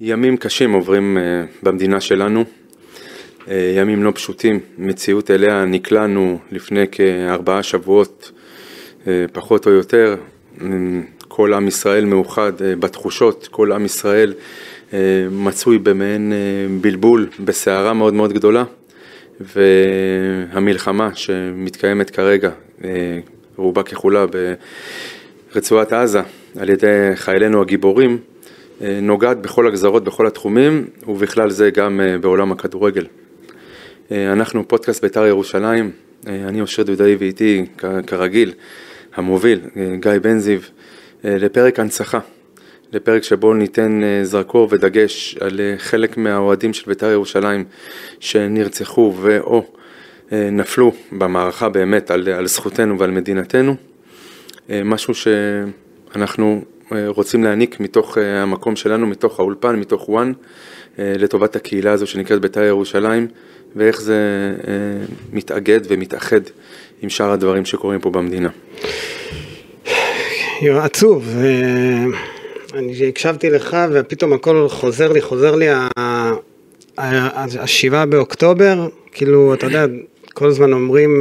ימים 0.00 0.36
קשים 0.36 0.72
עוברים 0.72 1.18
אה, 1.18 1.22
במדינה 1.62 2.00
שלנו, 2.00 2.44
אה, 3.48 3.72
ימים 3.76 4.02
לא 4.02 4.12
פשוטים, 4.14 4.60
מציאות 4.78 5.30
אליה 5.30 5.64
נקלענו 5.64 6.38
לפני 6.52 6.84
כארבעה 6.92 7.62
שבועות, 7.62 8.32
אה, 9.06 9.24
פחות 9.32 9.66
או 9.66 9.72
יותר, 9.72 10.16
כל 11.28 11.54
עם 11.54 11.68
ישראל 11.68 12.04
מאוחד 12.04 12.52
בתחושות, 12.58 13.48
כל 13.50 13.72
עם 13.72 13.84
ישראל 13.84 14.34
מצוי 15.30 15.78
במעין 15.78 16.32
בלבול, 16.80 17.28
בסערה 17.44 17.92
מאוד 17.92 18.14
מאוד 18.14 18.32
גדולה, 18.32 18.64
והמלחמה 19.40 21.10
שמתקיימת 21.14 22.10
כרגע, 22.10 22.50
רובה 23.56 23.82
ככולה 23.82 24.24
ברצועת 25.54 25.92
עזה, 25.92 26.20
על 26.58 26.70
ידי 26.70 27.10
חיילינו 27.14 27.62
הגיבורים, 27.62 28.18
נוגעת 28.80 29.42
בכל 29.42 29.66
הגזרות, 29.66 30.04
בכל 30.04 30.26
התחומים, 30.26 30.86
ובכלל 31.06 31.50
זה 31.50 31.70
גם 31.70 32.00
אה, 32.00 32.18
בעולם 32.18 32.52
הכדורגל. 32.52 33.06
אה, 34.12 34.32
אנחנו 34.32 34.68
פודקאסט 34.68 35.02
בית"ר 35.02 35.26
ירושלים, 35.26 35.90
אני 36.26 36.60
אושר 36.60 36.82
דודאי 36.82 37.16
ואיתי 37.18 37.66
כרגיל, 38.06 38.52
המוביל, 39.14 39.60
גיא 40.00 40.10
בן 40.22 40.38
זיו, 40.38 40.60
לפרק 41.24 41.78
הנצחה, 41.78 42.18
לפרק 42.92 43.22
שבו 43.22 43.54
ניתן 43.54 44.00
זרקור 44.22 44.68
ודגש 44.70 45.36
על 45.40 45.60
חלק 45.78 46.16
מהאוהדים 46.16 46.72
של 46.72 46.84
בית"ר 46.86 47.10
ירושלים 47.10 47.64
שנרצחו 48.20 49.14
ו/או 49.20 49.64
נפלו 50.32 50.92
במערכה 51.12 51.68
באמת 51.68 52.10
על, 52.10 52.28
על 52.28 52.46
זכותנו 52.46 52.98
ועל 52.98 53.10
מדינתנו, 53.10 53.76
משהו 54.68 55.14
שאנחנו 55.14 56.62
רוצים 57.06 57.44
להעניק 57.44 57.80
מתוך 57.80 58.18
אה, 58.18 58.42
המקום 58.42 58.76
שלנו, 58.76 59.06
מתוך 59.06 59.40
האולפן, 59.40 59.76
מתוך 59.76 60.08
וואן, 60.08 60.32
אה, 60.98 61.12
לטובת 61.18 61.56
הקהילה 61.56 61.92
הזו 61.92 62.06
שנקראת 62.06 62.40
בית"ר 62.40 62.62
ירושלים, 62.62 63.26
ואיך 63.76 64.00
זה 64.00 64.16
אה, 64.68 64.72
מתאגד 65.32 65.80
ומתאחד 65.88 66.40
עם 67.02 67.08
שאר 67.08 67.30
הדברים 67.30 67.64
שקורים 67.64 68.00
פה 68.00 68.10
במדינה. 68.10 68.48
עצוב, 70.62 71.28
אני 72.74 73.08
הקשבתי 73.08 73.50
לך 73.50 73.76
ופתאום 73.92 74.32
הכל 74.32 74.68
חוזר 74.68 75.12
לי, 75.12 75.20
חוזר 75.20 75.54
לי 75.54 75.66
השבעה 76.98 78.06
באוקטובר, 78.06 78.88
כאילו, 79.12 79.54
אתה 79.54 79.66
יודע, 79.66 79.86
כל 80.34 80.46
הזמן 80.46 80.72
אומרים 80.72 81.20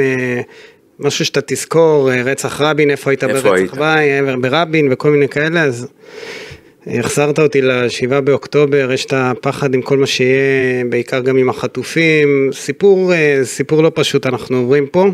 משהו 1.00 1.26
שאתה 1.26 1.42
תזכור, 1.46 2.12
אה, 2.12 2.22
רצח 2.24 2.62
רבין, 2.62 2.92
איפה 2.92 3.12
היית 3.12 3.24
איפה 3.24 3.50
ברצח 3.50 3.74
ביי, 3.74 4.22
ברבין 4.42 4.88
וכל 4.92 5.12
מיני 5.12 5.28
כאלה, 5.28 5.64
אז 5.64 5.88
החזרת 6.88 7.40
אותי 7.40 7.62
לשבעה 7.62 8.22
באוקטובר, 8.22 8.92
יש 8.94 9.06
את 9.06 9.14
הפחד 9.16 9.74
עם 9.74 9.82
כל 9.82 9.98
מה 9.98 10.08
שיהיה, 10.08 10.86
בעיקר 10.90 11.20
גם 11.20 11.38
עם 11.38 11.50
החטופים, 11.50 12.50
סיפור, 12.54 13.14
אה, 13.14 13.40
סיפור 13.44 13.84
לא 13.84 13.92
פשוט 13.96 14.26
אנחנו 14.26 14.58
עוברים 14.58 14.88
פה. 14.88 15.06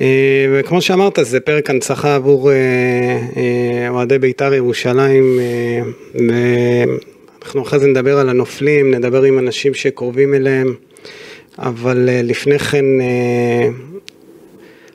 אה, 0.00 0.06
וכמו 0.52 0.82
שאמרת, 0.82 1.18
זה 1.22 1.40
פרק 1.40 1.70
הנצחה 1.70 2.14
עבור 2.14 2.50
אוהדי 3.88 4.18
בית"ר 4.18 4.54
ירושלים, 4.54 5.38
ואנחנו 6.14 7.62
אחרי 7.62 7.78
זה 7.78 7.86
נדבר 7.86 8.18
על 8.18 8.28
הנופלים, 8.28 8.94
נדבר 8.94 9.22
עם 9.22 9.38
אנשים 9.38 9.74
שקרובים 9.74 10.34
אליהם, 10.34 10.74
אבל 11.58 12.08
לפני 12.22 12.58
כן 12.58 12.84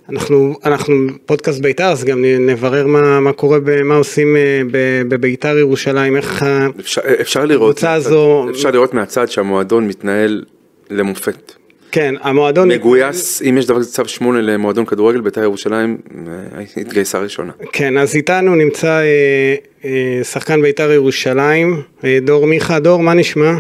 אנחנו, 0.10 0.54
אנחנו 0.66 0.94
פודקאסט 1.26 1.62
בית"ר, 1.62 1.84
אז 1.84 2.04
גם 2.04 2.26
נברר 2.40 2.88
מה, 2.88 3.20
מה 3.20 3.34
קורה, 3.34 3.58
מה 3.84 3.96
עושים 3.96 4.36
אה, 4.36 4.62
בבית"ר 5.08 5.58
ירושלים, 5.58 6.16
איך 6.16 6.46
אפשר, 6.80 7.02
אפשר 7.22 7.46
לראות, 7.46 7.84
הזו... 7.84 8.48
אפשר 8.50 8.72
לראות 8.72 8.94
מהצד 8.94 9.30
שהמועדון 9.30 9.88
מתנהל 9.88 10.44
למופת. 10.90 11.54
כן, 11.92 12.16
המועדון... 12.22 12.68
מגויס, 12.72 13.42
אם 13.50 13.58
יש 13.58 13.66
דבר 13.66 13.80
כזה 13.80 13.92
צו 13.92 14.06
שמונה 14.06 14.42
למועדון 14.42 14.86
כדורגל, 14.86 15.22
בית"ר 15.22 15.42
ירושלים 15.44 15.98
אה, 16.28 16.64
התגייסה 16.78 17.20
ראשונה. 17.20 17.52
כן, 17.72 17.98
אז 17.98 18.16
איתנו 18.16 18.56
נמצא 18.56 18.88
אה, 18.88 19.56
אה, 19.86 20.24
שחקן 20.24 20.62
בית"ר 20.62 20.92
ירושלים, 20.92 21.82
אה, 22.04 22.18
דור 22.22 22.48
מיכה. 22.48 22.80
דור, 22.80 23.04
מה 23.04 23.14
נשמע? 23.14 23.52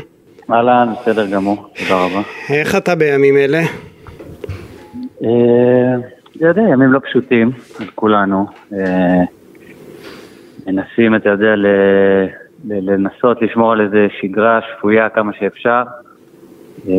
אהלן, 0.52 0.88
בסדר 1.02 1.26
גמור, 1.26 1.68
תודה 1.78 2.06
רבה. 2.06 2.22
איך 2.50 2.76
אתה 2.76 2.96
בימים 2.96 3.38
אלה? 3.38 3.64
אה... 6.42 6.52
אתה 6.52 6.60
יודע, 6.60 6.62
ימים 6.62 6.94
לא 6.94 7.00
פשוטים 7.00 7.52
על 7.80 7.88
כולנו. 7.96 8.46
אה, 8.74 9.22
מנסים, 10.68 11.16
אתה 11.16 11.30
יודע, 11.30 11.54
לנסות 12.66 13.42
לשמור 13.42 13.72
על 13.72 13.82
איזה 13.82 14.08
שגרה 14.22 14.60
שפויה 14.62 15.10
כמה 15.10 15.34
שאפשר. 15.34 15.84
אה, 16.90 16.94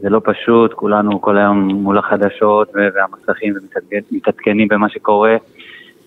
זה 0.00 0.10
לא 0.10 0.20
פשוט, 0.24 0.72
כולנו 0.72 1.20
כל 1.20 1.38
היום 1.38 1.58
מול 1.58 1.98
החדשות 1.98 2.72
והמסכים 2.74 3.54
ומתעדכנים 4.10 4.68
במה 4.68 4.88
שקורה 4.88 5.36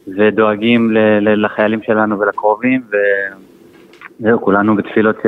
ודואגים 0.07 0.91
לחיילים 1.21 1.79
שלנו 1.83 2.19
ולקרובים 2.19 2.81
וזהו, 4.19 4.41
כולנו 4.41 4.75
בתפילות 4.75 5.15
ש... 5.23 5.27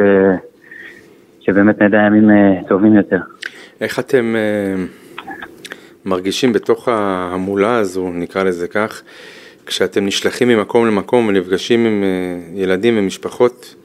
שבאמת 1.40 1.82
נדע 1.82 1.98
ימים 1.98 2.30
אה, 2.30 2.54
טובים 2.68 2.96
יותר. 2.96 3.20
איך 3.82 4.00
אתם... 4.00 4.36
מרגישים 6.06 6.54
בתוך 6.54 6.88
ההמולה 6.88 7.78
הזו, 7.78 8.10
נקרא 8.14 8.44
לזה 8.44 8.68
כך, 8.68 9.02
כשאתם 9.66 10.06
נשלחים 10.06 10.48
ממקום 10.48 10.88
למקום 10.88 11.28
ונפגשים 11.28 11.86
עם 11.86 12.04
אה, 12.04 12.62
ילדים 12.62 12.98
ומשפחות 12.98 13.76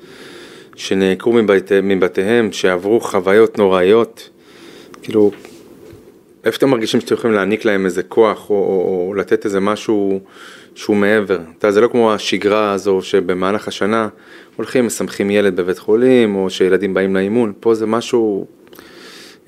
שנעקרו 0.77 1.33
מבית, 1.33 1.73
מבתיהם, 1.83 2.53
שעברו 2.53 3.01
חוויות 3.01 3.59
נוראיות, 3.59 4.31
כאילו, 5.03 5.31
איפה 6.45 6.57
אתם 6.57 6.71
מרגישים 6.71 7.01
שאתם 7.01 7.15
יכולים 7.15 7.37
להעניק 7.37 7.65
להם 7.65 7.85
איזה 7.85 8.03
כוח 8.03 8.51
או, 8.51 8.55
או, 8.55 9.07
או 9.09 9.15
לתת 9.15 9.45
איזה 9.45 9.61
משהו 9.61 10.21
שהוא 10.75 10.97
מעבר? 10.97 11.39
אתה 11.59 11.73
זה 11.73 11.81
לא 11.81 11.89
כמו 11.89 12.13
השגרה 12.13 12.73
הזו 12.73 13.03
שבמהלך 13.03 13.69
השנה 13.69 14.09
הולכים, 14.57 14.87
משמחים 14.87 15.31
ילד 15.31 15.57
בבית 15.57 15.79
חולים, 15.79 16.37
או 16.37 16.51
שילדים 16.51 16.95
באים 16.95 17.15
לאימון, 17.15 17.53
פה 17.61 17.75
זה 17.75 17.87
משהו, 17.87 18.47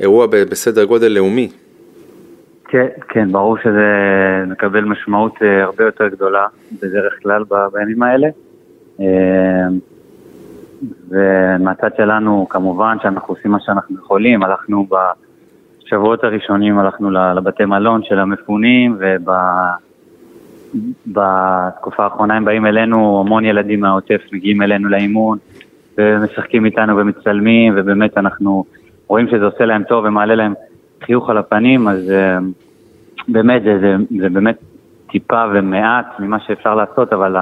אירוע 0.00 0.26
בסדר 0.26 0.84
גודל 0.84 1.08
לאומי. 1.08 1.48
כן, 2.72 2.86
כן, 3.08 3.32
ברור 3.32 3.56
שזה 3.58 3.86
מקבל 4.46 4.84
משמעות 4.84 5.34
אה, 5.42 5.62
הרבה 5.62 5.84
יותר 5.84 6.08
גדולה 6.08 6.46
בדרך 6.82 7.14
כלל 7.22 7.44
בימים 7.72 8.02
האלה. 8.02 8.28
אה, 9.00 9.66
ומהצד 11.08 11.90
שלנו, 11.96 12.46
כמובן 12.50 12.96
שאנחנו 13.02 13.34
עושים 13.34 13.50
מה 13.50 13.58
שאנחנו 13.60 13.96
יכולים, 13.98 14.42
הלכנו 14.42 14.86
בשבועות 15.82 16.24
הראשונים, 16.24 16.78
הלכנו 16.78 17.10
לבתי 17.10 17.64
מלון 17.64 18.02
של 18.04 18.18
המפונים, 18.18 18.98
ובתקופה 21.06 22.04
האחרונה 22.04 22.34
הם 22.34 22.44
באים 22.44 22.66
אלינו, 22.66 23.20
המון 23.20 23.44
ילדים 23.44 23.80
מהעוטף 23.80 24.20
מגיעים 24.32 24.62
אלינו 24.62 24.88
לאימון, 24.88 25.38
ומשחקים 25.98 26.64
איתנו 26.64 26.96
ומצלמים, 26.96 27.74
ובאמת 27.76 28.18
אנחנו 28.18 28.64
רואים 29.08 29.28
שזה 29.28 29.44
עושה 29.44 29.64
להם 29.64 29.82
טוב 29.84 30.04
ומעלה 30.04 30.34
להם 30.34 30.54
חיוך 31.06 31.30
על 31.30 31.38
הפנים, 31.38 31.88
אז 31.88 32.10
אה, 32.10 32.38
באמת, 33.28 33.62
זה, 33.62 33.78
זה, 33.80 33.96
זה 34.20 34.28
באמת 34.28 34.56
טיפה 35.10 35.44
ומעט 35.54 36.06
ממה 36.18 36.36
שאפשר 36.46 36.74
לעשות, 36.74 37.12
אבל 37.12 37.36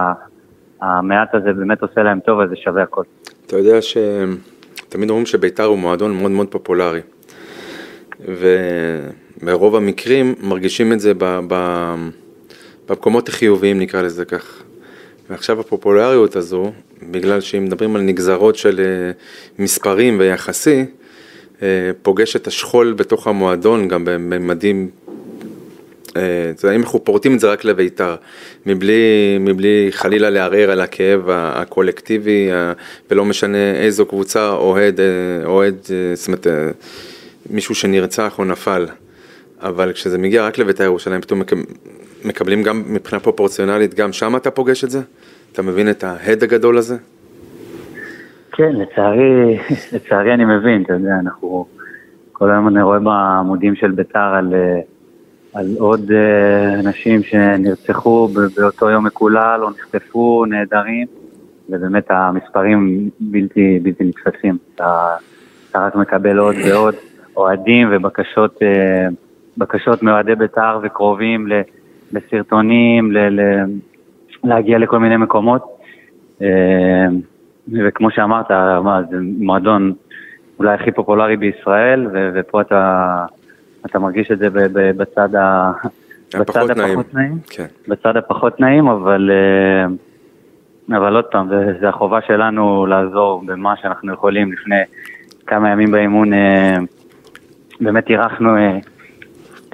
המעט 0.81 1.35
הזה 1.35 1.53
באמת 1.53 1.83
עושה 1.83 2.03
להם 2.03 2.21
טוב, 2.21 2.41
אז 2.41 2.49
זה 2.51 2.57
שווה 2.57 2.83
הכל. 2.83 3.03
אתה 3.47 3.57
יודע 3.57 3.79
שתמיד 3.83 5.11
אומרים 5.11 5.27
שביתר 5.27 5.65
הוא 5.65 5.79
מועדון 5.79 6.17
מאוד 6.17 6.31
מאוד 6.31 6.49
פופולרי, 6.49 7.01
וברוב 8.21 9.77
המקרים 9.77 10.35
מרגישים 10.43 10.93
את 10.93 11.01
זה 11.01 11.13
ב, 11.19 11.41
ב, 11.49 11.55
במקומות 12.89 13.29
החיוביים, 13.29 13.79
נקרא 13.79 14.03
לזה 14.03 14.25
כך. 14.25 14.63
ועכשיו 15.31 15.61
הפופולריות 15.61 16.37
הזו, 16.37 16.73
בגלל 17.11 17.41
שאם 17.41 17.65
מדברים 17.65 17.97
על 17.97 18.03
נגזרות 18.03 18.57
של 18.57 18.81
אה, 18.81 19.11
מספרים 19.59 20.19
ויחסי, 20.19 20.85
פוגש 22.03 22.37
את 22.37 22.47
השכול 22.47 22.93
בתוך 22.93 23.27
המועדון 23.27 23.89
גם 23.89 24.05
בממדים 24.05 24.91
אה, 26.17 26.75
אם 26.75 26.81
אנחנו 26.83 27.05
פורטים 27.05 27.35
את 27.35 27.41
זה 27.41 27.51
רק 27.53 27.65
לבית"ר, 27.65 28.15
מבלי, 28.67 29.37
מבלי 29.41 29.89
חלילה 29.91 30.31
לערער 30.31 30.71
על 30.71 30.81
הכאב 30.81 31.21
הקולקטיבי, 31.31 32.49
ולא 33.11 33.25
משנה 33.25 33.75
איזו 33.75 34.07
קבוצה 34.07 34.51
אוהד, 34.51 35.01
אה, 35.01 35.07
אוהד, 35.47 35.75
אה, 35.91 36.15
זאת 36.15 36.27
אומרת, 36.27 36.47
מישהו 37.51 37.75
שנרצח 37.75 38.39
או 38.39 38.45
נפל. 38.45 38.87
אבל 39.61 39.93
כשזה 39.93 40.19
מגיע 40.19 40.45
רק 40.45 40.59
לבית"ר 40.59 40.85
ירושלים, 40.85 41.21
פתאום 41.21 41.43
מקבלים 42.25 42.63
גם 42.63 42.85
מבחינה 42.87 43.21
פרופורציונלית, 43.21 43.95
גם 43.95 44.13
שם 44.13 44.37
אתה 44.37 44.51
פוגש 44.51 44.85
את 44.85 44.91
זה? 44.91 45.01
אתה 45.53 45.63
מבין 45.63 45.91
את 45.91 46.05
ההד 46.05 46.43
הגדול 46.43 46.79
הזה? 46.79 46.97
כן, 48.53 48.73
לצערי, 48.73 49.59
לצערי 49.93 50.35
אני 50.35 50.45
מבין, 50.45 50.83
אתה 50.83 50.93
יודע, 50.93 51.15
אנחנו, 51.21 51.67
כל 52.33 52.51
היום 52.51 52.69
אני 52.69 52.83
רואה 52.83 52.99
בעמודים 52.99 53.75
של 53.75 53.91
בית"ר 53.91 54.35
על... 54.39 54.55
על 55.55 55.67
עוד 55.79 56.11
אה, 56.13 56.81
אנשים 56.81 57.23
שנרצחו 57.23 58.29
באותו 58.57 58.91
יום 58.91 59.07
מקולל 59.07 59.61
או 59.63 59.71
נחטפו, 59.71 60.45
נעדרים. 60.49 61.07
ובאמת 61.71 62.11
המספרים 62.11 63.11
בלתי, 63.21 63.79
בלתי 63.83 64.05
נתפסים. 64.05 64.59
אתה, 64.75 65.17
אתה 65.71 65.87
רק 65.87 65.95
מקבל 65.95 66.39
עוד 66.39 66.55
ועוד 66.65 66.95
אוהדים 67.37 67.89
ובקשות 67.93 68.59
בקשות 69.59 70.03
מאוהדי 70.03 70.35
בית"ר 70.35 70.79
וקרובים 70.83 71.49
לסרטונים, 72.13 73.13
ל, 73.13 73.19
ל, 73.19 73.65
להגיע 74.45 74.79
לכל 74.79 74.99
מיני 74.99 75.17
מקומות. 75.17 75.63
וכמו 77.73 78.11
שאמרת, 78.11 78.47
זה 79.11 79.17
מועדון 79.39 79.93
אולי 80.59 80.75
הכי 80.75 80.91
פופולרי 80.93 81.37
בישראל, 81.37 82.07
ו- 82.13 82.31
ופה 82.35 82.61
אתה, 82.61 83.25
אתה 83.87 83.99
מרגיש 83.99 84.31
את 84.31 84.39
זה 84.39 84.49
בצד, 84.97 85.35
ה- 85.35 85.73
בצד 86.39 86.71
נעים. 86.77 86.91
הפחות 86.91 87.15
נעים, 87.15 87.39
כן. 87.51 87.67
בצד 87.89 88.17
הפחות 88.17 88.61
נעים, 88.61 88.89
אבל, 88.89 89.31
אה, 90.91 90.97
אבל 90.97 91.17
עוד 91.17 91.25
פעם, 91.25 91.49
זה 91.81 91.89
החובה 91.89 92.19
שלנו 92.27 92.87
לעזור 92.87 93.43
במה 93.47 93.75
שאנחנו 93.77 94.13
יכולים. 94.13 94.53
לפני 94.53 94.77
כמה 95.47 95.71
ימים 95.71 95.91
באימון 95.91 96.33
אה, 96.33 96.77
באמת 97.81 98.11
אירחנו 98.11 98.57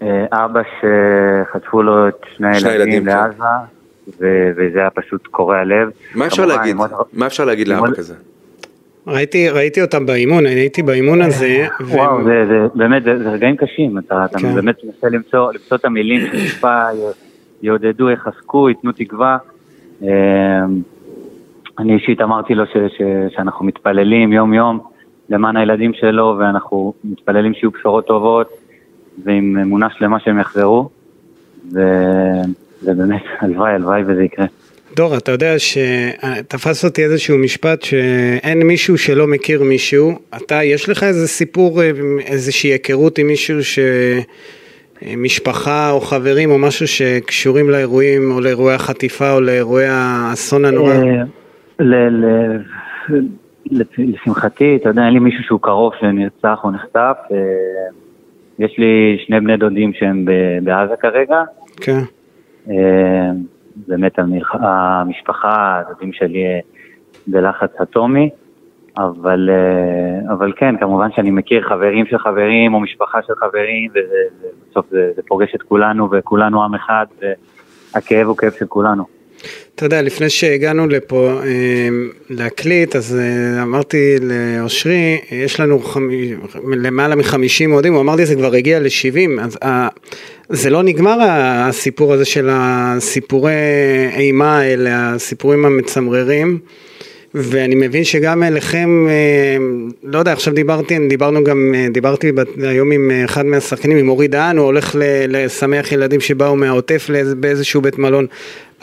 אה, 0.02 0.26
אבא 0.32 0.60
שחטפו 0.80 1.82
לו 1.82 2.08
את 2.08 2.14
שני 2.36 2.48
הילדים 2.48 3.06
לעזה. 3.06 3.38
כן. 3.38 3.75
ו- 4.08 4.50
וזה 4.56 4.78
היה 4.78 4.90
פשוט 4.90 5.26
קורע 5.26 5.64
לב. 5.64 5.90
מה 6.14 6.26
אפשר 6.26 6.46
להגיד? 6.46 6.76
מה 7.12 7.26
אפשר 7.26 7.44
להגיד 7.44 7.68
לאבא 7.68 7.94
כזה? 7.96 8.14
ראיתי, 9.06 9.48
ראיתי 9.48 9.82
אותם 9.82 10.06
באימון, 10.06 10.46
אני 10.46 10.54
הייתי 10.54 10.82
באימון 10.82 11.22
הזה. 11.22 11.66
וואו, 11.80 12.18
ו... 12.18 12.24
זה, 12.24 12.46
זה 12.48 12.66
באמת, 12.74 13.02
זה, 13.02 13.18
זה 13.18 13.30
רגעים 13.30 13.56
קשים, 13.56 13.98
אתה, 13.98 14.24
אתה 14.24 14.38
כן. 14.38 14.54
באמת 14.54 14.76
מנסה 14.84 15.08
למצוא, 15.08 15.52
למצוא 15.52 15.76
את 15.76 15.84
המילים 15.84 16.26
שטיפה 16.26 16.82
יעודדו, 17.62 18.10
יחזקו, 18.10 18.68
ייתנו 18.68 18.92
תקווה. 18.92 19.38
אמ, 20.02 20.08
אני 21.78 21.94
אישית 21.94 22.20
אמרתי 22.20 22.54
לו 22.54 22.66
ש, 22.66 22.72
ש, 22.72 23.02
שאנחנו 23.34 23.64
מתפללים 23.64 24.32
יום 24.32 24.54
יום 24.54 24.80
למען 25.28 25.56
הילדים 25.56 25.92
שלו, 25.94 26.36
ואנחנו 26.38 26.92
מתפללים 27.04 27.54
שיהיו 27.54 27.70
בשורות 27.70 28.06
טובות, 28.06 28.48
ועם 29.24 29.58
אמונה 29.62 29.90
שלמה 29.90 30.20
שהם 30.20 30.38
יחזרו. 30.38 30.88
ו... 31.72 31.80
ובאמת, 32.82 33.22
הלוואי, 33.40 33.72
הלוואי 33.72 34.02
וזה 34.06 34.24
יקרה. 34.24 34.46
דור, 34.96 35.16
אתה 35.16 35.32
יודע 35.32 35.54
שתפס 35.58 36.84
אותי 36.84 37.04
איזשהו 37.04 37.38
משפט 37.38 37.82
שאין 37.82 38.62
מישהו 38.62 38.98
שלא 38.98 39.26
מכיר 39.26 39.62
מישהו. 39.62 40.18
אתה, 40.36 40.64
יש 40.64 40.88
לך 40.88 41.02
איזה 41.02 41.28
סיפור, 41.28 41.82
איזושהי 42.26 42.70
היכרות 42.70 43.18
עם 43.18 43.26
מישהו 43.26 43.64
ש... 43.64 43.78
משפחה 45.16 45.90
או 45.90 46.00
חברים 46.00 46.50
או 46.50 46.58
משהו 46.58 46.86
שקשורים 46.86 47.70
לאירועים 47.70 48.30
או 48.30 48.40
לאירועי 48.40 48.74
החטיפה 48.74 49.32
או 49.32 49.40
לאירועי 49.40 49.86
האסון 49.88 50.64
הנורא? 50.64 50.94
אה, 50.94 51.84
לשמחתי, 53.98 54.76
אתה 54.76 54.88
יודע, 54.88 55.04
אין 55.04 55.12
לי 55.12 55.18
מישהו 55.18 55.42
שהוא 55.44 55.60
קרוב 55.62 55.92
שנרצח 56.00 56.60
או 56.64 56.70
נחטף. 56.70 57.16
אה, 57.32 57.36
יש 58.58 58.78
לי 58.78 59.16
שני 59.26 59.40
בני 59.40 59.56
דודים 59.56 59.92
שהם 59.92 60.24
בעזה 60.62 60.94
כרגע. 61.00 61.42
כן. 61.76 62.00
אה, 62.70 63.30
באמת 63.86 64.18
המשפחה, 64.52 65.80
הדודים 65.80 66.12
שלי 66.12 66.46
אה, 66.46 66.60
בלחץ 67.26 67.70
אטומי, 67.82 68.30
אבל, 68.98 69.50
אה, 69.52 70.32
אבל 70.32 70.52
כן, 70.56 70.76
כמובן 70.76 71.12
שאני 71.12 71.30
מכיר 71.30 71.68
חברים 71.68 72.06
של 72.06 72.18
חברים 72.18 72.74
או 72.74 72.80
משפחה 72.80 73.22
של 73.26 73.34
חברים, 73.34 73.90
ובסוף 73.90 74.90
זה, 74.90 75.10
זה 75.16 75.22
פוגש 75.28 75.54
את 75.54 75.62
כולנו 75.62 76.08
וכולנו 76.12 76.64
עם 76.64 76.74
אחד, 76.74 77.06
והכאב 77.20 78.26
הוא 78.26 78.36
כאב 78.36 78.52
של 78.52 78.66
כולנו. 78.66 79.04
אתה 79.74 79.86
יודע, 79.86 80.02
לפני 80.02 80.30
שהגענו 80.30 80.86
לפה 80.86 81.40
אה, 81.42 81.48
להקליט, 82.30 82.96
אז 82.96 83.18
אה, 83.18 83.62
אמרתי 83.62 84.16
לאושרי, 84.20 85.20
יש 85.30 85.60
לנו 85.60 85.80
חמ... 85.80 86.08
למעלה 86.72 87.14
מחמישים 87.14 87.72
אוהדים, 87.72 87.94
הוא 87.94 88.00
אמר 88.00 88.14
לי 88.14 88.26
זה 88.26 88.34
כבר 88.34 88.54
הגיע 88.54 88.80
לשבעים, 88.80 89.38
אז 89.38 89.58
אה, 89.62 89.88
זה 90.48 90.70
לא 90.70 90.82
נגמר 90.82 91.18
הסיפור 91.20 92.12
הזה 92.12 92.24
של 92.24 92.48
הסיפורי 92.52 93.52
אימה 94.16 94.58
האלה, 94.58 95.14
הסיפורים 95.14 95.64
המצמררים. 95.64 96.58
ואני 97.34 97.74
מבין 97.74 98.04
שגם 98.04 98.42
אליכם, 98.42 98.88
לא 100.04 100.18
יודע, 100.18 100.32
עכשיו 100.32 100.54
דיברתי, 100.54 101.08
דיברנו 101.08 101.44
גם, 101.44 101.74
דיברתי 101.92 102.32
היום 102.62 102.92
עם 102.92 103.10
אחד 103.24 103.46
מהשחקנים, 103.46 103.98
עם 103.98 104.08
אורי 104.08 104.28
דהן, 104.28 104.56
הוא 104.56 104.66
הולך 104.66 104.96
לשמח 105.28 105.92
ילדים 105.92 106.20
שבאו 106.20 106.56
מהעוטף 106.56 107.10
באיזשהו 107.40 107.80
בית 107.80 107.98
מלון. 107.98 108.26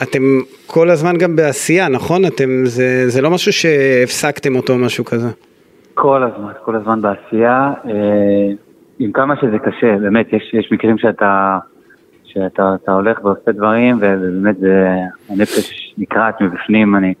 אתם 0.02 0.22
כל 0.66 0.90
הזמן 0.90 1.16
גם 1.16 1.36
בעשייה, 1.36 1.88
נכון? 1.88 2.24
אתם, 2.24 2.62
זה, 2.64 3.08
זה 3.08 3.22
לא 3.22 3.30
משהו 3.30 3.52
שהפסקתם 3.52 4.56
אותו, 4.56 4.78
משהו 4.78 5.04
כזה. 5.04 5.28
כל 5.94 6.22
הזמן, 6.22 6.52
כל 6.64 6.76
הזמן 6.76 7.00
בעשייה. 7.02 7.72
אה, 7.86 8.52
עם 8.98 9.12
כמה 9.12 9.34
שזה 9.40 9.58
קשה, 9.58 9.96
באמת, 9.98 10.32
יש, 10.32 10.54
יש 10.54 10.72
מקרים 10.72 10.98
שאתה, 10.98 11.58
שאתה 12.24 12.92
הולך 12.92 13.24
ועושה 13.24 13.52
דברים, 13.52 13.96
ובאמת 13.96 14.58
זה, 14.58 14.88
הנפש 15.28 15.94
נקרעת 15.98 16.40
מבפנים. 16.40 16.96
אני 16.96 17.14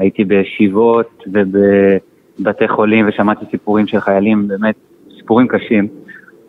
הייתי 0.00 0.24
בישיבות 0.24 1.24
ובבתי 1.26 2.68
חולים 2.68 3.08
ושמעתי 3.08 3.44
סיפורים 3.50 3.86
של 3.86 4.00
חיילים, 4.00 4.48
באמת, 4.48 4.74
סיפורים 5.16 5.48
קשים, 5.48 5.88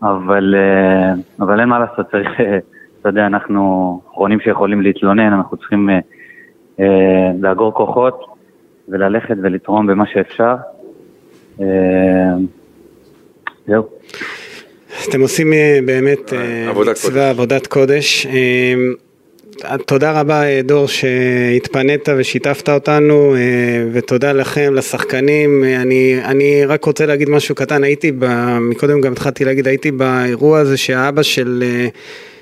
אבל, 0.04 0.56
אה, 0.58 1.14
אבל 1.40 1.60
אין 1.60 1.70
מה 1.70 1.80
לעשות, 1.80 2.12
צריך... 2.12 2.30
אתה 3.02 3.10
יודע, 3.10 3.26
אנחנו 3.26 4.02
אחרונים 4.12 4.40
שיכולים 4.40 4.82
להתלונן, 4.82 5.34
אנחנו 5.34 5.58
צריכים 5.58 5.90
אה, 5.90 6.00
אה, 6.80 7.32
לאגור 7.40 7.74
כוחות 7.74 8.26
וללכת 8.90 9.36
ולתרום 9.44 9.88
במה 9.88 10.04
שאפשר. 10.14 10.56
אה, 11.62 11.66
זהו. 13.68 13.84
אתם 15.10 15.22
עושים 15.22 15.54
אה, 15.54 15.80
באמת 15.86 16.34
אה, 16.34 16.74
מצווה, 16.92 17.30
עבודת 17.30 17.68
קודש. 17.68 18.28
תודה 19.86 20.20
רבה 20.20 20.62
דור 20.62 20.88
שהתפנית 20.88 22.10
ושיתפת 22.18 22.70
אותנו 22.70 23.36
ותודה 23.94 24.34
לכם, 24.34 24.74
לשחקנים. 24.74 25.64
אני, 25.64 26.20
אני 26.24 26.66
רק 26.66 26.86
רוצה 26.86 27.06
להגיד 27.06 27.30
משהו 27.30 27.56
קטן, 27.56 27.84
הייתי, 27.84 28.12
ב, 28.20 28.26
מקודם 28.60 29.02
גם 29.02 29.12
התחלתי 29.12 29.46
להגיד, 29.46 29.68
הייתי 29.68 29.92
באירוע 29.92 30.60
הזה 30.60 30.78
שהאבא 30.78 31.24
של 31.24 31.64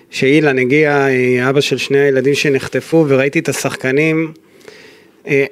שאילן 0.10 0.60
הגיע, 0.60 1.08
אבא 1.50 1.62
של 1.62 1.78
שני 1.78 2.00
הילדים 2.00 2.34
שנחטפו, 2.34 3.06
וראיתי 3.08 3.40
את 3.40 3.50
השחקנים. 3.50 4.32
אה, 5.28 5.46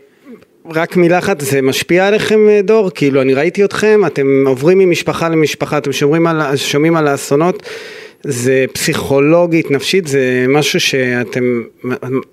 רק 0.71 0.95
מילה 0.95 1.17
אחת, 1.17 1.41
זה 1.41 1.61
משפיע 1.61 2.07
עליכם 2.07 2.49
אה, 2.49 2.61
דור? 2.61 2.89
כאילו, 2.89 3.21
אני 3.21 3.33
ראיתי 3.33 3.63
אתכם, 3.63 4.01
אתם 4.05 4.43
עוברים 4.47 4.77
ממשפחה 4.77 5.29
למשפחה, 5.29 5.77
אתם 5.77 5.91
שומעים 5.91 6.27
על, 6.27 6.55
שומעים 6.55 6.95
על 6.95 7.07
האסונות, 7.07 7.63
זה 8.23 8.65
פסיכולוגית, 8.73 9.71
נפשית, 9.71 10.07
זה 10.07 10.45
משהו 10.49 10.79
שאתם, 10.79 11.43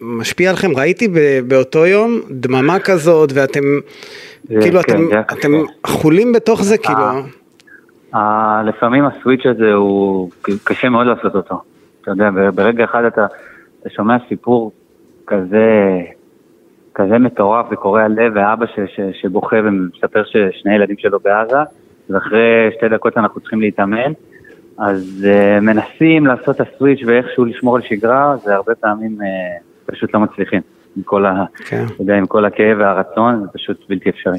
משפיע 0.01 0.51
עליכם. 0.51 0.77
ראיתי 0.77 1.09
באותו 1.47 1.87
יום 1.87 2.21
דממה 2.31 2.79
כזאת, 2.79 3.31
ואתם, 3.35 3.61
כאילו, 4.61 4.81
כן, 4.83 4.97
אתם, 5.21 5.39
אתם 5.39 5.53
חולים 5.87 6.33
בתוך 6.33 6.63
זה, 6.63 6.79
כאילו. 6.79 7.05
לפעמים 8.65 9.05
הסוויץ' 9.05 9.47
הזה 9.47 9.73
הוא 9.73 10.31
קשה 10.65 10.89
מאוד 10.89 11.07
לעשות 11.07 11.35
אותו. 11.35 11.63
אתה 12.03 12.11
יודע, 12.11 12.31
ברגע 12.55 12.85
אחד 12.85 13.05
אתה, 13.05 13.27
אתה 13.81 13.91
שומע 13.91 14.17
סיפור 14.29 14.73
כזה, 15.27 16.01
כזה 16.95 17.19
מטורף 17.19 17.67
וקורע 17.71 18.09
לב, 18.09 18.33
ואבא 18.35 18.67
ש, 18.67 18.81
ש, 18.97 19.01
שבוכה 19.21 19.57
ומספר 19.65 20.23
ששני 20.25 20.75
ילדים 20.75 20.97
שלו 20.99 21.21
בעזה, 21.21 21.59
ואחרי 22.11 22.71
שתי 22.77 22.89
דקות 22.89 23.19
אנחנו 23.19 23.41
צריכים 23.41 23.61
להתאמן, 23.61 24.13
אז 24.79 25.27
uh, 25.27 25.61
מנסים 25.61 26.27
לעשות 26.27 26.61
את 26.61 26.67
הסוויץ' 26.67 27.01
ואיכשהו 27.07 27.45
לשמור 27.45 27.77
על 27.77 27.83
שגרה, 27.83 28.37
זה 28.45 28.55
הרבה 28.55 28.75
פעמים 28.75 29.19
uh, 29.21 29.93
פשוט 29.93 30.15
לא 30.15 30.21
מצליחים. 30.21 30.61
עם 30.97 31.03
כל, 31.03 31.27
ה, 31.27 31.45
כן. 31.67 31.85
יודע, 32.01 32.15
עם 32.15 32.27
כל 32.27 32.45
הכאב 32.45 32.79
והרצון, 32.79 33.41
זה 33.41 33.49
פשוט 33.55 33.77
בלתי 33.89 34.11
אפשרי. 34.11 34.39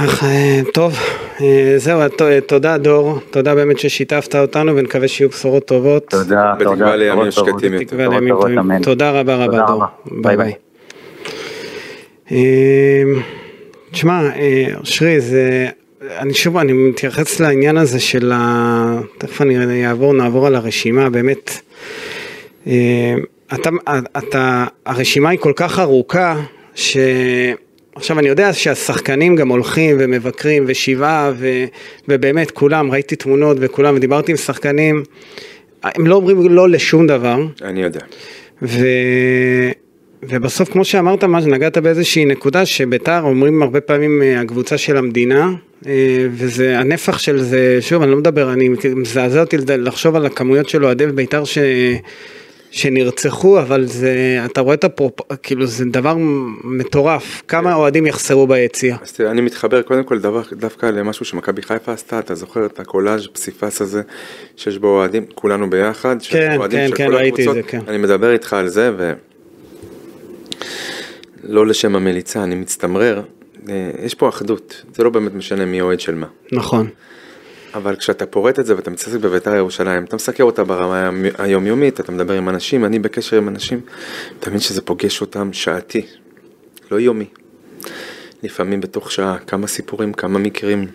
אה, 0.00 0.60
טוב, 0.74 0.92
זהו, 1.76 2.00
תודה 2.46 2.78
דור, 2.78 3.18
תודה 3.30 3.54
באמת 3.54 3.78
ששיתפת 3.78 4.34
אותנו 4.34 4.76
ונקווה 4.76 5.08
שיהיו 5.08 5.28
בשורות 5.28 5.66
טובות. 5.66 6.10
תודה, 6.10 6.54
תודה. 6.58 6.72
בתקווה 6.72 6.96
לימים 6.96 7.30
שקטים 7.30 7.72
יותר. 7.72 8.82
תודה 8.82 9.20
רבה 9.20 9.36
רבה 9.36 9.66
דור. 9.66 9.84
ביי 10.22 10.36
ביי. 10.36 10.52
תשמע, 13.90 14.20
אושרי, 14.80 15.20
זה... 15.20 15.68
אני 16.10 16.34
שוב, 16.34 16.56
אני 16.56 16.72
מתייחס 16.72 17.40
לעניין 17.40 17.76
הזה 17.76 18.00
של 18.00 18.32
ה... 18.34 19.00
תכף 19.18 19.40
אני 19.40 19.86
אעבור, 19.86 20.14
נעבור 20.14 20.46
על 20.46 20.54
הרשימה, 20.54 21.10
באמת. 21.10 21.50
אתה, 23.54 23.70
אתה, 24.18 24.64
הרשימה 24.86 25.30
היא 25.30 25.38
כל 25.38 25.52
כך 25.56 25.78
ארוכה, 25.78 26.40
ש... 26.74 26.96
עכשיו 27.94 28.18
אני 28.18 28.28
יודע 28.28 28.52
שהשחקנים 28.52 29.36
גם 29.36 29.48
הולכים 29.48 29.96
ומבקרים 29.98 30.64
ושבעה 30.66 31.32
ו, 31.36 31.64
ובאמת 32.08 32.50
כולם, 32.50 32.90
ראיתי 32.90 33.16
תמונות 33.16 33.56
וכולם 33.60 33.94
ודיברתי 33.96 34.32
עם 34.32 34.36
שחקנים, 34.36 35.02
הם 35.82 36.06
לא 36.06 36.14
אומרים 36.14 36.48
לא 36.48 36.68
לשום 36.68 37.06
דבר. 37.06 37.36
אני 37.62 37.82
יודע. 37.82 38.00
ו, 38.62 38.78
ובסוף, 40.28 40.72
כמו 40.72 40.84
שאמרת, 40.84 41.24
מה 41.24 41.40
נגעת 41.40 41.78
באיזושהי 41.78 42.24
נקודה 42.24 42.66
שביתר 42.66 43.20
אומרים 43.20 43.62
הרבה 43.62 43.80
פעמים 43.80 44.22
אה, 44.22 44.40
הקבוצה 44.40 44.78
של 44.78 44.96
המדינה, 44.96 45.50
אה, 45.86 46.26
וזה 46.30 46.78
הנפח 46.78 47.18
של 47.18 47.42
זה, 47.42 47.78
שוב, 47.80 48.02
אני 48.02 48.10
לא 48.10 48.16
מדבר, 48.16 48.52
אני 48.52 48.68
מזעזע 48.96 49.40
אותי 49.40 49.56
לחשוב 49.68 50.16
על 50.16 50.26
הכמויות 50.26 50.68
של 50.68 50.84
אוהדי 50.84 51.06
ביתר 51.06 51.44
ש... 51.44 51.58
שנרצחו, 52.74 53.58
אבל 53.58 53.84
זה, 53.84 54.42
אתה 54.44 54.60
רואה 54.60 54.74
את 54.74 54.84
הפרופ... 54.84 55.20
כאילו 55.42 55.66
זה 55.66 55.84
דבר 55.84 56.14
מטורף, 56.64 57.42
כמה 57.48 57.74
אוהדים 57.74 58.06
יחסרו 58.06 58.46
ביציאה. 58.46 58.96
אז 59.02 59.12
תראה, 59.12 59.30
אני 59.30 59.40
מתחבר 59.40 59.82
קודם 59.82 60.04
כל 60.04 60.18
דבר, 60.18 60.42
דווקא 60.52 60.86
למשהו 60.86 61.24
שמכבי 61.24 61.62
חיפה 61.62 61.92
עשתה, 61.92 62.18
אתה 62.18 62.34
זוכר 62.34 62.66
את 62.66 62.80
הקולאז' 62.80 63.26
פסיפס 63.32 63.80
הזה, 63.80 64.02
שיש 64.56 64.78
בו 64.78 64.88
אוהדים, 64.88 65.24
כולנו 65.34 65.70
ביחד, 65.70 66.16
כן, 66.28 66.56
כן, 66.70 66.90
כן, 66.96 67.12
ראיתי 67.12 67.48
את 67.48 67.54
זה, 67.54 67.62
כן. 67.62 67.80
אני 67.88 67.98
מדבר 67.98 68.32
איתך 68.32 68.52
על 68.52 68.68
זה, 68.68 68.90
ו... 68.98 69.12
לא 71.44 71.66
לשם 71.66 71.96
המליצה, 71.96 72.42
אני 72.42 72.54
מצטמרר, 72.54 73.22
אה, 73.68 73.90
יש 74.02 74.14
פה 74.14 74.28
אחדות, 74.28 74.82
זה 74.94 75.04
לא 75.04 75.10
באמת 75.10 75.34
משנה 75.34 75.64
מי 75.64 75.80
אוהד 75.80 76.00
של 76.00 76.14
מה. 76.14 76.26
נכון. 76.52 76.88
אבל 77.74 77.96
כשאתה 77.96 78.26
פורט 78.26 78.58
את 78.58 78.66
זה 78.66 78.76
ואתה 78.76 78.90
מתעסק 78.90 79.20
בבית"ר 79.20 79.54
ירושלים, 79.54 80.04
אתה 80.04 80.16
מסקר 80.16 80.44
אותה 80.44 80.64
ברמה 80.64 81.10
היומיומית, 81.38 82.00
אתה 82.00 82.12
מדבר 82.12 82.34
עם 82.34 82.48
אנשים, 82.48 82.84
אני 82.84 82.98
בקשר 82.98 83.36
עם 83.36 83.48
אנשים, 83.48 83.80
אתה 84.40 84.50
מבין 84.50 84.60
שזה 84.60 84.82
פוגש 84.82 85.20
אותם 85.20 85.52
שעתי, 85.52 86.06
לא 86.90 87.00
יומי. 87.00 87.26
לפעמים 88.42 88.80
בתוך 88.80 89.12
שעה, 89.12 89.38
כמה 89.38 89.66
סיפורים, 89.66 90.12
כמה 90.12 90.38
מקרים. 90.38 90.86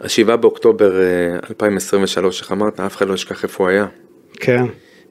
השבעה 0.00 0.36
באוקטובר 0.36 0.92
2023, 1.50 2.40
אה, 2.40 2.44
איך 2.44 2.52
אמרת, 2.52 2.80
אף 2.80 2.96
אחד 2.96 3.08
לא 3.08 3.14
ישכח 3.14 3.42
איפה 3.42 3.64
הוא 3.64 3.70
היה. 3.70 3.86
כן. 4.32 4.64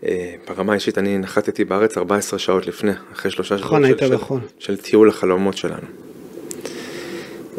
אה, 0.08 0.36
ברמה 0.48 0.72
האישית 0.72 0.98
אני 0.98 1.18
נחתתי 1.18 1.66
בארץ 1.66 1.98
14 1.98 2.40
שעות 2.40 2.68
לפני, 2.68 2.92
אחרי 3.14 3.32
שלושה 3.32 3.56
נכון, 3.56 3.84
שבועות 3.86 4.00
של, 4.00 4.18
של, 4.60 4.76
של 4.76 4.78
טיול 4.78 5.10
החלומות 5.10 5.58
שלנו. 5.58 5.88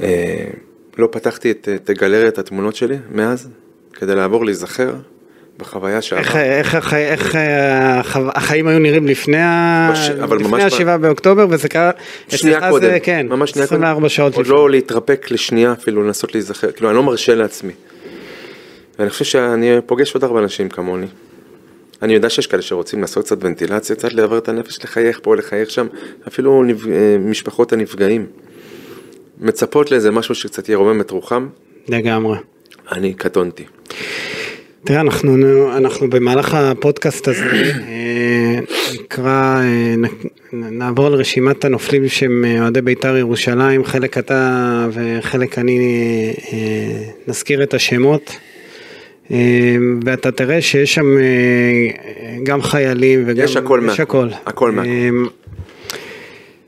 אה, 0.02 0.46
לא 0.98 1.08
פתחתי 1.12 1.50
את, 1.50 1.68
את 1.74 1.90
גלריית 1.90 2.38
התמונות 2.38 2.76
שלי 2.76 2.96
מאז, 3.10 3.48
כדי 3.92 4.14
לעבור 4.14 4.44
להיזכר 4.44 4.94
בחוויה 5.58 6.02
שעבר. 6.02 6.20
איך, 6.20 6.36
איך, 6.36 6.94
איך, 6.94 7.36
איך 7.36 8.18
החיים 8.34 8.66
היו 8.66 8.78
נראים 8.78 9.06
לפני, 9.06 9.36
בש... 9.92 10.10
לפני 10.40 10.62
השבעה 10.62 10.98
באוקטובר, 10.98 11.46
וזה 11.50 11.68
קרה, 11.68 11.90
שנייה 12.28 12.70
קודם, 12.70 12.90
זה, 12.90 12.98
כן, 13.02 13.26
ממש 13.28 13.50
שנייה 13.50 13.64
24 13.64 14.08
שעות 14.08 14.32
לפני. 14.32 14.42
עוד 14.42 14.46
לא 14.46 14.70
להתרפק 14.70 15.30
לשנייה 15.30 15.72
אפילו, 15.72 16.02
לנסות 16.02 16.34
להיזכר, 16.34 16.72
כאילו 16.72 16.88
אני 16.88 16.96
לא 16.96 17.02
מרשה 17.02 17.34
לעצמי. 17.34 17.72
ואני 18.98 19.10
חושב 19.10 19.24
שאני 19.24 19.70
פוגש 19.86 20.14
עוד 20.14 20.24
הרבה 20.24 20.40
אנשים 20.40 20.68
כמוני. 20.68 21.06
אני 22.02 22.14
יודע 22.14 22.30
שיש 22.30 22.46
כאלה 22.46 22.62
שרוצים 22.62 23.00
לעשות 23.00 23.24
קצת 23.24 23.44
ונטילציה, 23.44 23.96
קצת 23.96 24.12
לעבר 24.12 24.38
את 24.38 24.48
הנפש, 24.48 24.84
לחייך 24.84 25.20
פה, 25.22 25.36
לחייך 25.36 25.70
שם, 25.70 25.86
אפילו 26.28 26.64
נפ... 26.64 26.86
אה, 26.86 27.16
משפחות 27.18 27.72
הנפגעים. 27.72 28.26
מצפות 29.40 29.90
לאיזה 29.90 30.10
משהו 30.10 30.34
שקצת 30.34 30.68
ירומם 30.68 31.00
את 31.00 31.10
רוחם. 31.10 31.48
לגמרי. 31.88 32.38
אני 32.92 33.14
קטונתי. 33.14 33.64
תראה, 34.84 35.00
אנחנו, 35.00 35.36
אנחנו 35.76 36.10
במהלך 36.10 36.54
הפודקאסט 36.54 37.28
הזה 37.28 37.44
אה, 37.88 38.58
נקרא, 38.94 39.60
אה, 39.62 39.94
נעבור 40.52 41.06
על 41.06 41.14
רשימת 41.14 41.64
הנופלים 41.64 42.08
שהם 42.08 42.44
אוהדי 42.60 42.80
בית"ר 42.80 43.16
ירושלים, 43.16 43.84
חלק 43.84 44.18
אתה 44.18 44.86
וחלק 44.92 45.58
אני 45.58 45.78
נזכיר 47.26 47.62
את 47.62 47.74
השמות. 47.74 48.30
אמ, 49.30 50.00
ואתה 50.04 50.30
תראה 50.30 50.60
שיש 50.60 50.94
שם 50.94 51.18
אה, 51.18 51.24
גם 52.42 52.62
חיילים 52.62 53.22
וגם... 53.26 53.44
יש 53.44 53.56
הכל 53.56 53.80
מהכל. 53.80 54.02
הכל. 54.02 54.28
הכל 54.46 54.70
מהכל. 54.70 54.88
אמ, 54.88 55.26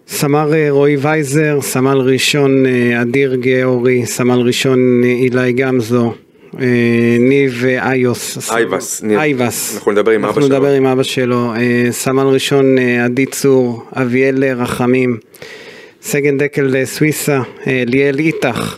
סמל 0.09 0.51
אה, 0.55 0.67
רועי 0.71 0.97
וייזר, 0.97 1.59
סמל 1.61 1.99
ראשון 1.99 2.67
אה, 2.67 3.03
אדיר 3.03 3.35
גאורי, 3.35 4.07
סמל 4.07 4.41
ראשון 4.41 5.03
אילי 5.05 5.53
גמזו, 5.53 6.15
ניב 7.19 7.65
איוס. 7.65 8.51
אייבס. 8.53 9.05
אייבס. 9.05 9.75
אנחנו 9.75 9.93
נדבר 9.93 10.11
עם 10.11 10.25
אבא 10.25 10.33
שלו. 10.33 10.43
אנחנו 10.43 10.57
נדבר 10.57 10.73
עם 10.73 10.87
אבא 10.87 11.03
שלו. 11.03 11.53
סמל 11.91 12.27
ראשון 12.27 12.79
עדי 12.79 13.27
צור, 13.27 13.85
אביאל 13.93 14.45
רחמים, 14.45 15.19
סגן 16.03 16.39
דקל 16.39 16.85
סוויסה, 16.85 17.41
ליאל 17.67 18.19
איתך, 18.19 18.77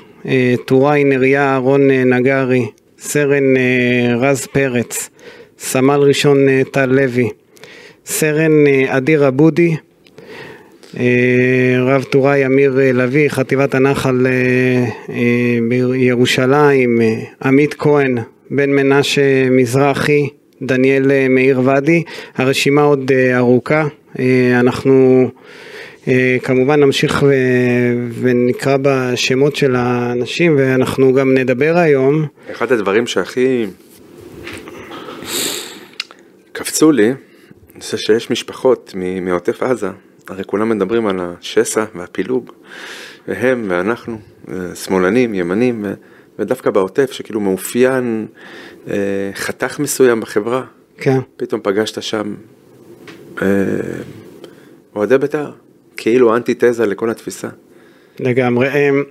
טוראי 0.64 1.04
נריה 1.04 1.42
אהרון 1.42 1.90
נגרי, 1.90 2.66
סרן 3.06 3.56
אה, 3.56 4.16
רז 4.16 4.46
פרץ, 4.46 5.10
סמל 5.58 6.00
ראשון 6.00 6.48
אה, 6.48 6.62
טל 6.70 6.86
לוי, 6.86 7.28
סרן 8.06 8.66
אה, 8.66 8.96
אדיר 8.96 9.28
אבודי, 9.28 9.76
רב 11.78 12.02
טוראי 12.02 12.46
אמיר 12.46 12.72
לביא, 12.94 13.28
חטיבת 13.28 13.74
הנחל 13.74 14.26
בירושלים, 15.68 17.00
עמית 17.44 17.74
כהן, 17.74 18.18
בן 18.50 18.70
מנשה 18.70 19.50
מזרחי, 19.50 20.28
דניאל 20.62 21.28
מאיר 21.28 21.60
ואדי, 21.64 22.02
הרשימה 22.36 22.82
עוד 22.82 23.10
ארוכה, 23.34 23.86
אנחנו 24.54 25.28
כמובן 26.42 26.80
נמשיך 26.80 27.22
ו... 27.22 27.34
ונקרא 28.20 28.76
בשמות 28.82 29.56
של 29.56 29.76
האנשים 29.76 30.56
ואנחנו 30.58 31.12
גם 31.12 31.34
נדבר 31.34 31.76
היום. 31.76 32.26
אחד 32.50 32.72
הדברים 32.72 33.06
שהכי 33.06 33.66
קפצו 36.52 36.92
לי, 36.92 37.12
זה 37.80 37.98
שיש 37.98 38.30
משפחות 38.30 38.94
מעוטף 39.20 39.62
עזה, 39.62 39.88
הרי 40.28 40.44
כולם 40.44 40.68
מדברים 40.68 41.06
על 41.06 41.20
השסע 41.20 41.84
והפילוג, 41.94 42.52
והם 43.28 43.66
ואנחנו, 43.68 44.18
אה, 44.48 44.74
שמאלנים, 44.74 45.34
ימנים, 45.34 45.84
ודווקא 46.38 46.70
בעוטף 46.70 47.12
שכאילו 47.12 47.40
מאופיין 47.40 48.26
אה, 48.90 48.94
חתך 49.34 49.78
מסוים 49.78 50.20
בחברה, 50.20 50.64
כן. 50.98 51.18
פתאום 51.36 51.60
פגשת 51.64 52.02
שם 52.02 52.34
אוהדי 54.96 55.18
בית"ר. 55.18 55.63
כאילו 55.96 56.36
אנטיתזה 56.36 56.86
לכל 56.86 57.10
התפיסה. 57.10 57.48
לגמרי. 58.20 58.68
אמ, 58.68 59.02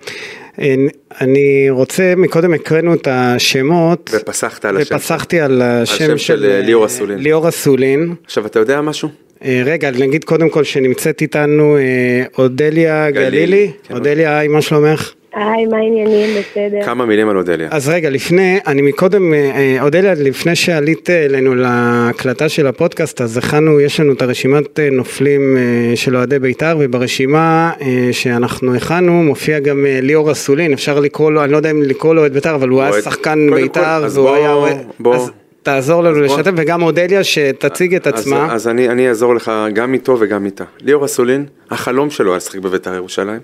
אמ, 0.59 0.87
אני 1.21 1.69
רוצה, 1.69 2.13
מקודם 2.17 2.53
הקראנו 2.53 2.93
את 2.93 3.07
השמות. 3.11 4.09
ופסחת 4.13 4.65
על 4.65 4.77
השם. 4.77 4.95
ופסחתי 4.95 5.39
על 5.39 5.61
השם, 5.61 5.97
של, 5.97 6.17
של 6.17 6.45
אה, 6.45 6.61
ליאור 6.61 6.85
אסולין. 6.85 7.19
ליאור 7.19 7.49
אסולין. 7.49 8.15
עכשיו, 8.25 8.45
אתה 8.45 8.59
יודע 8.59 8.81
משהו? 8.81 9.09
אה, 9.45 9.61
רגע, 9.65 9.91
נגיד 9.91 10.23
קודם 10.23 10.49
כל 10.49 10.63
שנמצאת 10.63 11.21
איתנו 11.21 11.77
אה, 11.77 12.23
אודליה 12.37 13.11
גלילי. 13.11 13.29
גלילי. 13.29 13.71
כן. 13.83 13.93
אודליה, 13.93 14.37
היי, 14.37 14.47
מה 14.47 14.61
שלומך? 14.61 15.13
היי, 15.35 15.65
מה 15.65 15.77
העניינים? 15.77 16.29
בסדר. 16.39 16.85
כמה 16.85 17.05
מילים 17.05 17.29
על 17.29 17.37
אודליה. 17.37 17.67
אז 17.71 17.89
רגע, 17.89 18.09
לפני, 18.09 18.59
אני 18.67 18.81
מקודם, 18.81 19.33
אה, 19.33 19.51
אה, 19.55 19.77
אודליה, 19.81 20.13
לפני 20.13 20.55
שעלית 20.55 21.09
אלינו 21.09 21.55
להקלטה 21.55 22.49
של 22.49 22.67
הפודקאסט, 22.67 23.21
אז 23.21 23.37
הכנו, 23.37 23.79
יש 23.79 23.99
לנו 23.99 24.13
את 24.13 24.21
הרשימת 24.21 24.79
אה, 24.79 24.89
נופלים 24.91 25.57
של 25.95 26.15
אוהדי 26.15 26.39
בית"ר, 26.39 26.77
וברשימה 26.79 27.71
שאנחנו 28.11 28.75
הכנו 28.75 29.23
מופיע 29.23 29.59
גם 29.59 29.85
ליאור 30.01 30.31
אסולין, 30.31 30.73
אפשר 30.73 30.99
לקרוא 30.99 31.31
לו, 31.31 31.43
אני 31.43 31.51
לא 31.51 31.57
יודע 31.57 31.71
אם 31.71 31.81
לקרוא 31.81 32.15
לו 32.15 32.25
את 32.25 32.31
בית"ר, 32.33 32.55
אבל 32.55 32.69
הוא 32.69 32.81
היה 32.81 33.01
שחקן 33.01 33.49
בית"ר, 33.55 34.05
והוא 34.11 34.29
היה... 34.29 34.55
בוא. 34.99 35.15
אז 35.15 35.31
תעזור 35.63 36.03
לנו 36.03 36.21
לשתף, 36.21 36.51
וגם 36.55 36.83
אודליה 36.83 37.23
שתציג 37.23 37.95
את 37.95 38.07
עצמה. 38.07 38.45
אז, 38.45 38.51
אז 38.51 38.67
אני, 38.67 38.89
אני 38.89 39.09
אעזור 39.09 39.35
לך 39.35 39.51
גם 39.73 39.93
איתו 39.93 40.17
וגם 40.19 40.45
איתה. 40.45 40.63
ליאור 40.79 41.05
אסולין, 41.05 41.45
החלום 41.71 42.09
שלו 42.09 42.31
היה 42.31 42.37
לשחק 42.37 42.59
בבית"ר 42.59 42.93
ירושלים. 42.93 43.39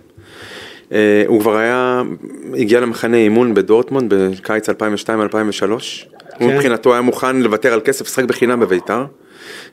אה, 0.92 1.24
הוא 1.28 1.42
כבר 1.42 1.58
היה, 1.58 2.02
הגיע 2.58 2.80
למחנה 2.80 3.18
אימון 3.18 3.54
בדורטמונד 3.54 4.14
בקיץ 4.14 4.70
2002-2003. 4.70 4.74
כן. 6.40 6.46
הוא 6.46 6.54
מבחינתו 6.54 6.94
היה 6.94 7.02
מוכן 7.02 7.42
לוותר 7.42 7.74
על 7.74 7.82
כסף, 7.86 8.06
לשחק 8.06 8.24
בחינם 8.24 8.60
בביתר. 8.60 9.06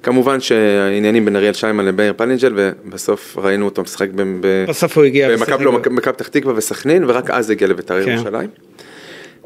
כמובן 0.03 0.41
שהעניינים 0.41 1.25
בין 1.25 1.37
אריאל 1.37 1.53
שיימן 1.53 1.85
לבאר 1.85 2.13
פלינג'ל 2.17 2.53
ובסוף 2.57 3.39
ראינו 3.39 3.65
אותו 3.65 3.83
משחק 3.83 4.09
במכבי 4.11 5.65
לא, 5.65 5.79
פתח 6.13 6.29
תקווה 6.29 6.55
וסכנין 6.57 7.05
ורק 7.05 7.31
אז 7.31 7.51
הגיע 7.51 7.69
לביתר 7.69 8.05
כן. 8.05 8.11
ירושלים. 8.11 8.51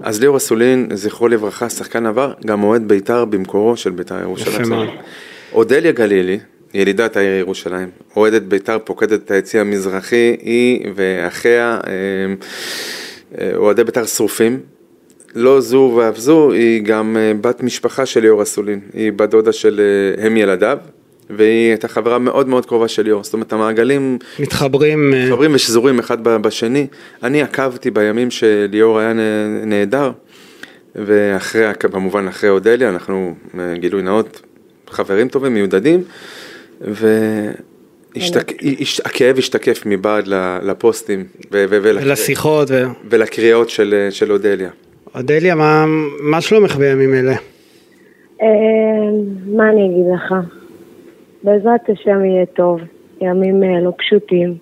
אז 0.03 0.21
ליאור 0.21 0.37
אסולין, 0.37 0.89
זכרו 0.95 1.29
לברכה, 1.29 1.69
שחקן 1.69 2.07
עבר, 2.07 2.33
גם 2.47 2.63
אוהד 2.63 2.89
ביתר 2.89 3.25
במקורו 3.25 3.77
של 3.77 3.91
ביתר 3.91 4.21
ירושלים. 4.21 4.91
אודליה 5.53 5.93
גלילי, 5.93 6.39
ילידת 6.75 7.17
העיר 7.17 7.39
ירושלים, 7.39 7.89
אוהדת 8.17 8.43
בית"ר, 8.43 8.79
פוקדת 8.85 9.25
את 9.25 9.31
היציא 9.31 9.61
המזרחי, 9.61 10.37
היא 10.43 10.87
ואחיה 10.95 11.81
אה, 11.87 11.91
אה, 13.39 13.57
אוהדי 13.57 13.85
בית"ר 13.85 14.07
שרופים. 14.07 14.61
לא 15.35 15.61
זו 15.61 15.95
ואף 15.97 16.19
זו, 16.19 16.53
היא 16.53 16.83
גם 16.83 17.17
אה, 17.17 17.33
בת 17.41 17.63
משפחה 17.63 18.07
של 18.07 18.21
ליאור 18.21 18.43
אסולין, 18.43 18.81
היא 18.95 19.13
בת 19.13 19.31
דודה 19.31 19.53
של 19.53 19.81
הם 20.19 20.37
ילדיו, 20.37 20.79
והיא 21.31 21.69
הייתה 21.69 21.89
חברה 21.89 22.19
מאוד 22.19 22.49
מאוד 22.49 22.67
קרובה 22.67 22.89
של 22.89 23.03
ליאור, 23.03 23.25
זאת 23.25 23.33
אומרת 23.33 23.53
המעגלים 23.53 24.19
מתחברים, 24.39 25.11
מתחברים 25.11 25.55
ושזורים 25.55 25.99
אחד 25.99 26.23
בשני. 26.23 26.87
אני 27.23 27.43
עקבתי 27.43 27.91
בימים 27.91 28.31
שליאור 28.31 28.99
היה 28.99 29.13
נהדר, 29.67 30.11
ואחרי, 30.97 31.75
כמובן 31.81 32.29
אחרי 32.29 32.51
אודליה, 32.51 32.89
אנחנו 32.89 33.35
גילוי 33.75 34.03
נאות, 34.03 34.41
חברים 34.91 35.29
טובים, 35.29 35.55
מיודדים. 35.55 36.03
והכאב 38.15 39.39
השתקף 39.39 39.83
מבעד 39.87 40.25
לפוסטים 40.63 41.25
ולשיחות 41.51 42.69
ולקריאות 43.11 43.69
של, 43.69 44.09
של 44.11 44.33
אודליה. 44.33 44.71
אודליה, 45.15 45.55
מה, 46.21 46.41
שלומך 46.41 46.77
בימים 46.77 47.15
אלה? 47.15 47.35
אה, 48.43 48.47
מה 49.47 49.71
אני 49.71 49.87
אגיד 49.87 50.07
לך? 50.15 50.35
בעזרת 51.43 51.81
השם 51.89 52.25
יהיה 52.25 52.47
טוב, 52.47 52.81
ימים 53.21 53.63
אה, 53.63 53.81
לא 53.81 53.93
פשוטים. 53.99 54.55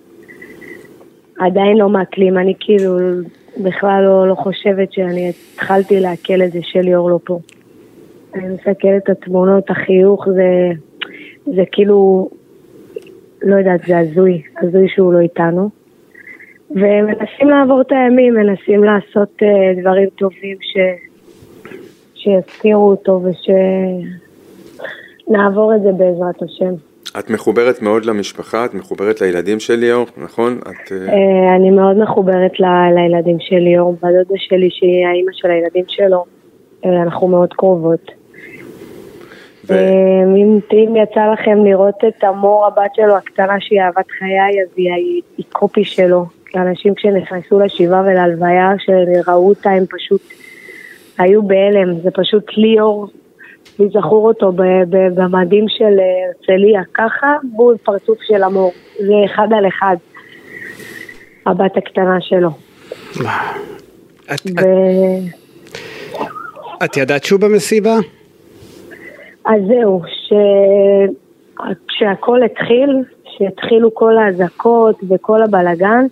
עדיין 1.39 1.77
לא 1.77 1.89
מעכלים, 1.89 2.37
אני 2.37 2.53
כאילו 2.59 2.97
בכלל 3.57 4.03
לא, 4.03 4.27
לא 4.27 4.35
חושבת 4.35 4.93
שאני 4.93 5.29
התחלתי 5.29 5.99
לעכל 5.99 6.41
את 6.41 6.51
זה 6.51 6.59
שליאור 6.61 7.09
לא 7.09 7.19
פה. 7.23 7.39
אני 8.35 8.47
מסתכלת 8.53 9.03
את 9.03 9.09
התמונות, 9.09 9.69
החיוך, 9.69 10.27
זה, 10.35 10.71
זה 11.55 11.63
כאילו, 11.71 12.29
לא 13.41 13.55
יודעת, 13.55 13.81
זה 13.87 13.97
הזוי, 13.97 14.41
הזוי 14.61 14.87
שהוא 14.89 15.13
לא 15.13 15.19
איתנו. 15.19 15.69
ומנסים 16.71 17.49
לעבור 17.49 17.81
את 17.81 17.91
הימים, 17.91 18.33
מנסים 18.33 18.83
לעשות 18.83 19.29
uh, 19.41 19.45
דברים 19.81 20.09
טובים 20.09 20.57
ש... 20.61 20.77
שיזכירו 22.15 22.89
אותו 22.89 23.21
ושנעבור 25.27 25.75
את 25.75 25.81
זה 25.81 25.91
בעזרת 25.91 26.41
השם. 26.41 26.73
את 27.19 27.29
מחוברת 27.29 27.81
מאוד 27.81 28.05
למשפחה, 28.05 28.65
את 28.65 28.73
מחוברת 28.73 29.21
לילדים 29.21 29.59
של 29.59 29.75
ליאור, 29.75 30.05
נכון? 30.17 30.59
את... 30.61 30.91
אה, 30.91 31.55
אני 31.55 31.69
מאוד 31.71 31.97
מחוברת 31.97 32.59
ל... 32.59 32.65
לילדים 32.95 33.37
של 33.39 33.55
ליאור, 33.55 33.93
בדודה 33.93 34.35
שלי 34.37 34.69
שהיא 34.71 35.07
האימא 35.07 35.31
של 35.33 35.51
הילדים 35.51 35.85
שלו, 35.87 36.25
אנחנו 36.85 37.27
מאוד 37.27 37.53
קרובות. 37.53 38.18
ו... 39.69 39.73
אם, 40.37 40.59
אם 40.73 40.95
יצא 40.95 41.25
לכם 41.33 41.65
לראות 41.65 42.03
את 42.07 42.23
המור 42.23 42.65
הבת 42.65 42.95
שלו 42.95 43.17
הקטנה 43.17 43.55
שהיא 43.59 43.81
אהבת 43.81 44.11
חיי, 44.19 44.61
אז 44.61 44.67
היא, 44.75 45.21
היא 45.37 45.45
קופי 45.51 45.83
שלו. 45.85 46.25
אנשים 46.55 46.95
כשנכנסו 46.95 47.59
לשבעה 47.59 48.01
ולהלוויה, 48.01 48.71
שראו 48.79 49.49
אותה, 49.49 49.69
הם 49.69 49.85
פשוט 49.89 50.21
היו 51.17 51.43
בהלם. 51.43 51.99
זה 51.99 52.09
פשוט 52.13 52.43
ליאור, 52.57 53.07
לי 53.79 53.89
זכור 53.89 54.27
אותו 54.27 54.51
במדים 55.15 55.65
של 55.67 55.99
הרצליה, 55.99 56.81
ככה 56.93 57.27
בול 57.43 57.77
פרצוף 57.83 58.17
של 58.21 58.43
המור. 58.43 58.71
זה 58.99 59.13
אחד 59.25 59.47
על 59.57 59.67
אחד, 59.67 59.95
הבת 61.45 61.77
הקטנה 61.77 62.17
שלו. 62.21 62.49
את, 64.33 64.41
ו... 64.45 64.67
את 66.85 66.97
ידעת 66.97 67.23
שהוא 67.23 67.39
במסיבה? 67.39 67.95
אז 69.45 69.61
זהו, 69.67 70.01
ש... 70.07 70.33
כשהכל 71.87 72.43
התחיל, 72.43 73.03
כשהתחילו 73.23 73.93
כל 73.93 74.17
האזעקות 74.17 74.95
וכל 75.09 75.43
הבלגן, 75.43 76.05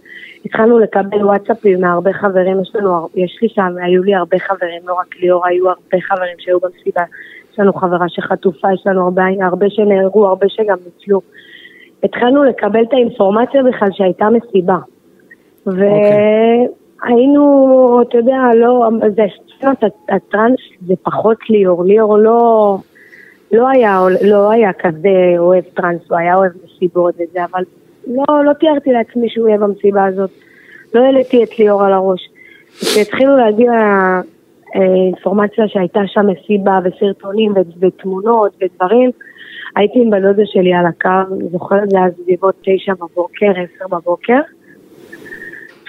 התחלנו 0.45 0.79
לקבל 0.79 1.25
וואטסאפים 1.25 1.81
מהרבה 1.81 2.13
חברים, 2.13 2.61
יש 2.61 2.71
לנו, 2.75 3.07
יש 3.15 3.39
לי 3.41 3.49
שם, 3.49 3.75
היו 3.81 4.03
לי 4.03 4.15
הרבה 4.15 4.39
חברים, 4.39 4.81
לא 4.85 4.93
רק 4.93 5.15
ליאור, 5.19 5.47
היו 5.47 5.69
הרבה 5.69 6.01
חברים 6.01 6.35
שהיו 6.37 6.59
במסיבה, 6.59 7.03
יש 7.53 7.59
לנו 7.59 7.73
חברה 7.73 8.09
שחטופה, 8.09 8.67
יש 8.73 8.83
לנו 8.85 9.03
הרבה, 9.03 9.23
הרבה 9.41 9.69
שנהרגו, 9.69 10.27
הרבה 10.27 10.49
שגם 10.49 10.77
ניצלו. 10.85 11.21
התחלנו 12.03 12.43
לקבל 12.43 12.83
את 12.83 12.93
האינפורמציה 12.93 13.63
בכלל 13.63 13.89
שהייתה 13.91 14.27
מסיבה. 14.29 14.77
והיינו, 15.65 15.99
okay. 18.01 18.07
אתה 18.07 18.17
יודע, 18.17 18.37
לא, 18.55 18.89
זה 19.15 19.25
הטראנס 20.09 20.59
זה 20.87 20.93
פחות 21.03 21.37
ליאור, 21.49 21.85
ליאור 21.85 22.17
לא, 22.17 22.77
לא 23.51 23.67
היה, 23.69 23.99
לא 24.21 24.51
היה 24.51 24.73
כזה 24.73 25.09
אוהב 25.37 25.63
טראנס, 25.73 26.01
הוא 26.09 26.17
היה 26.17 26.35
אוהב 26.35 26.51
מסיבות 26.65 27.15
וזה, 27.15 27.45
אבל 27.51 27.63
לא, 28.07 28.45
לא 28.45 28.53
תיארתי 28.53 28.91
לעצמי 28.91 29.29
שהוא 29.29 29.47
יהיה 29.47 29.59
במסיבה 29.59 30.05
הזאת. 30.05 30.29
לא 30.93 31.01
העליתי 31.01 31.43
את 31.43 31.59
ליאור 31.59 31.83
על 31.83 31.93
הראש. 31.93 32.29
כשהתחילו 32.79 33.37
להגיע 33.37 33.71
אה, 34.75 34.81
אינפורמציה 35.05 35.67
שהייתה 35.67 35.99
שם 36.05 36.25
מסיבה 36.27 36.79
וסרטונים 36.83 37.53
ותמונות 37.81 38.51
ודברים, 38.61 39.11
הייתי 39.75 39.99
עם 39.99 40.09
בדודה 40.09 40.43
שלי 40.45 40.73
על 40.73 40.85
הקו, 40.85 41.35
זוכרת 41.51 41.89
זה 41.89 41.97
היה 41.97 42.07
סביבות 42.23 42.55
תשע 42.61 42.93
בבוקר, 42.93 43.51
עשר 43.51 43.87
בבוקר, 43.91 44.39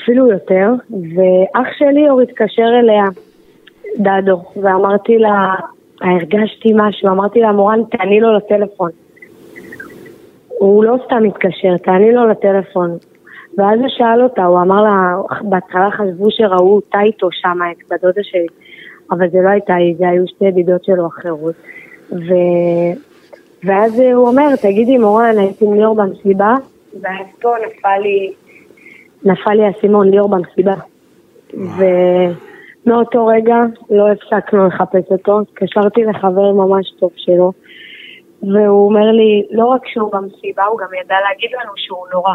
אפילו 0.03 0.31
יותר, 0.31 0.71
ואח 0.91 1.67
שלי 1.79 2.11
אור 2.11 2.21
התקשר 2.21 2.71
אליה, 2.81 3.05
דדו, 3.99 4.43
ואמרתי 4.63 5.19
לה, 5.19 5.55
הרגשתי 6.01 6.73
משהו, 6.75 7.09
אמרתי 7.09 7.41
לה, 7.41 7.53
מורן, 7.53 7.81
תעני 7.91 8.21
לו 8.21 8.37
לטלפון. 8.37 8.91
הוא 10.49 10.85
לא 10.85 10.97
סתם 11.07 11.25
התקשר, 11.25 11.77
תעני 11.77 12.13
לו 12.13 12.29
לטלפון. 12.29 12.99
ואז 13.59 13.81
הוא 13.81 13.89
שאל 13.89 14.23
אותה, 14.23 14.45
הוא 14.45 14.61
אמר 14.61 14.83
לה, 14.83 15.17
בהתחלה 15.43 15.91
חשבו 15.91 16.31
שראו 16.31 16.75
אותה 16.75 17.01
איתו 17.01 17.29
שם, 17.33 17.59
את 17.71 17.77
בדודה 17.91 18.23
שלי, 18.23 18.47
אבל 19.11 19.29
זה 19.31 19.39
לא 19.43 19.49
הייתה 19.49 19.75
היא, 19.75 19.95
זה 19.99 20.09
היו 20.09 20.29
שתי 20.29 20.45
ידידות 20.45 20.85
שלו 20.85 21.07
אחרות. 21.07 21.55
ו... 22.13 22.35
ואז 23.65 24.01
הוא 24.01 24.29
אומר, 24.29 24.57
תגידי 24.57 24.99
מורן, 24.99 25.39
הייתי 25.39 25.65
עם 25.65 25.75
ליאור 25.75 25.97
במסיבה, 25.97 26.55
ואז 27.01 27.27
פה 27.41 27.55
נפל 27.67 27.99
לי, 28.03 28.33
נפל 29.25 29.55
לי 29.55 29.65
האסימון 29.65 30.11
ליאור 30.11 30.29
במסיבה. 30.29 30.75
ומאותו 32.89 33.27
רגע 33.27 33.57
לא 33.91 34.09
הפסקנו 34.09 34.67
לחפש 34.67 35.11
אותו, 35.11 35.41
התקשרתי 35.41 36.05
לחבר 36.05 36.53
ממש 36.53 36.91
טוב 36.99 37.11
שלו. 37.17 37.53
והוא 38.43 38.89
אומר 38.89 39.11
לי, 39.11 39.47
לא 39.51 39.65
רק 39.65 39.87
שהוא 39.87 40.13
במסיבה, 40.13 40.65
הוא 40.65 40.79
גם 40.79 40.87
ידע 41.05 41.17
להגיד 41.29 41.51
לנו 41.53 41.73
שהוא 41.77 42.07
נורא. 42.13 42.35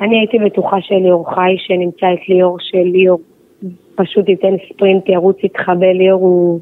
אני 0.00 0.18
הייתי 0.18 0.38
בטוחה 0.38 0.76
שליאור 0.80 1.34
חי, 1.34 1.54
שנמצא 1.58 2.06
את 2.12 2.28
ליאור, 2.28 2.56
שליאור 2.60 3.20
פשוט 3.94 4.28
ייתן 4.28 4.54
ספרינט, 4.68 5.08
ירוץ 5.08 5.36
יתחבא, 5.44 5.86
ליאור 5.86 6.20
הוא, 6.20 6.60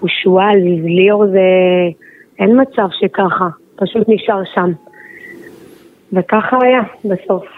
הוא 0.00 0.08
שועל, 0.08 0.58
ליאור 0.84 1.26
זה... 1.26 1.40
אין 2.38 2.60
מצב 2.60 2.88
שככה, 3.00 3.48
פשוט 3.76 4.08
נשאר 4.08 4.42
שם. 4.54 4.72
וככה 6.12 6.56
היה 6.62 6.80
בסוף. 7.04 7.57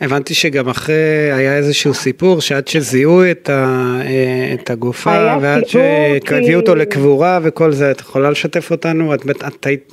הבנתי 0.00 0.34
שגם 0.34 0.68
אחרי 0.68 1.32
היה 1.32 1.56
איזשהו 1.56 1.94
סיפור 1.94 2.40
שעד 2.40 2.68
שזיהו 2.68 3.22
את, 3.30 3.48
ה, 3.48 3.52
אה, 4.04 4.54
את 4.54 4.70
הגופה 4.70 5.36
ועד 5.40 5.64
שהביאו 5.64 6.60
אותו 6.60 6.74
לקבורה 6.74 7.38
וכל 7.42 7.72
זה, 7.72 7.90
את 7.90 8.00
יכולה 8.00 8.30
לשתף 8.30 8.70
אותנו? 8.70 9.14
את, 9.14 9.20
את, 9.30 9.36
את, 9.46 9.66
את 9.66 9.92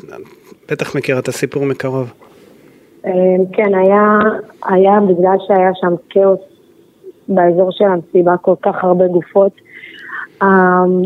בטח 0.72 0.96
מכירה 0.96 1.20
את 1.20 1.28
הסיפור 1.28 1.66
מקרוב. 1.66 2.14
אה, 3.06 3.12
כן, 3.54 3.76
היה, 3.76 4.20
היה 4.66 5.00
בגלל 5.00 5.38
שהיה 5.48 5.72
שם 5.74 5.96
כאוס 6.10 6.40
באזור 7.28 7.72
של 7.72 7.86
המסיבה, 7.86 8.38
כל 8.42 8.56
כך 8.62 8.84
הרבה 8.84 9.08
גופות. 9.08 9.52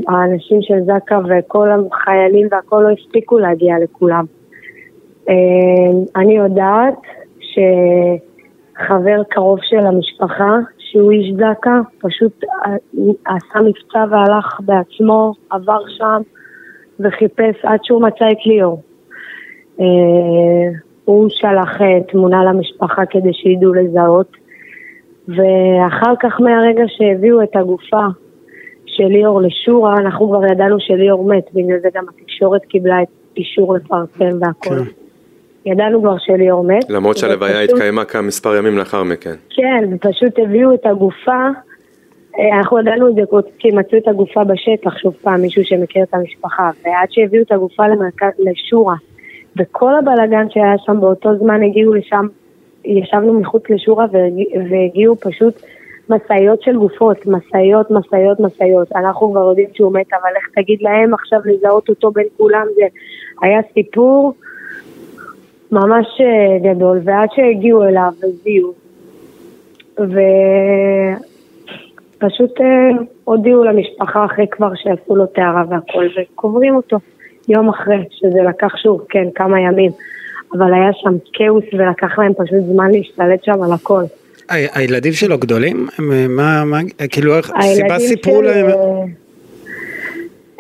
האנשים 0.08 0.62
של 0.62 0.80
זק"א 0.86 1.20
וכל 1.30 1.70
החיילים 1.92 2.48
והכל 2.52 2.84
לא 2.84 2.90
הספיקו 2.90 3.40
להגיע 3.40 3.76
לכולם. 3.84 4.26
אה, 5.30 5.34
אני 6.16 6.38
יודעת 6.38 7.00
ש... 7.40 7.60
חבר 8.88 9.24
קרוב 9.30 9.60
של 9.62 9.86
המשפחה, 9.86 10.58
שהוא 10.78 11.12
איש 11.12 11.34
זק"א, 11.34 11.70
פשוט 12.00 12.44
אה, 12.44 12.76
עשה 13.26 13.62
מבצע 13.62 14.06
והלך 14.10 14.60
בעצמו, 14.60 15.34
עבר 15.50 15.80
שם 15.88 16.22
וחיפש 17.00 17.56
עד 17.64 17.80
שהוא 17.84 18.02
מצא 18.02 18.32
את 18.32 18.46
ליאור. 18.46 18.82
אה, 19.80 19.86
הוא 21.06 21.30
שלח 21.30 21.82
אה, 21.82 22.04
תמונה 22.12 22.44
למשפחה 22.44 23.06
כדי 23.06 23.34
שידעו 23.34 23.74
לזהות, 23.74 24.32
ואחר 25.28 26.14
כך 26.20 26.42
מהרגע 26.42 26.84
שהביאו 26.88 27.44
את 27.44 27.56
הגופה 27.56 28.06
של 28.86 29.08
ליאור 29.08 29.42
לשורה, 29.42 29.98
אנחנו 29.98 30.28
כבר 30.28 30.46
ידענו 30.46 30.80
שליאור 30.80 31.28
מת, 31.28 31.46
בגלל 31.54 31.80
זה 31.82 31.90
גם 31.94 32.06
התקשורת 32.10 32.66
קיבלה 32.66 33.02
את 33.02 33.08
אישור 33.38 33.76
לפרסם 33.76 34.38
והכל. 34.42 34.76
כן. 34.76 35.09
ידענו 35.66 36.02
כבר 36.02 36.18
שליאור 36.18 36.64
מת. 36.64 36.90
למרות 36.90 37.18
שהלוויה 37.18 37.62
התקיימה 37.62 38.06
כאן 38.06 38.26
מספר 38.26 38.56
ימים 38.56 38.78
לאחר 38.78 39.04
מכן. 39.04 39.36
כן, 39.50 39.84
ופשוט 39.92 40.40
הביאו 40.40 40.74
את 40.74 40.86
הגופה, 40.86 41.48
אה, 42.40 42.58
אנחנו 42.58 42.80
ידענו 42.80 43.10
את 43.10 43.16
זה 43.16 43.22
כי 43.60 43.72
מצאו 43.72 43.98
את 43.98 44.08
הגופה 44.08 44.44
בשטח, 44.44 44.98
שוב 44.98 45.14
פעם, 45.22 45.42
מישהו 45.42 45.64
שמכיר 45.66 46.04
את 46.04 46.14
המשפחה, 46.14 46.70
ועד 46.86 47.08
שהביאו 47.12 47.44
את 47.44 47.52
הגופה 47.52 47.88
למרכז, 47.88 48.32
לשורה, 48.40 48.96
וכל 49.58 49.96
הבלאגן 49.96 50.50
שהיה 50.50 50.76
שם 50.86 51.00
באותו 51.02 51.38
זמן 51.38 51.64
הגיעו 51.64 51.94
לשם, 51.94 52.28
ישבנו 52.86 53.40
מחוץ 53.40 53.64
לשורה 53.70 54.06
והגיעו 54.70 55.16
פשוט 55.16 55.62
משאיות 56.10 56.62
של 56.62 56.78
גופות, 56.78 57.18
משאיות, 57.26 57.92
משאיות, 57.92 58.40
משאיות. 58.40 58.92
אנחנו 58.96 59.32
כבר 59.32 59.50
יודעים 59.50 59.68
שהוא 59.74 59.94
מת, 59.94 60.14
אבל 60.14 60.30
איך 60.36 60.50
תגיד 60.56 60.82
להם 60.82 61.14
עכשיו 61.14 61.40
לזהות 61.46 61.90
אותו 61.90 62.12
בין 62.12 62.26
כולם, 62.38 62.66
זה 62.76 62.86
היה 63.42 63.60
סיפור. 63.74 64.34
ממש 65.72 66.06
אה, 66.22 66.74
גדול, 66.74 67.00
ועד 67.04 67.30
שהגיעו 67.36 67.84
אליו 67.84 68.12
וזיהו, 68.18 68.74
ופשוט 72.18 72.62
אה, 72.62 72.90
הודיעו 73.24 73.64
למשפחה 73.64 74.26
אחרי 74.26 74.46
כבר 74.52 74.72
שעשו 74.76 75.16
לו 75.16 75.26
טהרה 75.26 75.64
והכל, 75.70 76.08
וקוברים 76.18 76.76
אותו. 76.76 76.98
יום 77.48 77.70
אחרי, 77.70 78.04
שזה 78.12 78.40
לקח 78.50 78.78
שוב, 78.78 79.06
כן, 79.10 79.28
כמה 79.36 79.60
ימים. 79.60 79.92
אבל 80.58 80.74
היה 80.74 80.94
שם 80.94 81.14
כאוס 81.34 81.64
ולקח 81.74 82.20
להם 82.20 82.34
פשוט 82.34 82.64
זמן 82.74 82.92
להשתלט 82.92 83.44
שם 83.44 83.64
על 83.64 83.74
הכל. 83.74 84.04
הילדים 84.50 85.14
שלו 85.14 85.38
גדולים? 85.38 85.88
מה, 86.30 86.66
מה, 86.66 86.80
כאילו, 87.12 87.34
סיבה 87.62 88.00
סיפרו 88.00 88.42
להם? 88.42 88.66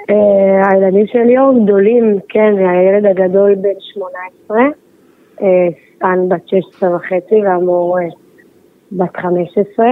אה, 0.09 0.69
הילדים 0.71 1.07
של 1.07 1.19
ליאור 1.19 1.63
גדולים, 1.63 2.19
כן, 2.29 2.53
הילד 2.57 3.05
הגדול 3.05 3.55
בן 3.55 3.69
18, 3.93 4.57
סטן 5.95 6.29
בת 6.29 6.47
16 6.47 6.95
וחצי 6.95 7.35
והמור 7.43 7.97
בת 8.91 9.17
15, 9.17 9.85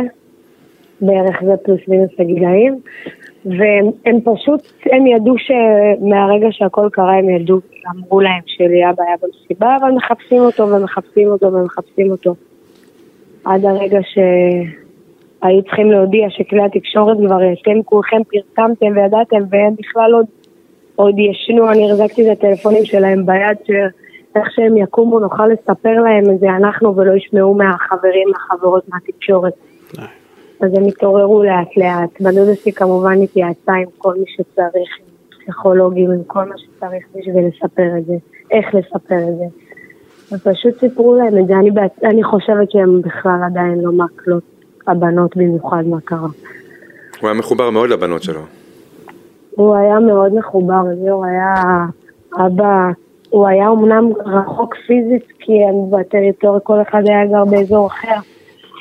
בערך 1.02 1.44
זה 1.46 1.58
פלוס 1.64 1.80
מינוס 1.88 2.12
הגילאים, 2.20 2.80
והם 3.46 4.20
פשוט, 4.24 4.62
הם 4.92 5.08
ידעו 5.08 5.36
שמהרגע 5.38 6.48
שהכל 6.52 6.88
קרה 6.92 7.18
הם 7.18 7.30
ידעו, 7.30 7.60
אמרו 7.96 8.22
להם 8.22 8.42
שליאב 8.46 8.96
היה 9.00 9.16
במסיבה, 9.22 9.78
אבל 9.82 9.92
מחפשים 9.92 10.42
אותו 10.42 10.68
ומחפשים 10.70 11.28
אותו 11.28 11.54
ומחפשים 11.54 12.12
אותו. 12.12 12.36
עד 13.46 13.66
הרגע 13.66 14.00
שהיו 14.04 15.64
צריכים 15.64 15.92
להודיע 15.92 16.30
שכלי 16.30 16.64
התקשורת 16.64 17.18
כבר, 17.18 17.40
אתם 17.54 17.84
כולכם 17.86 18.22
פרסמתם 18.24 18.86
וידעתם 18.96 19.40
והם 19.50 19.74
בכלל 19.80 20.14
עוד, 20.14 20.26
עוד 20.96 21.16
ישנו, 21.20 21.72
אני 21.72 21.92
החזקתי 21.92 22.32
את 22.32 22.38
הטלפונים 22.38 22.86
שלהם 22.86 23.26
ביד, 23.26 23.58
שאיך 24.34 24.52
שהם 24.52 24.78
יקומו 24.78 25.20
נוכל 25.20 25.48
לספר 25.48 25.94
להם 25.94 26.36
את 26.36 26.40
זה 26.40 26.50
אנחנו 26.50 26.96
ולא 26.96 27.14
ישמעו 27.14 27.54
מהחברים, 27.54 28.30
מהחברות, 28.32 28.84
מהתקשורת. 28.90 29.54
אז 30.62 30.74
הם 30.74 30.86
התעוררו 30.86 31.44
לאט 31.44 31.78
לאט. 31.78 32.22
בדודה 32.22 32.56
שלי 32.56 32.74
כמובן 32.74 33.22
התייעצה 33.22 33.74
עם 33.74 33.90
כל 33.98 34.14
מי 34.14 34.26
שצריך, 34.28 34.90
עם 35.00 35.40
פסיכולוגים, 35.44 36.12
עם 36.12 36.24
כל 36.28 36.46
מה 36.46 36.56
שצריך 36.58 37.06
בשביל 37.16 37.48
לספר 37.48 37.98
את 37.98 38.06
זה, 38.06 38.14
איך 38.52 38.76
לספר 38.76 39.20
את 39.30 39.38
זה. 39.38 39.46
ופשוט 40.32 40.80
סיפרו 40.80 41.16
להם 41.16 41.38
את 41.38 41.48
זה, 41.48 41.54
אני, 41.54 41.72
בעצ... 41.72 42.04
אני 42.04 42.24
חושבת 42.24 42.72
שהם 42.72 43.02
בכלל 43.02 43.40
עדיין 43.46 43.80
לא 43.80 43.92
מקלות, 43.92 44.44
הבנות 44.88 45.38
במיוחד 45.38 45.84
מה 45.86 46.02
קרה. 46.02 46.28
הוא 47.22 47.30
היה 47.30 47.34
מחובר 47.34 47.70
מאוד 47.70 47.90
לבנות 47.90 48.24
שלו. 48.24 48.42
הוא 49.52 49.76
היה 49.76 50.00
מאוד 50.00 50.34
מחובר, 50.34 50.84
ליאור 51.04 51.26
היה 51.26 51.54
אבא, 52.46 52.90
הוא 53.30 53.48
היה 53.48 53.70
אמנם 53.70 54.10
רחוק 54.26 54.76
פיזית 54.88 55.28
כי 55.40 55.54
בטריטוריה, 55.92 56.60
כל 56.60 56.82
אחד 56.82 57.02
היה 57.06 57.26
גר 57.26 57.46
באזור 57.46 57.88
אחר, 57.88 58.20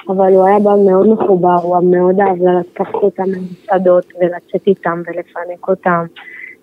אבל 0.08 0.32
הוא 0.32 0.46
היה 0.46 0.58
בא 0.58 0.70
מאוד 0.86 1.08
מחובר, 1.08 1.56
הוא 1.62 1.80
מאוד 1.84 2.20
אהב 2.20 2.36
לקחת 2.42 2.94
אותם 2.94 3.24
למסעדות 3.24 4.04
ולצאת 4.20 4.66
איתם 4.66 5.02
ולפנק 5.06 5.68
אותם, 5.68 6.04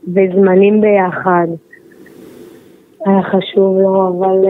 וזמנים 0.07 0.81
ביחד. 0.81 1.47
היה 3.05 3.23
חשוב 3.23 3.77
לו, 3.79 4.07
אבל... 4.07 4.45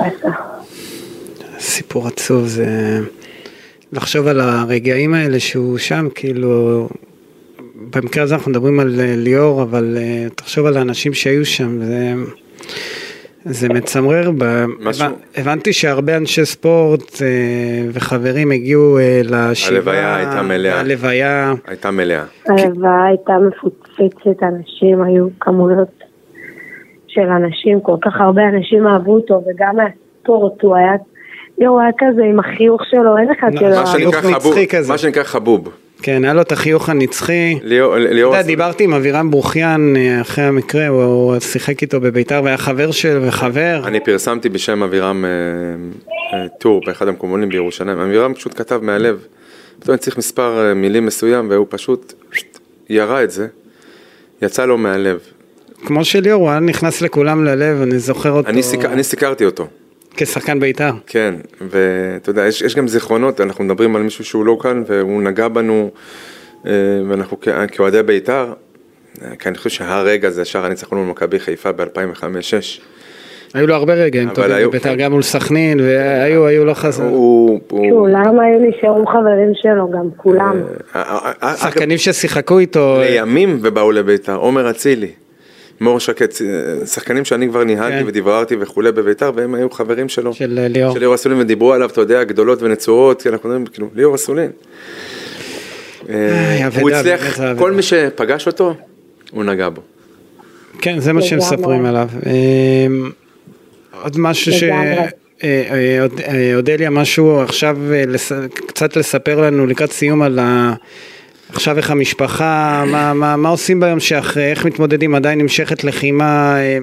אה, 0.00 0.10
סיפור 1.58 2.06
עצוב 2.06 2.46
זה 2.46 2.98
לחשוב 3.92 4.26
על 4.26 4.40
הרגעים 4.40 5.14
האלה 5.14 5.40
שהוא 5.40 5.78
שם, 5.78 6.08
כאילו, 6.14 6.88
במקרה 7.80 8.22
הזה 8.22 8.34
אנחנו 8.34 8.50
מדברים 8.50 8.80
על 8.80 9.00
אה, 9.00 9.14
ליאור, 9.16 9.62
אבל 9.62 9.96
אה, 9.96 10.26
תחשוב 10.34 10.66
על 10.66 10.76
האנשים 10.76 11.12
שהיו 11.12 11.44
שם, 11.44 11.82
זה... 11.82 12.12
זה 13.44 13.68
מצמרר, 13.68 14.30
משהו... 14.80 15.06
הבנתי 15.36 15.72
שהרבה 15.72 16.16
אנשי 16.16 16.44
ספורט 16.44 17.22
אה, 17.22 17.88
וחברים 17.92 18.50
הגיעו 18.50 18.98
לשבעה, 19.24 19.70
הלוויה 19.70 20.16
הייתה 20.16 20.42
מלאה, 20.42 20.80
הלוויה. 20.80 21.54
הייתה 21.66 21.90
מלאה, 21.90 22.24
הלוויה 22.48 23.04
הייתה 23.04 23.32
מפוצצת, 23.48 24.42
אנשים 24.42 25.02
היו 25.02 25.26
כמויות 25.40 25.88
של 27.08 27.28
אנשים, 27.28 27.80
כל 27.80 27.96
כך 28.02 28.20
הרבה 28.20 28.42
אנשים 28.48 28.86
אהבו 28.86 29.14
אותו, 29.14 29.42
וגם 29.48 29.76
מהספורט 29.76 30.62
הוא 30.62 30.76
היה, 30.76 30.92
הוא 31.68 31.80
היה 31.80 31.90
כזה 31.98 32.22
עם 32.24 32.40
החיוך 32.40 32.82
שלו, 32.90 33.18
אין 33.18 33.30
אחד 33.38 33.50
שלא, 33.58 33.80
מה 34.88 34.98
שנקרא 34.98 35.22
חבוב. 35.22 35.68
כן, 36.02 36.24
היה 36.24 36.34
לו 36.34 36.42
את 36.42 36.52
החיוך 36.52 36.88
הנצחי. 36.88 37.58
ליאור... 37.62 37.96
אתה 37.96 38.14
יודע, 38.14 38.42
דיברתי 38.42 38.84
עם 38.84 38.94
אבירם 38.94 39.30
ברוכיאן 39.30 39.96
אה, 39.96 40.20
אחרי 40.20 40.44
המקרה, 40.44 40.88
הוא 40.88 41.40
שיחק 41.40 41.82
איתו 41.82 42.00
בביתר 42.00 42.40
והיה 42.44 42.56
חבר 42.56 42.90
של 42.90 43.18
וחבר. 43.22 43.82
אני 43.84 44.00
פרסמתי 44.00 44.48
בשם 44.48 44.82
אבירם 44.82 45.24
אה, 45.24 45.30
אה, 46.38 46.48
טור 46.58 46.80
באחד 46.86 47.08
המקומונים 47.08 47.48
בירושלים. 47.48 47.98
אבירם 47.98 48.34
פשוט 48.34 48.58
כתב 48.58 48.80
מהלב. 48.82 49.24
פתאום 49.78 49.96
צריך 49.96 50.18
מספר 50.18 50.74
מילים 50.74 51.06
מסוים 51.06 51.50
והוא 51.50 51.66
פשוט 51.70 52.12
ירה 52.88 53.22
את 53.22 53.30
זה. 53.30 53.46
יצא 54.42 54.64
לו 54.64 54.78
מהלב. 54.78 55.18
כמו 55.86 56.04
שליאור, 56.04 56.42
הוא 56.42 56.50
היה 56.50 56.60
נכנס 56.60 57.02
לכולם 57.02 57.44
ללב, 57.44 57.82
אני 57.82 57.98
זוכר 57.98 58.30
אותו. 58.30 58.48
אני 58.84 59.02
סיקרתי 59.04 59.44
אותו. 59.44 59.66
כשחקן 60.16 60.60
בית"ר. 60.60 60.90
כן, 61.06 61.34
ואתה 61.60 62.30
יודע, 62.30 62.46
יש, 62.46 62.62
יש 62.62 62.74
גם 62.74 62.88
זיכרונות, 62.88 63.40
אנחנו 63.40 63.64
מדברים 63.64 63.96
על 63.96 64.02
מישהו 64.02 64.24
שהוא 64.24 64.46
לא 64.46 64.58
כאן 64.62 64.82
והוא 64.86 65.22
נגע 65.22 65.48
בנו, 65.48 65.90
אה, 66.66 66.72
ואנחנו 67.08 67.36
כאוהדי 67.72 68.02
בית"ר, 68.02 68.52
כי 69.38 69.48
אני 69.48 69.56
חושב 69.58 69.70
שהרגע 69.70 70.30
זה 70.30 70.44
שער 70.44 70.66
הניצחון 70.66 70.98
מול 70.98 71.08
מכבי 71.08 71.40
חיפה 71.40 71.72
ב-2005-2006. 71.72 72.80
היו 73.54 73.66
לו 73.66 73.74
הרבה 73.74 73.94
רגעים 73.94 74.30
טובים 74.30 74.68
בבית"ר, 74.68 74.94
גם 74.94 75.12
מול 75.12 75.22
סכנין, 75.22 75.80
והיו, 75.80 76.46
היו 76.46 76.64
לו 76.64 76.74
חסר. 76.74 77.08
כולם 77.68 78.40
היו 78.40 78.58
נשארו 78.60 79.06
חברים 79.06 79.52
שלו, 79.54 79.90
גם 79.90 80.08
כולם. 80.16 80.62
אה, 80.96 81.32
אה, 81.42 81.56
שחקנים 81.56 81.98
ששיחקו 81.98 82.58
איתו. 82.58 82.96
לימים 83.00 83.58
ובאו 83.62 83.92
לבית"ר, 83.92 84.36
עומר 84.36 84.70
אצילי. 84.70 85.10
מור 85.80 86.00
שקט, 86.00 86.34
שחקנים 86.86 87.24
שאני 87.24 87.48
כבר 87.48 87.64
ניהלתי 87.64 87.98
כן. 87.98 88.04
ודיבררתי 88.06 88.56
וכולי 88.60 88.92
בביתר, 88.92 89.32
והם 89.34 89.54
היו 89.54 89.70
חברים 89.70 90.08
שלו. 90.08 90.34
של 90.34 90.58
אה, 90.62 90.68
ליאור. 90.68 90.94
של 90.94 91.00
ליאור 91.00 91.14
אסולין, 91.14 91.38
ודיברו 91.38 91.72
עליו, 91.72 91.88
אתה 91.90 92.00
יודע, 92.00 92.24
גדולות 92.24 92.62
ונצורות, 92.62 93.22
כי 93.22 93.28
אנחנו 93.28 93.48
מדברים, 93.48 93.66
כאילו, 93.66 93.88
ליאור 93.94 94.14
אסולין. 94.14 94.50
אה, 96.08 96.68
הוא 96.80 96.90
הצליח, 96.90 97.40
כל 97.58 97.72
מי 97.72 97.82
שפגש 97.82 98.46
אותו, 98.46 98.74
הוא 99.30 99.44
נגע 99.44 99.68
בו. 99.68 99.80
כן, 100.80 100.98
זה 100.98 101.12
מה 101.12 101.22
שמספרים 101.22 101.86
עליו. 101.86 102.08
אה, 102.26 102.32
עוד 104.02 104.18
משהו 104.18 104.52
ש... 104.52 104.64
אודליה, 106.56 106.90
משהו 106.90 107.40
עכשיו 107.40 107.78
קצת 108.66 108.96
לספר 108.96 109.40
לנו 109.40 109.66
לקראת 109.66 109.92
סיום 109.92 110.22
על 110.22 110.38
ה... 110.38 110.74
עכשיו 111.52 111.76
איך 111.76 111.90
המשפחה, 111.90 112.82
מה, 112.92 113.14
מה, 113.14 113.36
מה 113.36 113.48
עושים 113.48 113.80
ביום 113.80 114.00
שאחרי, 114.00 114.50
איך 114.50 114.66
מתמודדים, 114.66 115.14
עדיין 115.14 115.38
נמשכת 115.40 115.84
לחימה, 115.84 116.54
אה, 116.56 116.78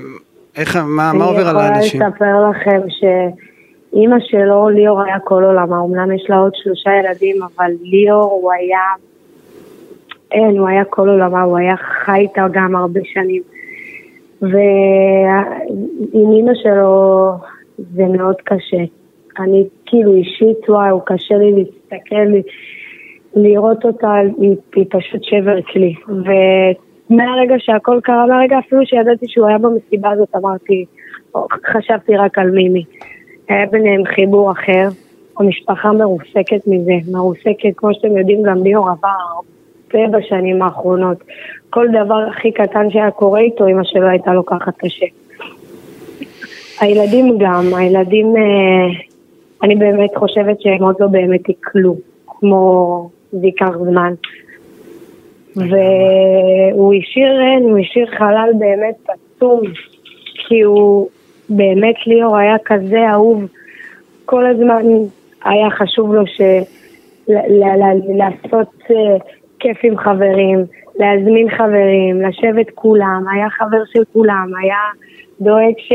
איך, 0.58 0.76
מה, 0.76 1.14
מה 1.14 1.26
עובר 1.26 1.48
על 1.48 1.58
האנשים? 1.58 2.02
אני 2.02 2.12
יכולה 2.16 2.30
לספר 2.30 2.50
לכם 2.50 2.82
שאימא 2.90 4.18
שלו, 4.20 4.70
ליאור 4.70 5.02
היה 5.02 5.20
כל 5.20 5.44
עולמה, 5.44 5.76
אמנם 5.86 6.12
יש 6.12 6.26
לה 6.30 6.38
עוד 6.38 6.52
שלושה 6.56 6.90
ילדים, 7.00 7.36
אבל 7.44 7.72
ליאור 7.82 8.40
הוא 8.42 8.52
היה, 8.52 8.80
אין, 10.32 10.58
הוא 10.58 10.68
היה 10.68 10.84
כל 10.86 11.10
עולמה, 11.10 11.42
הוא 11.42 11.58
היה 11.58 11.76
חי 11.78 12.20
איתה 12.20 12.46
גם 12.52 12.76
הרבה 12.76 13.00
שנים. 13.04 13.42
ועם 14.42 16.32
אימא 16.34 16.52
שלו 16.64 17.32
זה 17.78 18.04
מאוד 18.06 18.36
קשה. 18.44 18.84
אני 19.40 19.64
כאילו 19.86 20.14
אישית, 20.14 20.70
וואו, 20.70 21.02
קשה 21.06 21.36
לי 21.36 21.52
להסתכל, 21.52 22.16
לראות 23.36 23.86
אותה, 23.86 24.14
היא, 24.76 24.86
פשוט 24.90 25.24
שבר 25.24 25.60
אצלי. 25.60 25.94
ומהרגע 26.08 27.56
שהכל 27.58 28.00
קרה, 28.04 28.26
מהרגע 28.26 28.60
אפילו 28.60 28.86
שידעתי 28.86 29.26
שהוא 29.28 29.48
היה 29.48 29.58
במסיבה 29.58 30.10
הזאת, 30.12 30.36
אמרתי, 30.36 30.86
חשבתי 31.74 32.18
רק 32.18 32.38
על 32.38 32.50
מימי. 32.50 32.84
היה 33.50 33.66
ביניהם 33.66 34.06
חיבור 34.06 34.52
אחר, 34.52 34.88
המשפחה 35.40 35.92
מרוסקת 35.92 36.68
מזה, 36.68 36.94
מרוסקת, 37.12 37.74
כמו 37.78 37.94
שאתם 37.94 38.18
יודעים, 38.18 38.44
גם 38.44 38.64
ליאור 38.64 38.90
עבר 38.90 39.10
הרבה 39.88 40.18
בשנים 40.18 40.62
האחרונות. 40.62 41.18
כל 41.70 41.88
דבר 41.90 42.28
הכי 42.30 42.52
קטן 42.52 42.90
שהיה 42.92 43.12
קורה 43.12 43.40
איתו, 43.40 43.68
אמא 43.68 43.84
שלו 43.84 44.08
הייתה 44.08 44.34
לוקחת 44.34 44.78
קשה. 44.78 45.06
הילדים 46.80 47.38
גם, 47.38 47.64
הילדים, 47.78 48.38
אה, 48.38 48.88
אני 49.64 49.76
באמת 49.76 50.16
חושבת 50.16 50.62
שהם 50.62 50.84
עוד 50.84 50.96
לא 51.00 51.08
באמת 51.08 51.50
יקלו, 51.50 51.96
כמו 52.28 53.10
זה 53.32 53.46
ייקח 53.46 53.72
זמן. 53.78 54.14
והוא 55.56 56.94
השאיר, 56.94 57.42
הוא 57.62 57.78
השאיר 57.78 58.08
חלל 58.18 58.50
באמת 58.60 58.96
עצום, 59.10 59.62
כי 60.48 60.62
הוא 60.62 61.10
באמת 61.50 61.96
ליאור 62.08 62.38
היה 62.38 62.56
כזה 62.66 63.10
אהוב, 63.10 63.44
כל 64.26 64.46
הזמן 64.46 64.84
היה 65.44 65.70
חשוב 65.70 66.14
לו 66.14 66.28
ש... 66.28 66.42
לעשות 68.18 68.74
אה, 68.92 69.18
כיף 69.60 69.78
עם 69.84 69.98
חברים, 69.98 70.66
להזמין 71.00 71.50
חברים, 71.50 72.22
לשבת 72.22 72.70
כולם, 72.76 73.24
היה 73.34 73.50
חבר 73.50 73.84
של 73.94 74.04
כולם, 74.14 74.52
היה 74.62 74.78
דואג 75.42 75.74
ש... 75.78 75.94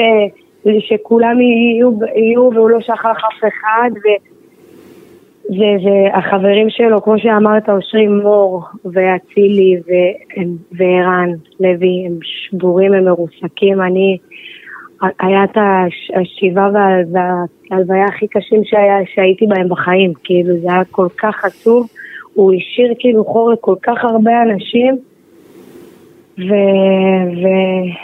שכולם 0.79 1.41
יהיו, 1.41 1.91
יהיו 2.17 2.51
והוא 2.55 2.71
לא 2.71 2.81
שכח 2.81 3.05
אף 3.05 3.45
אחד, 3.49 3.91
ו... 3.95 4.32
והחברים 5.51 6.71
שלו, 6.71 7.03
כמו 7.03 7.19
שאמרת, 7.19 7.69
אושרי 7.69 8.07
מור 8.07 8.65
ואצילי 8.85 9.77
וערן 10.73 11.31
לוי, 11.61 12.05
הם 12.07 12.19
שבורים, 12.23 12.93
הם 12.93 13.05
מרוסקים. 13.05 13.81
אני, 13.81 14.19
היה 15.21 15.45
את 15.45 15.59
השבעה 16.21 16.69
וההלוויה 17.13 18.05
הכי 18.05 18.27
קשים 18.27 18.65
שהיה, 18.65 18.97
שהייתי 19.15 19.47
בהם 19.47 19.69
בחיים, 19.69 20.13
כאילו 20.25 20.55
זה 20.63 20.73
היה 20.73 20.85
כל 20.91 21.09
כך 21.19 21.45
עצוב, 21.45 21.87
הוא 22.35 22.53
השאיר 22.55 22.95
כאילו 22.99 23.25
חור 23.25 23.53
לכל 23.53 23.75
כך 23.83 24.05
הרבה 24.05 24.43
אנשים, 24.43 24.99
ואני 26.39 27.95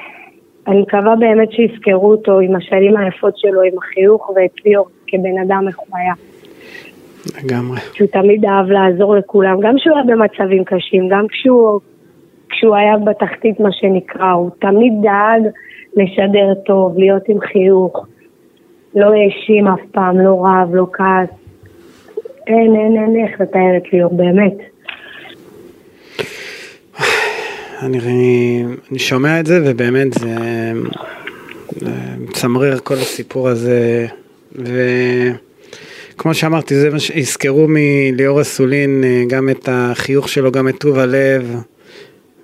מקווה 0.81 1.17
באמת 1.17 1.53
שיזכרו 1.53 2.11
אותו 2.11 2.41
עם 2.41 2.57
השנים 2.57 2.97
היפות 2.97 3.39
שלו, 3.39 3.63
עם 3.63 3.79
החיוך 3.79 4.31
ואת 4.31 4.65
ליאור 4.65 4.89
כבן 5.07 5.39
אדם 5.43 5.65
איך 5.69 5.79
הוא 5.79 5.99
היה. 5.99 6.13
לגמרי. 7.45 7.81
שהוא 7.93 8.09
תמיד 8.09 8.45
אהב 8.45 8.71
לעזור 8.71 9.17
לכולם, 9.17 9.61
גם 9.61 9.75
כשהוא 9.77 9.97
היה 9.97 10.05
במצבים 10.05 10.65
קשים, 10.65 11.09
גם 11.09 11.27
כשהוא, 11.29 11.81
כשהוא 12.49 12.77
היה 12.77 12.97
בתחתית 12.99 13.61
מה 13.61 13.73
שנקרא, 13.73 14.31
הוא 14.33 14.51
תמיד 14.61 14.93
דאג 15.03 15.43
לשדר 15.97 16.55
טוב, 16.67 16.99
להיות 16.99 17.29
עם 17.29 17.41
חיוך, 17.41 18.07
לא 18.95 19.07
האשים 19.07 19.67
אף 19.67 19.81
פעם, 19.93 20.19
לא 20.21 20.45
רב, 20.45 20.75
לא 20.75 20.87
כעס. 20.93 21.29
אין, 22.47 22.77
אין, 22.77 22.97
אין 22.97 23.27
איך 23.27 23.41
לתאר 23.41 23.77
את 23.77 23.93
ליאור, 23.93 24.17
באמת. 24.17 24.55
אני, 27.83 27.99
אני 28.91 28.99
שומע 28.99 29.41
את 29.41 29.47
זה 29.47 29.61
ובאמת 29.67 30.13
זה, 30.13 30.37
מצמרר 32.19 32.79
כל 32.79 32.95
הסיפור 32.95 33.49
הזה 33.49 34.07
וכמו 36.19 36.35
שאמרתי 36.35 36.75
זה 36.75 36.91
מה 36.91 36.99
שיזכרו 36.99 37.67
מליאור 37.69 38.41
אסולין 38.41 39.05
גם 39.29 39.49
את 39.51 39.69
החיוך 39.73 40.29
שלו 40.29 40.53
גם 40.53 40.69
את 40.69 40.75
טוב 40.81 40.99
הלב. 40.99 41.63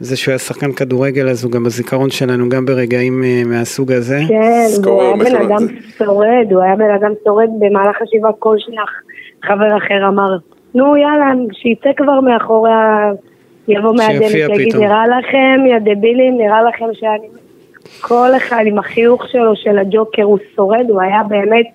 זה 0.00 0.16
שהוא 0.16 0.32
היה 0.32 0.38
שחקן 0.38 0.72
כדורגל 0.72 1.28
אז 1.28 1.44
הוא 1.44 1.52
גם 1.52 1.64
בזיכרון 1.64 2.10
שלנו 2.10 2.48
גם 2.48 2.66
ברגעים 2.66 3.24
אה, 3.24 3.42
מהסוג 3.46 3.92
הזה. 3.92 4.20
כן, 4.28 4.66
הוא 4.84 5.02
היה 5.02 5.16
בן 5.16 5.36
אדם 5.36 5.66
שורד, 5.98 6.52
הוא 6.52 6.62
היה 6.62 6.76
בן 6.76 6.90
אדם 7.00 7.10
שורד 7.24 7.48
במהלך 7.58 7.96
השבעה 8.02 8.32
כל 8.38 8.56
שנייה 8.58 8.82
חבר 9.44 9.76
אחר 9.76 10.08
אמר, 10.08 10.36
נו 10.74 10.96
יאללה, 10.96 11.32
שיצא 11.52 11.90
כבר 11.96 12.20
מאחורי 12.20 12.70
ה... 12.70 13.10
יבוא 13.68 13.94
מהדלת, 13.96 14.34
יגיד, 14.34 14.76
נראה 14.76 15.06
לכם, 15.06 15.66
יא 15.66 15.78
דבילים, 15.78 16.38
נראה 16.38 16.62
לכם 16.62 16.86
שאני... 16.92 17.26
כל 18.00 18.28
אחד 18.36 18.62
עם 18.66 18.78
החיוך 18.78 19.24
שלו 19.28 19.56
של 19.56 19.78
הג'וקר, 19.78 20.22
הוא 20.22 20.38
שורד, 20.54 20.86
הוא 20.88 21.02
היה 21.02 21.22
באמת 21.28 21.66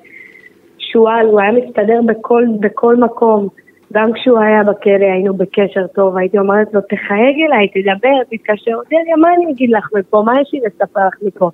שועל, 0.91 1.25
הוא 1.25 1.39
היה 1.41 1.51
מסתדר 1.51 1.99
בכל, 2.05 2.45
בכל 2.59 2.95
מקום. 2.95 3.47
גם 3.93 4.13
כשהוא 4.13 4.39
היה 4.39 4.63
בכלא 4.63 5.05
היינו 5.13 5.33
בקשר 5.33 5.87
טוב, 5.87 6.17
הייתי 6.17 6.39
אומרת 6.39 6.73
לו, 6.73 6.81
תחייג 6.81 7.35
אליי, 7.47 7.67
תדבר, 7.67 8.23
תתקשר, 8.29 8.71
אודליה, 8.75 9.15
מה 9.21 9.33
אני 9.33 9.51
אגיד 9.51 9.69
לך 9.69 9.89
מפה? 9.95 10.23
מה 10.25 10.41
יש 10.41 10.49
לי 10.53 10.59
לספר 10.59 11.07
לך 11.07 11.15
מפה? 11.21 11.49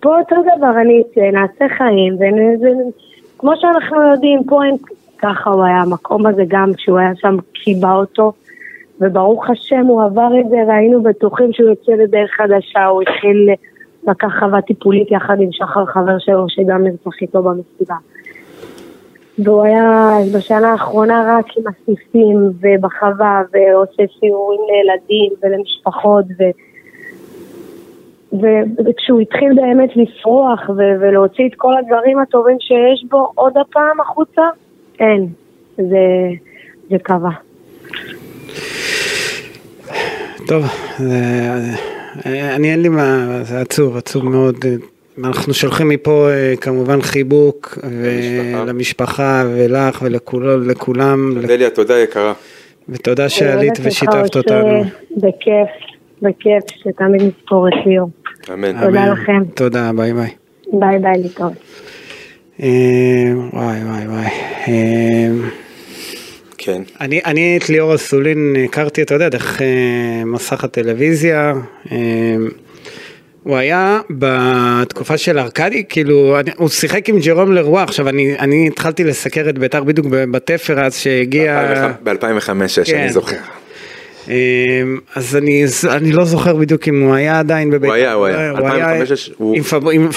פה 0.00 0.18
אותו 0.18 0.36
דבר, 0.56 0.80
אני 0.80 1.02
נעשה 1.32 1.74
חיים, 1.76 2.14
וכמו 3.36 3.52
שאנחנו 3.56 4.10
יודעים, 4.10 4.44
פה 4.44 4.64
אין... 4.64 4.76
ככה 5.22 5.50
הוא 5.50 5.64
היה, 5.64 5.76
המקום 5.76 6.26
הזה 6.26 6.42
גם 6.48 6.72
כשהוא 6.76 6.98
היה 6.98 7.12
שם 7.16 7.36
קיבע 7.52 7.92
אותו, 7.92 8.32
וברוך 9.00 9.50
השם 9.50 9.86
הוא 9.86 10.02
עבר 10.02 10.30
את 10.40 10.48
זה, 10.48 10.56
והיינו 10.68 11.02
בטוחים 11.02 11.52
שהוא 11.52 11.68
יוצא 11.68 11.92
לדרך 11.92 12.30
חדשה, 12.30 12.86
הוא 12.86 13.02
התחיל 13.02 13.48
לקח 14.08 14.28
חווה 14.40 14.62
טיפולית 14.62 15.10
יחד 15.10 15.40
עם 15.40 15.48
שחר 15.52 15.86
חבר 15.86 16.18
שלו, 16.18 16.48
שגם 16.48 16.84
נרצח 16.84 17.22
איתו 17.22 17.42
במסיבה. 17.42 17.94
והוא 19.44 19.64
היה 19.64 20.10
בשנה 20.34 20.72
האחרונה 20.72 21.38
רק 21.38 21.46
עם 21.56 21.64
הסניפים 21.66 22.36
ובחווה 22.60 23.42
ועושה 23.52 24.02
סיורים 24.20 24.60
לילדים 24.68 25.32
ולמשפחות 25.42 26.24
ו... 26.38 26.42
וכשהוא 28.86 29.20
התחיל 29.20 29.52
באמת 29.54 29.90
לפרוח 29.96 30.68
ו- 30.68 31.00
ולהוציא 31.00 31.46
את 31.48 31.54
כל 31.56 31.72
הדברים 31.78 32.18
הטובים 32.18 32.56
שיש 32.60 33.04
בו 33.10 33.32
עוד 33.34 33.52
הפעם 33.58 34.00
החוצה, 34.00 34.42
אין, 35.00 35.26
זה, 35.76 36.28
זה 36.90 36.96
קבע. 37.02 37.30
טוב, 40.48 40.64
אני 42.56 42.72
אין 42.72 42.82
לי 42.82 42.88
מה, 42.88 43.26
זה 43.42 43.60
עצוב, 43.60 43.96
עצוב 43.96 44.24
מאוד 44.24 44.56
אנחנו 45.24 45.54
שולחים 45.54 45.88
מפה 45.88 46.28
אה, 46.30 46.54
כמובן 46.60 47.02
חיבוק 47.02 47.78
למשפחה 48.66 49.44
ולך 49.46 50.02
ולכולם. 50.02 51.36
אודליה, 51.36 51.70
תודה 51.70 51.98
יקרה. 51.98 52.32
ותודה 52.88 53.28
שעלית 53.28 53.72
ושיתפת 53.82 54.36
אותנו. 54.36 54.84
בכיף, 55.16 55.68
בכיף, 56.22 56.64
שתמיד 56.76 57.22
נזכור 57.22 57.68
את 57.68 57.72
ליאור. 57.86 58.10
אמן. 58.52 58.86
תודה 58.86 59.06
לכם. 59.06 59.44
תודה, 59.54 59.90
ביי 59.96 60.12
ביי. 60.12 60.30
ביי 60.72 60.98
ביי, 60.98 61.22
להתראות. 61.22 61.52
אה, 62.62 62.68
וואי 63.52 63.84
וואי 63.84 64.06
וואי. 64.06 64.26
אה, 64.68 65.48
כן. 66.58 66.82
אני, 67.00 67.20
אני 67.26 67.58
את 67.62 67.68
ליאור 67.68 67.94
אסולין 67.94 68.56
הכרתי, 68.64 69.02
אתה 69.02 69.14
יודע, 69.14 69.28
דרך 69.28 69.62
מסך 70.26 70.64
הטלוויזיה. 70.64 71.54
הוא 73.50 73.56
היה 73.56 74.00
בתקופה 74.10 75.18
של 75.18 75.38
ארכדי, 75.38 75.84
כאילו, 75.88 76.40
אני, 76.40 76.50
הוא 76.56 76.68
שיחק 76.68 77.08
עם 77.08 77.18
ג'רום 77.18 77.52
לרוע, 77.52 77.82
עכשיו 77.82 78.08
אני, 78.08 78.38
אני 78.38 78.68
התחלתי 78.68 79.04
לסקר 79.04 79.48
את 79.48 79.58
בית"ר 79.58 79.84
בדיוק 79.84 80.06
בתפר 80.10 80.80
אז 80.80 80.96
שהגיע... 80.96 81.62
ב-2005-2006, 82.02 82.84
כן. 82.84 82.98
אני 82.98 83.12
זוכר. 83.12 83.36
אמ, 84.28 84.34
אז 85.14 85.36
אני, 85.36 85.64
אני 85.88 86.12
לא 86.12 86.24
זוכר 86.24 86.56
בדיוק 86.56 86.88
אם 86.88 87.02
הוא 87.02 87.14
היה 87.14 87.38
עדיין 87.38 87.70
בבית"ר. 87.70 87.86
הוא 87.86 87.94
היה, 87.94 88.12
הוא 88.12 88.26
היה. 88.26 88.50
2005 88.50 89.30
הוא... 89.36 89.56
עם, 89.56 89.62
פב, 89.62 89.88
עם, 89.88 90.08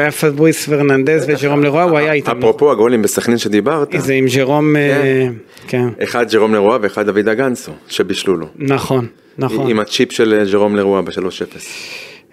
עם 0.00 0.10
פבריס 0.10 0.68
פרננדז 0.68 1.24
וג'רום 1.28 1.62
לרוע, 1.62 1.82
הוא 1.82 1.98
היה 1.98 2.12
איתם. 2.12 2.38
אפרופו 2.38 2.70
הגולים 2.70 3.02
בסכנין 3.02 3.38
שדיברת. 3.38 3.94
זה 3.98 4.14
עם 4.14 4.26
ג'רום, 4.36 4.76
כן. 4.76 5.32
כן. 5.66 5.88
אחד 6.02 6.30
ג'רום 6.32 6.54
לרוע 6.54 6.78
ואחד 6.82 7.06
דוד 7.06 7.28
אגנסו, 7.28 7.72
שבישלו 7.88 8.36
לו. 8.36 8.46
נכון, 8.58 9.06
נכון. 9.38 9.70
עם 9.70 9.80
הצ'יפ 9.80 10.12
של 10.12 10.48
ג'רום 10.52 10.76
לרוע 10.76 11.00
ב-3-0. 11.00 11.58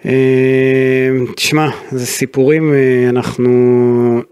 אה, 0.06 1.10
תשמע, 1.36 1.68
זה 1.90 2.06
סיפורים, 2.06 2.74
אה, 2.74 3.08
אנחנו 3.08 4.22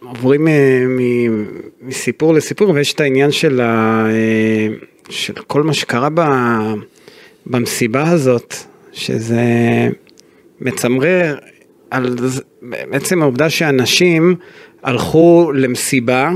עוברים 0.00 0.48
אה, 0.48 0.84
מסיפור 1.82 2.34
לסיפור 2.34 2.70
ויש 2.70 2.92
את 2.92 3.00
העניין 3.00 3.30
של, 3.30 3.60
ה, 3.60 4.06
של 5.08 5.34
כל 5.34 5.62
מה 5.62 5.74
שקרה 5.74 6.08
במסיבה 7.46 8.10
הזאת, 8.10 8.54
שזה 8.92 9.42
מצמרר 10.60 11.36
על 11.90 12.16
בעצם 12.62 13.22
העובדה 13.22 13.50
שאנשים 13.50 14.34
הלכו 14.82 15.52
למסיבה 15.54 16.30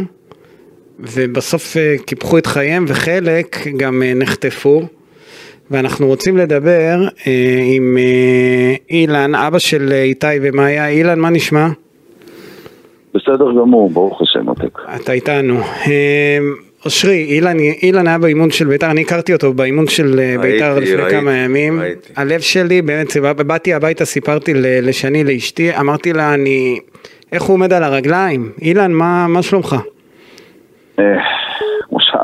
ובסוף 0.99 1.77
קיפחו 2.07 2.39
את 2.39 2.47
חייהם 2.47 2.85
וחלק 2.89 3.57
גם 3.77 4.03
נחטפו. 4.03 4.89
ואנחנו 5.71 6.07
רוצים 6.07 6.37
לדבר 6.37 6.97
אה, 7.27 7.61
עם 7.77 7.97
אה, 7.99 8.75
אילן, 8.91 9.35
אבא 9.35 9.59
של 9.59 9.93
איתי 9.93 10.27
ומאיה. 10.43 10.89
אילן, 10.89 11.19
מה 11.19 11.31
נשמע? 11.31 11.69
בסדר 13.15 13.53
גמור, 13.61 13.91
ברוך 13.91 14.23
השם, 14.23 14.47
עותק. 14.47 14.79
אתה 14.97 15.13
איתנו. 15.13 15.61
אה, 15.61 16.39
אושרי, 16.85 17.25
אילן, 17.29 17.57
אילן 17.83 18.07
היה 18.07 18.19
באימון 18.19 18.51
של 18.51 18.67
בית"ר, 18.67 18.91
אני 18.91 19.01
הכרתי 19.01 19.33
אותו 19.33 19.53
באימון 19.53 19.87
של 19.87 20.21
אה, 20.21 20.35
בית"ר 20.43 20.79
לפני 20.79 20.95
ראיתי, 20.95 21.17
כמה 21.17 21.33
ימים. 21.37 21.81
ראיתי. 21.81 22.13
הלב 22.17 22.41
שלי, 22.41 22.83
באמת, 22.83 23.17
באתי 23.47 23.75
הביתה, 23.75 24.05
סיפרתי 24.05 24.53
לשני, 24.55 25.25
לאשתי, 25.25 25.79
אמרתי 25.79 26.13
לה, 26.13 26.35
אני... 26.35 26.79
איך 27.33 27.43
הוא 27.43 27.55
עומד 27.55 27.73
על 27.73 27.83
הרגליים? 27.83 28.53
אילן, 28.63 28.93
מה, 28.93 29.27
מה 29.29 29.43
שלומך? 29.43 29.77
אה, 30.99 31.05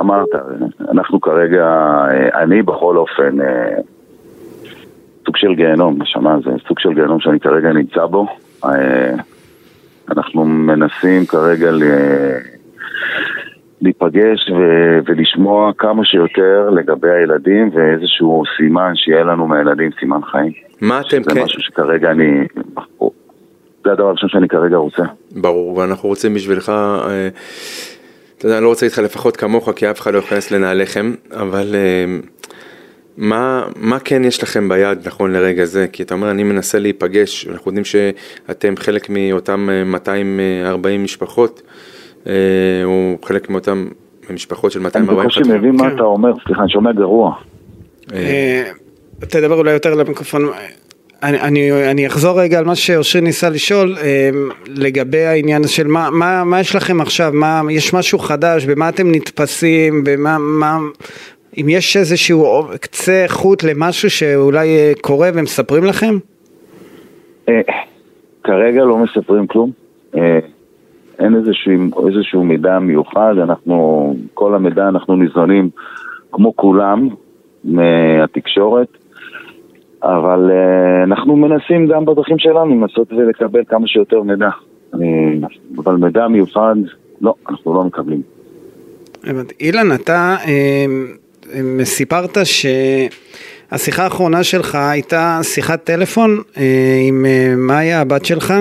כמו 0.04 0.12
שאמרת, 0.12 0.44
אנחנו 0.90 1.20
כרגע, 1.20 1.64
אה, 2.10 2.42
אני 2.42 2.62
בכל 2.62 2.96
אופן 2.96 3.40
אה, 3.40 3.80
סוג 5.26 5.36
של 5.36 5.54
גיהנום, 5.54 6.02
נשמה, 6.02 6.36
זה 6.44 6.50
סוג 6.68 6.78
של 6.78 6.94
גיהנום 6.94 7.20
שאני 7.20 7.40
כרגע 7.40 7.72
נמצא 7.72 8.06
בו. 8.06 8.26
אה, 8.64 9.14
אנחנו 10.10 10.44
מנסים 10.44 11.26
כרגע 11.26 11.70
ל... 11.70 11.82
להיפגש 13.80 14.50
ו- 14.50 14.98
ולשמוע 15.06 15.72
כמה 15.78 16.04
שיותר 16.04 16.70
לגבי 16.70 17.10
הילדים 17.10 17.70
ואיזשהו 17.74 18.42
סימן 18.56 18.92
שיהיה 18.94 19.24
לנו 19.24 19.46
מהילדים, 19.46 19.90
סימן 20.00 20.20
חיים. 20.30 20.52
מה 20.80 21.00
אתם 21.00 21.22
כן? 21.22 21.34
זה 21.34 21.44
משהו 21.44 21.60
שכרגע 21.60 22.10
אני... 22.10 22.46
זה 23.84 23.92
הדבר 23.92 24.08
הראשון 24.08 24.28
שאני 24.28 24.48
כרגע 24.48 24.76
רוצה. 24.76 25.02
ברור, 25.36 25.78
ואנחנו 25.78 26.08
רוצים 26.08 26.34
בשבילך... 26.34 26.68
אה... 26.68 27.28
אתה 28.44 28.50
יודע, 28.50 28.58
אני 28.58 28.64
לא 28.64 28.68
רוצה 28.68 28.86
איתך 28.86 28.98
לפחות 28.98 29.36
כמוך, 29.36 29.70
כי 29.76 29.90
אף 29.90 30.00
אחד 30.00 30.14
לא 30.14 30.18
יכנס 30.18 30.50
לנעליכם, 30.50 31.14
אבל 31.30 31.74
uh, 31.74 32.26
מה, 33.16 33.64
מה 33.76 33.98
כן 33.98 34.24
יש 34.24 34.42
לכם 34.42 34.68
ביד 34.68 34.98
נכון 35.06 35.32
לרגע 35.32 35.64
זה? 35.64 35.86
כי 35.92 36.02
אתה 36.02 36.14
אומר, 36.14 36.30
אני 36.30 36.42
מנסה 36.42 36.78
להיפגש, 36.78 37.48
אנחנו 37.48 37.68
יודעים 37.70 37.84
שאתם 37.84 38.76
חלק 38.76 39.06
מאותם 39.10 39.68
240 39.86 41.04
משפחות, 41.04 41.62
uh, 42.24 42.28
או 42.84 43.16
חלק 43.24 43.50
מאותם 43.50 43.88
ממשפחות 44.30 44.72
של 44.72 44.80
240 44.80 45.28
חטופים. 45.30 45.42
אני 45.42 45.58
בקושי 45.58 45.68
מבין 45.68 45.76
מה 45.76 45.90
כן. 45.90 45.96
אתה 45.96 46.04
אומר, 46.04 46.32
סליחה, 46.46 46.62
אני 46.62 46.70
שומע 46.70 46.92
גרוע. 46.92 47.34
תדבר 49.18 49.54
אולי 49.54 49.72
יותר 49.72 49.94
למיקרופון. 49.94 50.42
אני, 51.24 51.40
אני, 51.40 51.90
אני 51.90 52.06
אחזור 52.06 52.40
רגע 52.40 52.58
על 52.58 52.64
מה 52.64 52.74
שאושרי 52.74 53.22
ניסה 53.22 53.50
לשאול 53.50 53.94
לגבי 54.76 55.24
העניין 55.24 55.62
של 55.66 55.86
מה, 55.86 56.08
מה, 56.10 56.44
מה 56.44 56.60
יש 56.60 56.76
לכם 56.76 57.00
עכשיו, 57.00 57.30
מה, 57.34 57.60
יש 57.70 57.94
משהו 57.94 58.18
חדש, 58.18 58.66
במה 58.66 58.88
אתם 58.88 59.12
נתפסים, 59.12 60.04
במה, 60.04 60.38
מה, 60.38 60.78
אם 61.56 61.66
יש 61.68 61.96
איזשהו 61.96 62.64
קצה 62.80 63.24
חוט 63.28 63.62
למשהו 63.64 64.10
שאולי 64.10 64.94
קורה 65.00 65.30
ומספרים 65.34 65.84
לכם? 65.84 66.14
כרגע 68.44 68.84
לא 68.84 68.98
מספרים 68.98 69.46
כלום. 69.46 69.70
אין 71.18 71.36
איזשהו, 71.36 72.08
איזשהו 72.08 72.44
מידע 72.44 72.78
מיוחד, 72.78 73.34
אנחנו, 73.42 74.16
כל 74.34 74.54
המידע 74.54 74.88
אנחנו 74.88 75.16
ניזונים 75.16 75.70
כמו 76.32 76.56
כולם 76.56 77.08
מהתקשורת, 77.64 78.88
אבל 80.04 80.50
uh, 80.50 81.04
אנחנו 81.04 81.36
מנסים 81.36 81.86
גם 81.86 82.04
בדרכים 82.04 82.38
שלנו 82.38 82.64
לנסות 82.64 83.12
ולקבל 83.12 83.60
כמה 83.68 83.86
שיותר 83.86 84.22
מידע. 84.22 84.50
אבל 85.78 85.94
מידע 85.94 86.28
מיוחד, 86.28 86.74
לא, 87.20 87.34
אנחנו 87.48 87.74
לא 87.74 87.84
מקבלים. 87.84 88.22
אילן, 89.60 89.92
אתה 89.94 90.36
אה, 90.46 90.84
אה, 91.52 91.84
סיפרת 91.84 92.38
שהשיחה 92.44 94.04
האחרונה 94.04 94.42
שלך 94.42 94.74
הייתה 94.74 95.40
שיחת 95.42 95.84
טלפון 95.84 96.42
אה, 96.56 96.62
עם 97.08 97.26
אה, 97.26 97.54
מאיה, 97.56 98.00
הבת 98.00 98.24
שלך. 98.24 98.54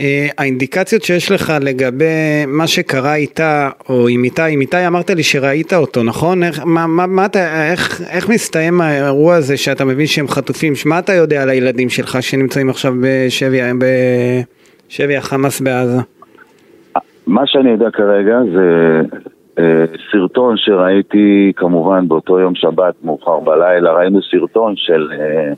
אה, 0.00 0.28
האינדיקציות 0.38 1.02
שיש 1.02 1.32
לך 1.32 1.52
לגבי 1.60 2.46
מה 2.46 2.66
שקרה 2.66 3.14
איתה, 3.14 3.70
או 3.88 4.08
עם 4.08 4.24
איתי, 4.24 4.42
עם 4.50 4.60
איתי 4.60 4.86
אמרת 4.86 5.10
לי 5.10 5.22
שראית 5.22 5.72
אותו, 5.72 6.02
נכון? 6.02 6.42
איך, 6.42 6.62
מה, 6.64 6.86
מה, 6.86 7.06
מה 7.06 7.26
אתה, 7.26 7.70
איך, 7.70 8.00
איך 8.10 8.28
מסתיים 8.28 8.80
האירוע 8.80 9.34
הזה 9.34 9.56
שאתה 9.56 9.84
מבין 9.84 10.06
שהם 10.06 10.28
חטופים? 10.28 10.72
מה 10.86 10.98
אתה 10.98 11.12
יודע 11.12 11.42
על 11.42 11.48
הילדים 11.48 11.88
שלך 11.88 12.22
שנמצאים 12.22 12.70
עכשיו 12.70 12.92
בשבי, 13.00 13.58
בשבי 14.88 15.16
החמאס 15.16 15.60
בעזה? 15.60 16.00
מה 17.26 17.42
שאני 17.46 17.70
יודע 17.70 17.90
כרגע 17.90 18.38
זה 18.54 19.00
אה, 19.58 19.84
סרטון 20.12 20.56
שראיתי 20.56 21.52
כמובן 21.56 22.08
באותו 22.08 22.38
יום 22.40 22.54
שבת 22.54 22.94
מאוחר 23.04 23.40
בלילה, 23.40 23.92
ראינו 23.92 24.20
סרטון 24.22 24.74
של... 24.76 25.08
אה, 25.12 25.52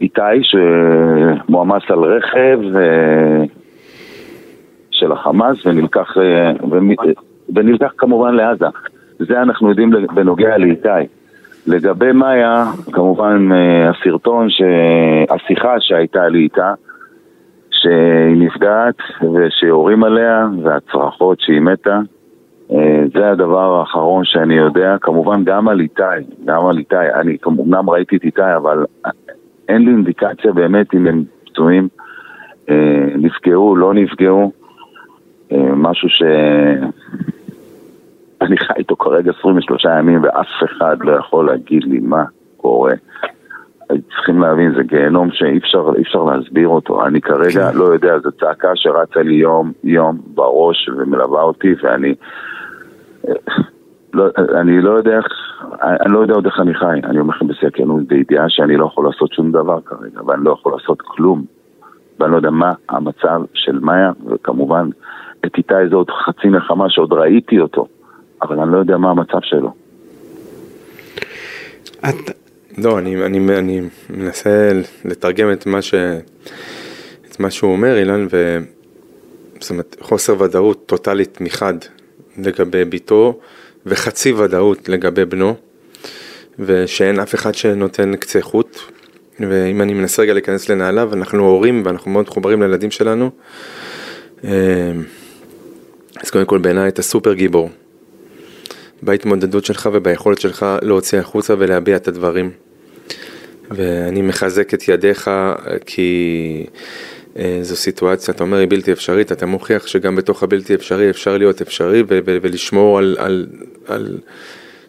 איתי 0.00 0.42
שמועמס 0.42 1.82
על 1.88 1.98
רכב 1.98 2.58
אה, 2.76 3.44
של 4.90 5.12
החמאס 5.12 5.66
ונלקח, 5.66 6.18
אה, 6.18 6.52
ונלקח 7.54 7.92
כמובן 7.98 8.34
לעזה. 8.34 8.66
זה 9.18 9.42
אנחנו 9.42 9.70
יודעים 9.70 9.90
בנוגע 10.14 10.58
לאיתי. 10.58 10.88
לגבי 11.66 12.12
מאיה, 12.12 12.64
כמובן 12.92 13.52
אה, 13.52 13.90
הסרטון, 13.90 14.48
השיחה 15.30 15.74
שהייתה 15.80 16.28
לי 16.28 16.38
איתה, 16.38 16.74
שהיא 17.70 18.36
נפגעת 18.36 18.96
ושיורים 19.34 20.04
עליה 20.04 20.46
והצרחות 20.62 21.40
שהיא 21.40 21.60
מתה, 21.60 22.00
זה 23.14 23.30
הדבר 23.30 23.80
האחרון 23.80 24.24
שאני 24.24 24.54
יודע, 24.54 24.96
כמובן 25.00 25.44
גם 25.44 25.68
על 25.68 25.80
איתי, 25.80 26.02
גם 26.44 26.66
על 26.66 26.78
איתי, 26.78 26.96
אני 27.14 27.36
אמנם 27.46 27.90
ראיתי 27.90 28.16
את 28.16 28.24
איתי, 28.24 28.54
אבל 28.56 28.84
אין 29.68 29.82
לי 29.82 29.90
אינדיקציה 29.90 30.52
באמת 30.52 30.94
אם 30.94 31.06
הם 31.06 31.24
פצועים, 31.44 31.88
אה, 32.70 33.06
נפגעו, 33.16 33.76
לא 33.76 33.94
נפגעו, 33.94 34.52
אה, 35.52 35.74
משהו 35.74 36.08
ש... 36.08 36.22
אני 38.40 38.56
חי 38.56 38.72
איתו 38.78 38.96
כרגע 38.96 39.32
23 39.38 39.84
ימים 39.98 40.22
ואף 40.22 40.46
אחד 40.64 40.96
לא 41.00 41.12
יכול 41.12 41.46
להגיד 41.46 41.84
לי 41.84 41.98
מה 41.98 42.24
קורה. 42.56 42.92
צריכים 43.88 44.40
להבין, 44.40 44.74
זה 44.76 44.82
גיהנום 44.82 45.30
שאי 45.32 45.58
אפשר, 45.58 45.88
אפשר 46.00 46.22
להסביר 46.22 46.68
אותו. 46.68 47.06
אני 47.06 47.20
כרגע 47.20 47.70
כן. 47.72 47.78
לא 47.78 47.84
יודע, 47.84 48.18
זו 48.18 48.32
צעקה 48.32 48.68
שרצה 48.74 49.22
לי 49.22 49.34
יום 49.34 49.72
יום 49.84 50.18
בראש 50.34 50.88
ומלווה 50.88 51.42
אותי 51.42 51.74
ואני... 51.82 52.14
לא, 54.14 54.24
אני 54.60 54.80
לא 54.80 54.90
יודע 54.90 55.16
איך, 55.16 55.26
אני 55.82 56.12
לא 56.12 56.18
יודע 56.18 56.34
עוד 56.34 56.46
איך 56.46 56.60
אני 56.60 56.74
חי, 56.74 57.00
אני 57.04 57.20
אומר 57.20 57.34
לכם 57.36 57.46
הכנות, 57.66 58.02
בידיעה 58.02 58.44
שאני 58.48 58.76
לא 58.76 58.86
יכול 58.86 59.06
לעשות 59.06 59.32
שום 59.32 59.52
דבר 59.52 59.80
כרגע, 59.80 60.24
ואני 60.26 60.44
לא 60.44 60.50
יכול 60.50 60.72
לעשות 60.72 61.02
כלום, 61.02 61.44
ואני 62.20 62.32
לא 62.32 62.36
יודע 62.36 62.50
מה 62.50 62.72
המצב 62.88 63.42
של 63.54 63.78
מאיה, 63.78 64.12
וכמובן 64.26 64.88
את 65.46 65.56
איתי 65.56 65.74
זה 65.90 65.96
עוד 65.96 66.10
חצי 66.10 66.48
נחמה 66.48 66.90
שעוד 66.90 67.12
ראיתי 67.12 67.60
אותו, 67.60 67.86
אבל 68.42 68.60
אני 68.60 68.72
לא 68.72 68.78
יודע 68.78 68.96
מה 68.96 69.10
המצב 69.10 69.38
שלו. 69.42 69.72
את... 71.98 72.30
לא, 72.84 72.98
אני, 72.98 73.24
אני, 73.26 73.58
אני 73.58 73.80
מנסה 74.10 74.72
לתרגם 75.04 75.52
את 75.52 75.66
מה, 75.66 75.82
ש... 75.82 75.94
את 77.30 77.40
מה 77.40 77.50
שהוא 77.50 77.72
אומר, 77.72 77.96
אילן, 77.96 78.26
ו... 78.32 78.58
זאת 79.60 79.70
אומרת, 79.70 79.96
חוסר 80.00 80.42
ודאות 80.42 80.86
טוטאלית 80.86 81.40
מחד 81.40 81.74
לגבי 82.38 82.84
ביתו. 82.84 83.38
וחצי 83.86 84.32
ודאות 84.32 84.88
לגבי 84.88 85.24
בנו, 85.24 85.54
ושאין 86.58 87.20
אף 87.20 87.34
אחד 87.34 87.54
שנותן 87.54 88.16
קצה 88.16 88.42
חוט, 88.42 88.78
ואם 89.40 89.82
אני 89.82 89.94
מנסה 89.94 90.22
רגע 90.22 90.32
להיכנס 90.32 90.68
לנעליו, 90.68 91.12
אנחנו 91.12 91.46
הורים 91.46 91.82
ואנחנו 91.84 92.10
מאוד 92.10 92.24
מחוברים 92.28 92.62
לילדים 92.62 92.90
שלנו, 92.90 93.30
אה, 94.44 94.92
אז 96.22 96.30
קודם 96.30 96.44
כל 96.44 96.58
בעיניי 96.58 96.88
אתה 96.88 97.02
סופר 97.02 97.34
גיבור. 97.34 97.70
בהתמודדות 99.02 99.64
שלך 99.64 99.88
וביכולת 99.92 100.40
שלך 100.40 100.66
להוציא 100.82 101.18
החוצה 101.18 101.54
ולהביע 101.58 101.96
את 101.96 102.08
הדברים. 102.08 102.50
ואני 103.70 104.22
מחזק 104.22 104.74
את 104.74 104.88
ידיך 104.88 105.30
כי 105.86 106.66
זו 107.62 107.76
סיטואציה, 107.76 108.34
אתה 108.34 108.44
אומר 108.44 108.58
היא 108.58 108.68
בלתי 108.68 108.92
אפשרית, 108.92 109.32
אתה 109.32 109.46
מוכיח 109.46 109.86
שגם 109.86 110.16
בתוך 110.16 110.42
הבלתי 110.42 110.74
אפשרי 110.74 111.10
אפשר 111.10 111.38
להיות 111.38 111.62
אפשרי 111.62 112.02
ולשמור 112.08 112.98
על, 112.98 113.16
על, 113.18 113.46
על, 113.86 114.18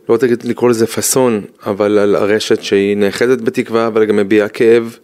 לא 0.09 0.13
רוצה 0.13 0.27
לקרוא 0.43 0.69
לזה 0.69 0.87
פאסון, 0.87 1.41
אבל 1.65 1.97
על 1.97 2.15
הרשת 2.15 2.63
שהיא 2.63 2.97
נאחזת 2.97 3.41
בתקווה 3.41 3.87
אבל 3.87 4.05
גם 4.05 4.15
מביעה 4.15 4.47
כאב. 4.47 4.97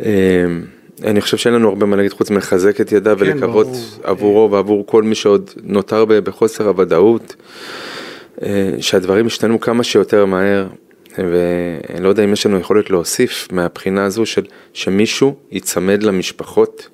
אה, 0.00 0.46
אני 1.04 1.20
חושב 1.20 1.36
שאין 1.36 1.54
לנו 1.54 1.68
הרבה 1.68 1.86
מה 1.86 1.96
להגיד 1.96 2.12
חוץ 2.12 2.30
מלחזק 2.30 2.80
את 2.80 2.92
ידיו 2.92 3.16
כן, 3.18 3.24
ולקוות 3.24 3.68
עבורו 4.02 4.50
ועבור 4.50 4.86
כל 4.86 5.02
מי 5.02 5.14
שעוד 5.14 5.50
נותר 5.62 6.04
בחוסר 6.04 6.68
הוודאות, 6.68 7.36
אה, 8.42 8.70
שהדברים 8.80 9.26
ישתנו 9.26 9.60
כמה 9.60 9.84
שיותר 9.84 10.24
מהר. 10.24 10.66
ואני 11.18 12.04
לא 12.04 12.08
יודע 12.08 12.24
אם 12.24 12.32
יש 12.32 12.46
לנו 12.46 12.58
יכולת 12.58 12.90
להוסיף 12.90 13.48
מהבחינה 13.52 14.04
הזו 14.04 14.26
של 14.26 14.42
שמישהו 14.72 15.36
ייצמד 15.52 16.02
למשפחות 16.02 16.88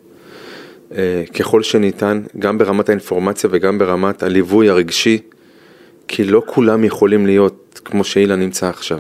אה, 0.96 1.22
ככל 1.38 1.62
שניתן, 1.62 2.22
גם 2.38 2.58
ברמת 2.58 2.88
האינפורמציה 2.88 3.50
וגם 3.52 3.78
ברמת 3.78 4.22
הליווי 4.22 4.68
הרגשי, 4.68 5.18
כי 6.08 6.24
לא 6.24 6.42
כולם 6.46 6.84
יכולים 6.84 7.26
להיות 7.26 7.80
כמו 7.84 8.04
שאילן 8.04 8.40
נמצא 8.40 8.68
עכשיו. 8.68 8.98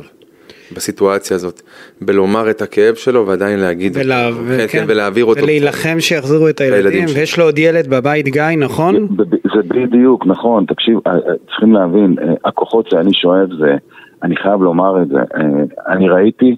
בסיטואציה 0.72 1.34
הזאת, 1.34 1.62
בלומר 2.00 2.50
את 2.50 2.62
הכאב 2.62 2.94
שלו 2.94 3.26
ועדיין 3.26 3.58
להגיד, 3.58 3.96
ולה... 3.96 4.28
אותו, 4.28 4.38
כן, 4.48 4.66
כן, 4.68 4.84
ולהעביר 4.88 5.24
אותו, 5.24 5.42
ולהילחם 5.42 6.00
שיחזירו 6.00 6.48
את 6.48 6.60
הילדים, 6.60 7.04
ויש 7.14 7.38
לו 7.38 7.44
עוד 7.44 7.58
ילד 7.58 7.88
בבית 7.88 8.28
גיא, 8.28 8.42
נכון? 8.58 9.08
זה 9.54 9.62
בדיוק, 9.62 10.26
נכון, 10.26 10.64
תקשיב, 10.64 10.98
אה, 11.06 11.12
אה, 11.12 11.18
צריכים 11.46 11.72
להבין, 11.72 12.16
הכוחות 12.44 12.90
שאני 12.90 13.14
שואב 13.14 13.48
זה 13.58 13.76
אני 14.22 14.36
חייב 14.36 14.62
לומר 14.62 15.02
את 15.02 15.08
זה. 15.08 15.18
אה, 15.18 15.64
אני 15.88 16.08
ראיתי 16.08 16.56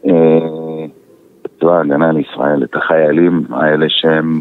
את 0.00 0.06
אה, 0.06 0.86
צבא 1.60 1.76
ההגנה 1.76 2.12
לישראל, 2.12 2.62
את 2.64 2.76
החיילים 2.76 3.42
האלה 3.50 3.86
שהם, 3.88 4.40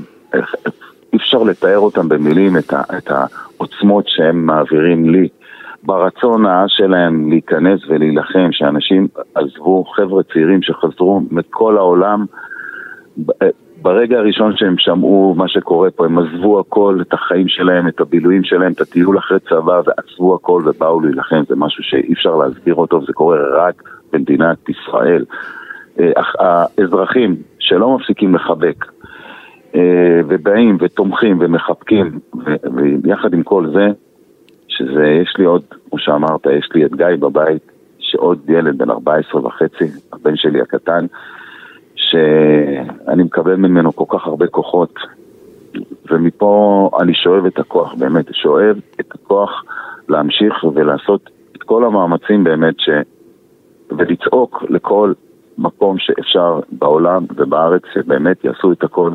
אי 1.14 1.18
אפשר 1.18 1.44
לתאר 1.44 1.80
אותם 1.80 2.10
במילים, 2.10 2.58
את, 2.58 2.74
ה, 2.74 2.82
את 2.98 3.12
העוצמות 3.12 4.06
שהם 4.08 4.46
מעבירים 4.46 5.10
לי. 5.10 5.28
ברצון 5.86 6.46
העז 6.46 6.70
שלהם 6.70 7.30
להיכנס 7.30 7.80
ולהילחם, 7.88 8.48
שאנשים 8.52 9.08
עזבו, 9.36 9.84
חבר'ה 9.96 10.24
צעירים 10.24 10.62
שחזרו 10.62 11.22
מכל 11.32 11.78
העולם, 11.78 12.26
ברגע 13.84 14.18
הראשון 14.18 14.58
שהם 14.58 14.76
שמעו 14.78 15.34
מה 15.38 15.48
שקורה 15.48 15.92
פה, 15.92 16.06
הם 16.06 16.20
עזבו 16.20 16.60
הכל, 16.60 17.00
את 17.02 17.14
החיים 17.14 17.48
שלהם, 17.48 17.88
את 17.88 18.00
הבילויים 18.00 18.44
שלהם, 18.44 18.72
את 18.72 18.82
הטיול 18.82 19.18
אחרי 19.18 19.40
צבא, 19.40 19.82
ועצבו 19.86 20.36
הכל 20.36 20.62
ובאו 20.66 21.02
להילחם, 21.02 21.44
זה 21.50 21.56
משהו 21.56 21.84
שאי 21.84 22.14
אפשר 22.14 22.36
להסביר 22.36 22.76
אותו, 22.76 22.98
וזה 22.98 23.14
קורה 23.14 23.38
רק 23.54 23.84
במדינת 24.14 24.70
ישראל. 24.70 25.26
אה, 26.00 26.12
האזרחים 26.40 27.36
שלא 27.60 27.96
מפסיקים 27.98 28.36
לחבק, 28.36 28.86
אה, 29.76 30.22
ובאים 30.28 30.78
ותומכים 30.80 31.38
ומחבקים, 31.42 32.20
ויחד 33.04 33.34
עם 33.34 33.44
כל 33.44 33.68
זה, 33.74 33.88
שזה, 34.68 35.06
יש 35.06 35.36
לי 35.38 35.46
עוד, 35.46 35.62
כמו 35.90 36.00
שאמרת, 36.00 36.46
יש 36.46 36.70
לי 36.76 36.86
את 36.86 36.96
גיא 36.96 37.16
בבית, 37.20 37.72
שעוד 38.00 38.50
ילד 38.50 38.78
בן 38.78 38.90
14 38.90 39.46
וחצי, 39.46 39.86
הבן 40.14 40.36
שלי 40.36 40.62
הקטן, 40.62 41.06
שאני 42.14 43.24
מקבל 43.24 43.56
ממנו 43.56 43.96
כל 43.96 44.18
כך 44.18 44.28
הרבה 44.28 44.48
כוחות, 44.48 44.94
ומפה 46.12 46.90
אני 47.02 47.14
שואב 47.14 47.46
את 47.46 47.60
הכוח, 47.60 47.94
באמת, 47.94 48.26
שואב 48.34 48.78
את 49.00 49.12
הכוח 49.16 49.64
להמשיך 50.10 50.64
ולעשות 50.74 51.30
את 51.56 51.64
כל 51.64 51.86
המאמצים 51.86 52.44
באמת 52.44 52.80
ש... 52.80 52.90
ולצעוק 53.98 54.64
לכל 54.70 55.14
מקום 55.58 55.98
שאפשר 56.00 56.60
בעולם 56.72 57.26
ובארץ, 57.36 57.82
שבאמת 57.94 58.44
יעשו 58.44 58.72
את 58.72 58.84
הכל 58.84 59.12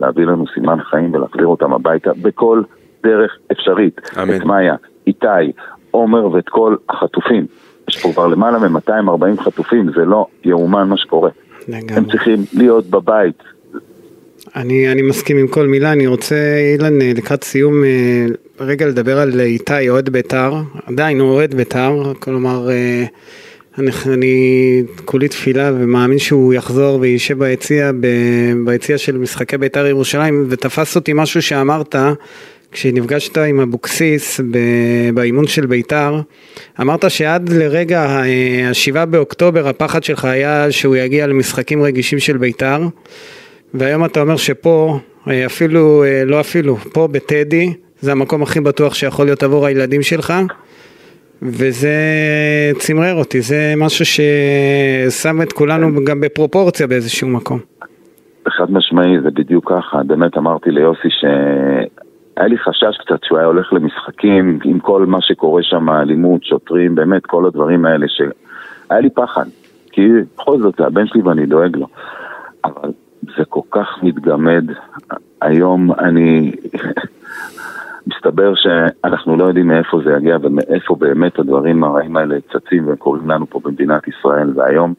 להביא 0.00 0.24
לנו 0.24 0.44
סימן 0.54 0.78
חיים 0.82 1.14
ולהחזיר 1.14 1.46
אותם 1.46 1.72
הביתה 1.72 2.10
בכל 2.22 2.62
דרך 3.02 3.36
אפשרית. 3.52 4.00
אמן. 4.22 4.36
את 4.36 4.44
מאיה, 4.44 4.74
איתי, 5.06 5.52
עומר 5.90 6.32
ואת 6.32 6.48
כל 6.48 6.76
החטופים. 6.88 7.46
יש 7.88 8.02
פה 8.02 8.12
כבר 8.12 8.26
למעלה 8.26 8.58
מ-240 8.58 9.40
חטופים, 9.40 9.92
זה 9.96 10.04
לא 10.04 10.26
יאומן 10.44 10.88
מה 10.88 10.96
שקורה. 10.96 11.30
לגמרי. 11.68 11.94
הם 11.94 12.04
צריכים 12.10 12.44
להיות 12.52 12.86
בבית. 12.86 13.42
אני, 14.56 14.92
אני 14.92 15.02
מסכים 15.02 15.36
עם 15.36 15.48
כל 15.48 15.66
מילה, 15.66 15.92
אני 15.92 16.06
רוצה, 16.06 16.36
אילן, 16.74 17.02
אה, 17.02 17.12
לקראת 17.16 17.44
סיום, 17.44 17.84
אה, 17.84 18.26
רגע 18.60 18.86
לדבר 18.86 19.18
על 19.18 19.40
איתי, 19.40 19.88
אוהד 19.88 20.08
בית"ר, 20.08 20.54
עדיין 20.86 21.20
הוא 21.20 21.30
אוהד 21.30 21.54
בית"ר, 21.54 22.12
כלומר, 22.20 22.70
אה, 22.70 23.04
אני, 23.78 23.90
אני 24.06 24.82
כולי 25.04 25.28
תפילה 25.28 25.72
ומאמין 25.74 26.18
שהוא 26.18 26.54
יחזור 26.54 26.98
וישב 27.00 27.38
ביציע, 27.38 27.90
ביציע 28.64 28.98
של 28.98 29.18
משחקי 29.18 29.58
בית"ר 29.58 29.86
ירושלים, 29.86 30.46
ותפס 30.48 30.96
אותי 30.96 31.12
משהו 31.14 31.42
שאמרת, 31.42 31.96
כשנפגשת 32.76 33.38
עם 33.38 33.60
אבוקסיס 33.60 34.40
באימון 35.14 35.46
של 35.46 35.66
בית"ר, 35.66 36.20
אמרת 36.80 37.10
שעד 37.10 37.48
לרגע 37.48 38.04
אה, 38.04 38.70
השבעה 38.70 39.06
באוקטובר 39.06 39.68
הפחד 39.68 40.02
שלך 40.02 40.24
היה 40.24 40.72
שהוא 40.72 40.96
יגיע 40.96 41.26
למשחקים 41.26 41.82
רגישים 41.82 42.18
של 42.18 42.36
בית"ר. 42.36 42.80
והיום 43.74 44.04
אתה 44.04 44.20
אומר 44.20 44.36
שפה, 44.36 44.98
אה, 45.28 45.46
אפילו, 45.46 46.04
אה, 46.04 46.22
לא 46.26 46.40
אפילו, 46.40 46.76
פה 46.76 47.08
בטדי, 47.12 47.72
זה 48.00 48.12
המקום 48.12 48.42
הכי 48.42 48.60
בטוח 48.60 48.94
שיכול 48.94 49.26
להיות 49.26 49.42
עבור 49.42 49.66
הילדים 49.66 50.02
שלך, 50.02 50.32
וזה 51.42 51.96
צמרר 52.78 53.14
אותי, 53.14 53.40
זה 53.40 53.74
משהו 53.76 54.04
ששם 54.04 55.42
את 55.42 55.52
כולנו 55.52 56.04
גם 56.04 56.20
בפרופורציה 56.20 56.86
באיזשהו 56.86 57.28
מקום. 57.28 57.58
חד 58.48 58.70
משמעי, 58.70 59.20
זה 59.22 59.30
בדיוק 59.30 59.72
ככה. 59.72 60.02
באמת 60.06 60.38
אמרתי 60.38 60.70
ליוסי 60.70 61.08
שהיה 62.36 62.48
לי 62.48 62.58
חשש 62.58 62.96
קצת 62.98 63.24
שהוא 63.24 63.38
היה 63.38 63.46
הולך 63.46 63.72
למשחקים 63.72 64.58
עם 64.64 64.78
כל 64.78 65.06
מה 65.06 65.20
שקורה 65.20 65.62
שם, 65.62 65.90
אלימות, 65.90 66.44
שוטרים, 66.44 66.94
באמת 66.94 67.26
כל 67.26 67.46
הדברים 67.46 67.86
האלה 67.86 68.06
שהיה 68.08 69.00
לי 69.00 69.10
פחד. 69.10 69.44
כי 69.92 70.08
בכל 70.34 70.58
זאת 70.58 70.74
זה 70.78 70.86
הבן 70.86 71.06
שלי 71.06 71.22
ואני 71.22 71.46
דואג 71.46 71.76
לו. 71.76 71.86
אבל 72.64 72.92
זה 73.36 73.44
כל 73.48 73.60
כך 73.70 73.88
מתגמד. 74.02 74.64
היום 75.42 75.92
אני... 75.92 76.52
מסתבר 78.06 78.52
שאנחנו 78.54 79.36
לא 79.36 79.44
יודעים 79.44 79.68
מאיפה 79.68 80.00
זה 80.04 80.12
יגיע 80.12 80.36
ומאיפה 80.42 80.94
באמת 80.94 81.38
הדברים 81.38 81.84
הרעים 81.84 82.16
האלה 82.16 82.36
צצים 82.52 82.84
וקורים 82.88 83.30
לנו 83.30 83.46
פה 83.46 83.60
במדינת 83.64 84.08
ישראל, 84.08 84.52
והיום 84.54 84.94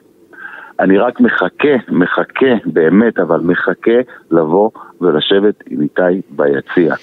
אני 0.79 0.97
רק 0.97 1.19
מחכה, 1.19 1.75
מחכה, 1.89 2.55
באמת, 2.65 3.19
אבל 3.19 3.39
מחכה 3.39 3.99
לבוא 4.31 4.69
ולשבת 5.01 5.63
עם 5.69 5.81
איתי 5.81 6.21
ביציע. 6.29 6.95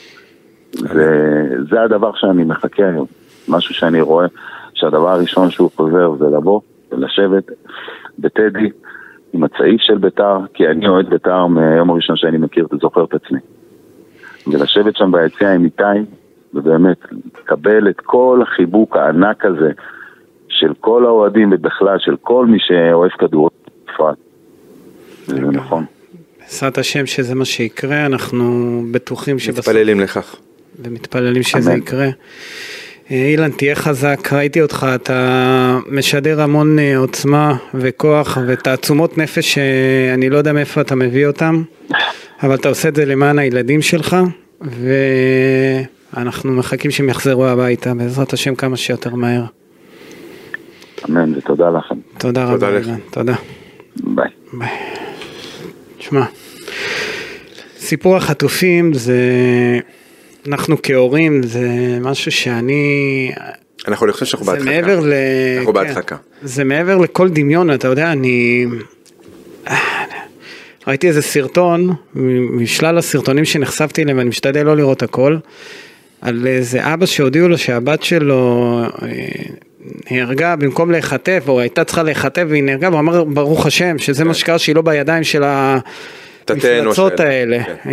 זה, 0.77 1.49
זה 1.71 1.83
הדבר 1.83 2.11
שאני 2.15 2.45
מחכה 2.45 2.87
היום. 2.87 3.07
משהו 3.49 3.75
שאני 3.75 4.01
רואה 4.01 4.27
שהדבר 4.75 5.09
הראשון 5.09 5.51
שהוא 5.51 5.71
חוזר 5.77 6.15
זה 6.19 6.25
לבוא 6.25 6.61
ולשבת 6.93 7.45
בטדי 8.19 8.71
עם 9.33 9.45
הצעיף 9.45 9.81
של 9.81 9.99
ביתר, 9.99 10.39
כי 10.55 10.69
אני 10.69 10.89
אוהד 10.89 11.11
ביתר 11.11 11.47
מהיום 11.47 11.91
הראשון 11.91 12.17
שאני 12.17 12.39
מכיר, 12.39 12.67
אתה 12.67 12.77
זוכר 12.77 13.05
את 13.05 13.15
עצמי. 13.15 13.39
ולשבת 14.47 14.97
שם 14.97 15.13
ביציע 15.13 15.53
עם 15.53 15.65
איתי, 15.65 16.11
ובאמת, 16.55 16.99
לקבל 17.41 17.89
את 17.89 18.01
כל 18.01 18.41
החיבוק 18.43 18.97
הענק 18.97 19.45
הזה 19.45 19.71
של 20.49 20.73
כל 20.81 21.05
האוהדים 21.05 21.53
ובכלל, 21.53 21.99
של 21.99 22.17
כל 22.23 22.47
מי 22.47 22.59
שאוהב 22.61 23.11
כדור 23.11 23.51
בפרט. 23.85 24.19
זה 25.27 25.41
נכון. 25.41 25.85
בעזרת 26.41 26.79
השם 26.79 27.07
שזה 27.07 27.35
מה 27.35 27.45
שיקרה, 27.45 28.07
אנחנו 28.07 28.45
בטוחים 28.93 29.39
שבסוף... 29.39 29.69
מתפללים 29.69 30.01
לכך. 30.01 30.37
ומתפללים 30.79 31.43
שזה 31.43 31.71
אמן. 31.71 31.79
יקרה. 31.79 32.09
אה, 33.11 33.27
אילן, 33.27 33.51
תהיה 33.51 33.75
חזק, 33.75 34.33
ראיתי 34.33 34.63
אותך, 34.63 34.87
אתה 34.95 35.79
משדר 35.91 36.41
המון 36.41 36.79
אה, 36.79 36.97
עוצמה 36.97 37.57
וכוח 37.75 38.39
ותעצומות 38.47 39.19
נפש 39.19 39.55
שאני 39.55 40.31
לא 40.31 40.39
יודע 40.39 40.53
מאיפה 40.53 40.81
אתה 40.81 40.95
מביא 40.95 41.27
אותם, 41.27 41.63
אבל 42.43 42.55
אתה 42.55 42.69
עושה 42.69 42.89
את 42.89 42.97
זה 42.97 43.05
למען 43.05 43.39
הילדים 43.39 43.83
שלך, 43.83 44.17
ואנחנו 46.15 46.53
מחכים 46.53 46.91
שהם 46.91 47.09
יחזרו 47.09 47.47
הביתה, 47.47 47.95
בעזרת 47.95 48.33
השם 48.33 48.55
כמה 48.55 48.77
שיותר 48.77 49.15
מהר. 49.15 49.45
אמן, 51.09 51.39
ותודה 51.39 51.71
לכם. 51.71 51.95
תודה 52.19 52.47
תודה 52.51 52.69
רבה, 52.69 52.71
לך. 52.71 52.87
אילן, 52.87 52.99
תודה. 53.11 53.35
ביי. 53.97 54.29
ביי. 54.53 54.69
תשמע, 55.99 56.25
סיפור 57.79 58.17
החטופים 58.17 58.95
זה, 58.95 59.21
אנחנו 60.49 60.77
כהורים 60.83 61.43
זה 61.43 61.69
משהו 62.01 62.33
שאני, 62.33 63.33
אנחנו, 63.89 64.07
אני 64.07 64.13
חושב 64.13 64.27
שאנחנו 64.27 64.47
זה 64.47 64.53
בהדחקה. 64.53 64.71
מעבר 64.71 65.01
ל... 65.01 65.13
אנחנו 65.59 65.75
כן. 65.75 65.81
בהדחקה. 65.81 66.17
זה 66.43 66.65
מעבר 66.65 66.99
לכל 66.99 67.29
דמיון, 67.29 67.75
אתה 67.75 67.89
יודע, 67.89 68.13
אני... 68.13 68.67
ראיתי 70.87 71.09
איזה 71.09 71.23
סרטון, 71.23 71.95
משלל 72.51 72.99
הסרטונים 72.99 73.45
שנחשפתי 73.45 74.03
אליהם, 74.03 74.19
ואני 74.19 74.29
משתדל 74.29 74.63
לא 74.63 74.77
לראות 74.77 75.03
הכל, 75.03 75.37
על 76.21 76.47
איזה 76.47 76.95
אבא 76.95 77.07
שהודיעו 77.07 77.49
לו 77.49 77.59
שהבת 77.59 78.03
שלו 78.03 78.81
אה, 79.03 79.09
נהרגה 80.11 80.57
במקום 80.57 80.91
להיחטף, 80.91 81.45
או 81.49 81.61
הייתה 81.61 81.85
צריכה 81.85 82.03
להיחטף 82.03 82.45
והיא 82.49 82.63
נהרגה, 82.63 82.89
והוא 82.89 83.01
אמר 83.01 83.25
ברוך 83.25 83.67
השם, 83.67 83.99
שזה 83.99 84.25
מה 84.25 84.35
שקרה 84.35 84.59
שהיא 84.59 84.77
לא 84.77 84.83
בידיים 84.83 85.25
של 85.25 85.43
המפלצות 85.45 87.21
האלה. 87.21 87.65
כן. 87.65 87.91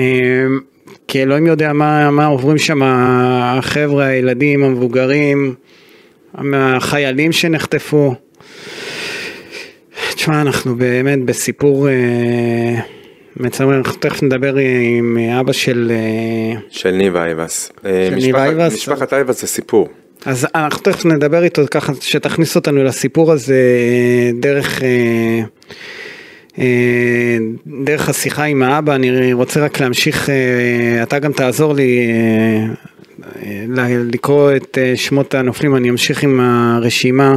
כי 1.07 1.21
אלוהים 1.21 1.47
יודע 1.47 1.73
מה, 1.73 2.11
מה 2.11 2.25
עוברים 2.25 2.57
שם 2.57 2.81
החבר'ה, 2.83 4.05
הילדים, 4.05 4.63
המבוגרים, 4.63 5.55
החיילים 6.53 7.31
שנחטפו. 7.31 8.15
תשמע, 10.15 10.41
אנחנו 10.41 10.75
באמת 10.75 11.25
בסיפור 11.25 11.89
אה, 11.89 11.93
מצמרר, 13.37 13.77
אנחנו 13.77 13.99
תכף 13.99 14.23
נדבר 14.23 14.55
עם 14.99 15.17
אבא 15.39 15.53
של... 15.53 15.91
אה, 15.91 16.59
של 16.69 16.91
ניב 16.91 17.15
אייבס. 17.15 17.71
אה, 17.85 18.07
של 18.09 18.15
ניב 18.15 18.35
אייבס? 18.35 18.73
משפחת 18.73 19.13
אייבס 19.13 19.41
זה 19.41 19.47
סיפור. 19.47 19.87
אז 20.25 20.47
אנחנו 20.55 20.81
תכף 20.81 21.05
נדבר 21.05 21.43
איתו 21.43 21.61
ככה 21.71 21.93
שתכניס 22.01 22.55
אותנו 22.55 22.83
לסיפור 22.83 23.31
הזה 23.31 23.53
אה, 23.53 24.39
דרך, 24.39 24.83
אה, 24.83 25.41
דרך 27.83 28.09
השיחה 28.09 28.43
עם 28.43 28.63
האבא, 28.63 28.95
אני 28.95 29.33
רוצה 29.33 29.65
רק 29.65 29.79
להמשיך, 29.79 30.29
אה, 30.29 31.03
אתה 31.03 31.19
גם 31.19 31.33
תעזור 31.33 31.73
לי 31.73 31.99
אה, 31.99 32.65
אה, 33.79 33.97
לקרוא 34.11 34.51
את 34.55 34.77
אה, 34.81 34.93
שמות 34.95 35.35
הנופלים, 35.35 35.75
אני 35.75 35.89
אמשיך 35.89 36.23
עם 36.23 36.39
הרשימה. 36.39 37.35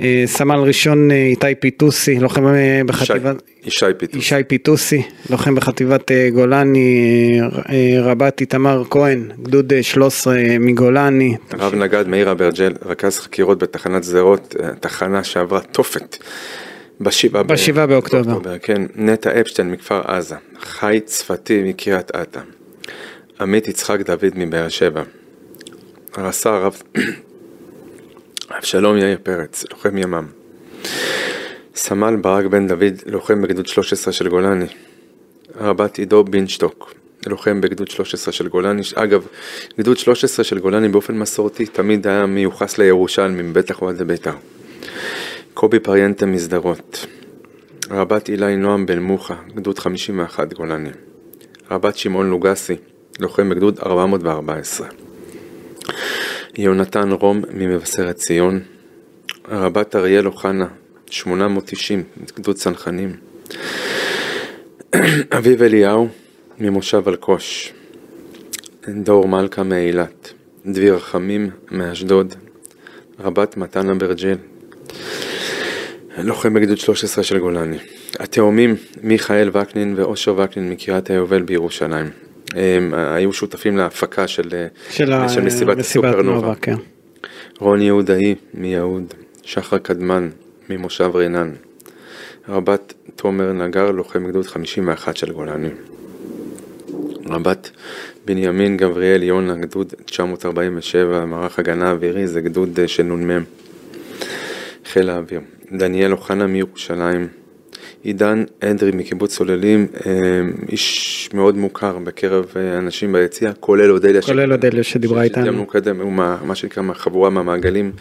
אה, 0.00 0.22
סמל 0.26 0.56
ראשון 0.56 1.10
אה, 1.10 1.16
איתי 1.16 1.54
פיטוסי, 1.54 2.18
לוחם 2.20 2.46
אה, 2.46 2.80
בחטיבת... 2.86 3.36
ישי 3.64 3.84
פיטוס. 3.98 4.16
ישי 4.16 4.44
פיטוסי, 4.48 5.02
לוחם 5.30 5.54
בחטיבת 5.54 6.10
אה, 6.10 6.28
גולני, 6.32 7.40
אה, 7.40 7.48
אה, 7.74 8.02
רבת 8.02 8.40
איתמר 8.40 8.82
כהן, 8.90 9.30
גדוד 9.42 9.72
אה, 9.72 9.82
13 9.82 10.34
מגולני. 10.60 11.36
רב 11.58 11.74
נגד 11.74 12.08
מאיר 12.08 12.30
אברג'ל, 12.30 12.72
רכז 12.86 13.18
חקירות 13.18 13.58
בתחנת 13.58 14.04
שדרות, 14.04 14.56
אה, 14.62 14.68
תחנה 14.80 15.24
שעברה 15.24 15.60
תופת. 15.60 16.16
בשבעה 17.00 17.42
ב- 17.42 17.52
בשבעה 17.52 17.86
באוקטובר. 17.86 18.58
כן, 18.62 18.82
נטע 18.94 19.40
אפשטיין 19.40 19.70
מכפר 19.70 20.00
עזה, 20.04 20.36
חי 20.60 21.00
צפתי 21.04 21.62
מקריית 21.62 22.10
אתא, 22.10 22.40
עמית 23.40 23.68
יצחק 23.68 24.00
דוד 24.00 24.32
מבאר 24.34 24.68
שבע, 24.68 25.02
רס"ר 26.18 26.62
רב 26.62 26.82
אבשלום 28.58 28.96
יאיר 28.96 29.18
פרץ, 29.22 29.64
לוחם 29.70 29.98
ימ"מ, 29.98 30.26
סמל 31.74 32.16
ברק 32.16 32.44
בן 32.44 32.66
דוד, 32.68 32.94
לוחם 33.06 33.42
בגדוד 33.42 33.66
13 33.66 34.12
של 34.12 34.28
גולני, 34.28 34.66
רבת 35.60 35.98
עידו 35.98 36.24
בינשטוק, 36.24 36.94
לוחם 37.26 37.60
בגדוד 37.60 37.88
13 37.88 38.32
של 38.32 38.48
גולני, 38.48 38.82
אגב, 38.94 39.26
גדוד 39.78 39.98
13 39.98 40.44
של 40.44 40.58
גולני 40.58 40.88
באופן 40.88 41.18
מסורתי 41.18 41.66
תמיד 41.66 42.06
היה 42.06 42.26
מיוחס 42.26 42.78
לירושלמים, 42.78 43.52
בטח 43.52 43.82
אוהד 43.82 44.00
לבית"ר. 44.00 44.59
קובי 45.54 45.80
פריאנטה 45.80 46.26
משדרות, 46.26 47.06
רבת 47.90 48.28
אילי 48.28 48.56
נועם 48.56 48.86
בן 48.86 48.98
מוחה, 48.98 49.34
גדוד 49.54 49.78
51 49.78 50.52
גולני, 50.52 50.90
רבת 51.70 51.96
שמעון 51.96 52.30
לוגסי, 52.30 52.76
לוחם 53.20 53.48
בגדוד 53.48 53.78
414, 53.78 54.88
יונתן 56.58 57.12
רום 57.12 57.42
ממבשרת 57.50 58.16
ציון, 58.16 58.60
רבת 59.48 59.96
אריאל 59.96 60.26
אוחנה, 60.26 60.66
890, 61.10 62.04
גדוד 62.36 62.56
צנחנים, 62.56 63.16
אביב 65.38 65.62
אליהו, 65.62 66.08
ממושב 66.58 67.08
אלקוש, 67.08 67.72
דור 68.88 69.28
מלכה 69.28 69.62
מאילת, 69.62 70.32
דביר 70.66 70.94
רחמים 70.94 71.50
מאשדוד, 71.70 72.34
רבת 73.20 73.56
מתן 73.56 73.90
אברג'יל, 73.90 74.36
לוחם 76.22 76.54
בגדוד 76.54 76.78
13 76.78 77.24
של 77.24 77.38
גולני. 77.38 77.78
התאומים 78.18 78.76
מיכאל 79.02 79.50
וקנין 79.52 79.94
ואושר 79.96 80.34
וקנין 80.38 80.70
מקריית 80.70 81.10
היובל 81.10 81.42
בירושלים. 81.42 82.10
הם 82.54 82.94
היו 82.94 83.32
שותפים 83.32 83.76
להפקה 83.76 84.28
של, 84.28 84.66
של, 84.90 85.12
של 85.28 85.40
מסיבת 85.40 85.78
הסופרנובה. 85.78 86.54
כן. 86.54 86.74
רוני 87.58 87.84
יהודאי 87.84 88.34
מיהוד, 88.54 89.14
שחר 89.42 89.78
קדמן 89.78 90.30
ממושב 90.68 91.10
רנן, 91.14 91.50
רבת 92.48 92.94
תומר 93.16 93.52
נגר, 93.52 93.90
לוחם 93.90 94.28
גדוד 94.28 94.46
51 94.46 95.16
של 95.16 95.32
גולני. 95.32 95.68
רבת 97.26 97.70
בנימין 98.24 98.76
גבריאל 98.76 99.22
יונה, 99.22 99.54
גדוד 99.54 99.94
947, 100.04 101.24
מערך 101.24 101.58
הגנה 101.58 101.90
אווירי, 101.90 102.26
זה 102.26 102.40
גדוד 102.40 102.78
של 102.86 103.02
נ"מ, 103.02 103.42
חיל 104.84 105.10
האוויר. 105.10 105.40
דניאל 105.72 106.12
אוחנה 106.12 106.46
מירושלים, 106.46 107.28
עידן 108.02 108.44
אדרי 108.60 108.90
מקיבוץ 108.90 109.34
סוללים, 109.34 109.86
אה, 110.06 110.12
איש 110.68 111.28
מאוד 111.34 111.56
מוכר 111.56 111.98
בקרב 111.98 112.46
אה, 112.56 112.78
אנשים 112.78 113.12
ביציע, 113.12 113.52
כולל 113.60 113.90
אודליה. 113.90 114.22
כולל 114.22 114.52
אודליה 114.52 114.82
שדיברה 114.82 115.22
איתנו. 115.22 115.66
קודם, 115.66 116.00
הוא 116.00 116.12
מה, 116.12 116.38
מה 116.44 116.54
שנקרא 116.54 116.82
חבורה 116.94 117.30
מהמעגלים 117.30 117.92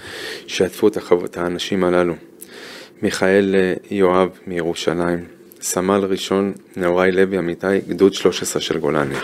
שעטפו 0.48 0.88
את 1.26 1.38
האנשים 1.38 1.84
הללו. 1.84 2.14
מיכאל 3.02 3.56
אה, 3.56 3.74
יואב 3.92 4.30
מירושלים, 4.48 5.26
סמל 5.62 6.06
ראשון 6.10 6.54
נאורי 6.78 7.12
לוי 7.12 7.40
אמיתי, 7.40 7.80
גדוד 7.88 8.14
13 8.14 8.62
של 8.62 8.80
גולני. 8.80 9.16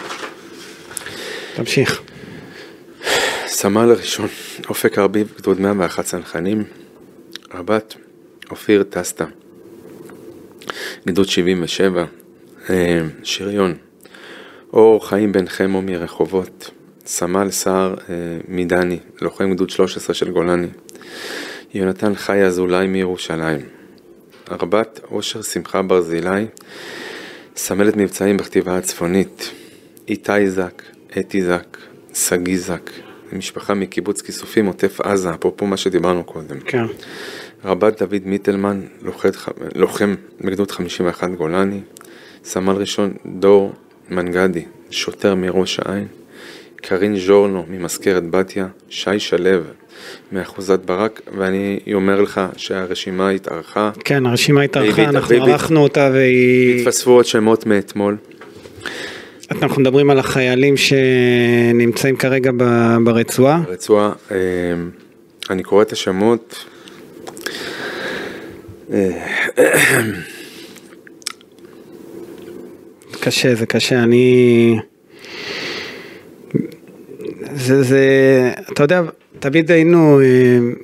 תמשיך. 1.56 2.02
סמל 3.48 3.96
ראשון 3.98 4.28
אופק 4.70 4.98
ארביב, 5.00 5.34
גדוד 5.38 5.60
101 5.62 6.06
צנחנים, 6.06 6.64
רבת 7.56 7.96
אופיר 8.52 8.84
טסטה, 8.84 9.26
גדוד 11.08 11.28
77, 11.28 12.06
אה, 12.70 13.02
שריון, 13.24 13.76
אור 14.74 15.08
חיים 15.08 15.32
בן 15.32 15.48
חמו 15.48 15.82
מרחובות, 15.82 16.72
סמל 17.06 17.52
סער 17.52 17.94
אה, 18.10 18.16
מדני, 18.48 19.00
לוחם 19.22 19.54
גדוד 19.54 19.70
13 19.70 20.14
של 20.14 20.32
גולני, 20.32 20.68
יונתן 21.74 22.16
חי 22.16 22.44
אזולאי 22.44 22.88
מירושלים, 22.88 23.62
רבת 24.52 25.00
אושר 25.12 25.42
שמחה 25.42 25.82
ברזילי, 25.82 26.46
סמלת 27.56 27.98
מבצעים 27.98 28.38
בכתיבה 28.38 28.78
הצפונית, 28.78 29.52
איתי 30.08 30.50
זק, 30.50 30.84
אתי 31.20 31.42
זק, 31.44 31.78
שגיא 32.14 32.58
זק, 32.58 32.92
משפחה 33.34 33.74
מקיבוץ 33.74 34.22
כיסופים 34.22 34.66
עוטף 34.66 35.02
עזה, 35.02 35.34
אפרופו 35.34 35.66
מה 35.66 35.78
שדיברנו 35.78 36.24
קודם. 36.24 36.60
כן. 36.60 36.86
רבת 37.66 38.02
דוד 38.02 38.22
מיטלמן, 38.26 38.82
לוחם 39.76 40.16
בגדוד 40.42 40.72
51 40.72 41.30
גולני, 41.38 41.80
סמל 42.44 42.74
ראשון 42.76 43.14
דור 43.26 43.74
מנגדי, 44.10 44.66
שוטר 44.90 45.36
מראש 45.36 45.80
העין, 45.86 46.08
קרין 46.76 47.18
ז'ורנו 47.20 47.66
ממזכרת 47.70 48.30
בתיה, 48.30 48.68
שי 48.90 49.20
שלו 49.20 49.60
מאחוזת 50.32 50.80
ברק, 50.80 51.22
ואני 51.38 51.80
אומר 51.94 52.22
לך 52.22 52.42
שהרשימה 52.58 53.30
התארכה. 53.30 53.92
כן, 54.04 54.26
הרשימה 54.26 54.62
התארכה, 54.62 55.04
אנחנו 55.04 55.36
ערכנו 55.36 55.84
אותה 55.84 56.10
והיא... 56.14 56.80
התווספו 56.80 57.12
עוד 57.12 57.26
שמות 57.26 57.66
מאתמול. 57.66 58.18
אנחנו 59.52 59.82
מדברים 59.82 60.10
על 60.10 60.20
החיילים 60.20 60.78
שנמצאים 60.78 62.16
כרגע 62.16 62.52
ברצועה. 63.04 63.62
ברצועה, 63.68 64.12
אה, 64.32 64.38
אני 65.50 65.64
קורא 65.64 65.82
את 65.82 65.92
השמות. 65.92 66.66
קשה, 73.22 73.56
זה 73.56 73.66
קשה, 73.66 74.04
אני... 74.04 74.80
זה, 77.56 77.84
זה, 77.84 78.02
אתה 78.72 78.84
יודע, 78.84 79.02
תמיד 79.40 79.72
היינו, 79.72 80.22
אה, 80.22 80.26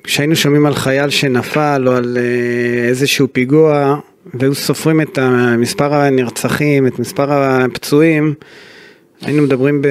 כשהיינו 0.04 0.36
שומעים 0.36 0.66
על 0.66 0.76
חייל 0.76 1.10
שנפל 1.10 1.84
או 1.88 1.92
על 1.92 2.18
אה, 2.18 2.88
איזשהו 2.88 3.28
פיגוע, 3.32 4.00
והיו 4.34 4.56
סופרים 4.56 5.02
את 5.02 5.20
מספר 5.58 5.96
הנרצחים, 5.96 6.88
את 6.88 7.00
מספר 7.00 7.32
הפצועים, 7.32 8.34
היינו 9.22 9.44
מדברים 9.44 9.82
ב... 9.82 9.88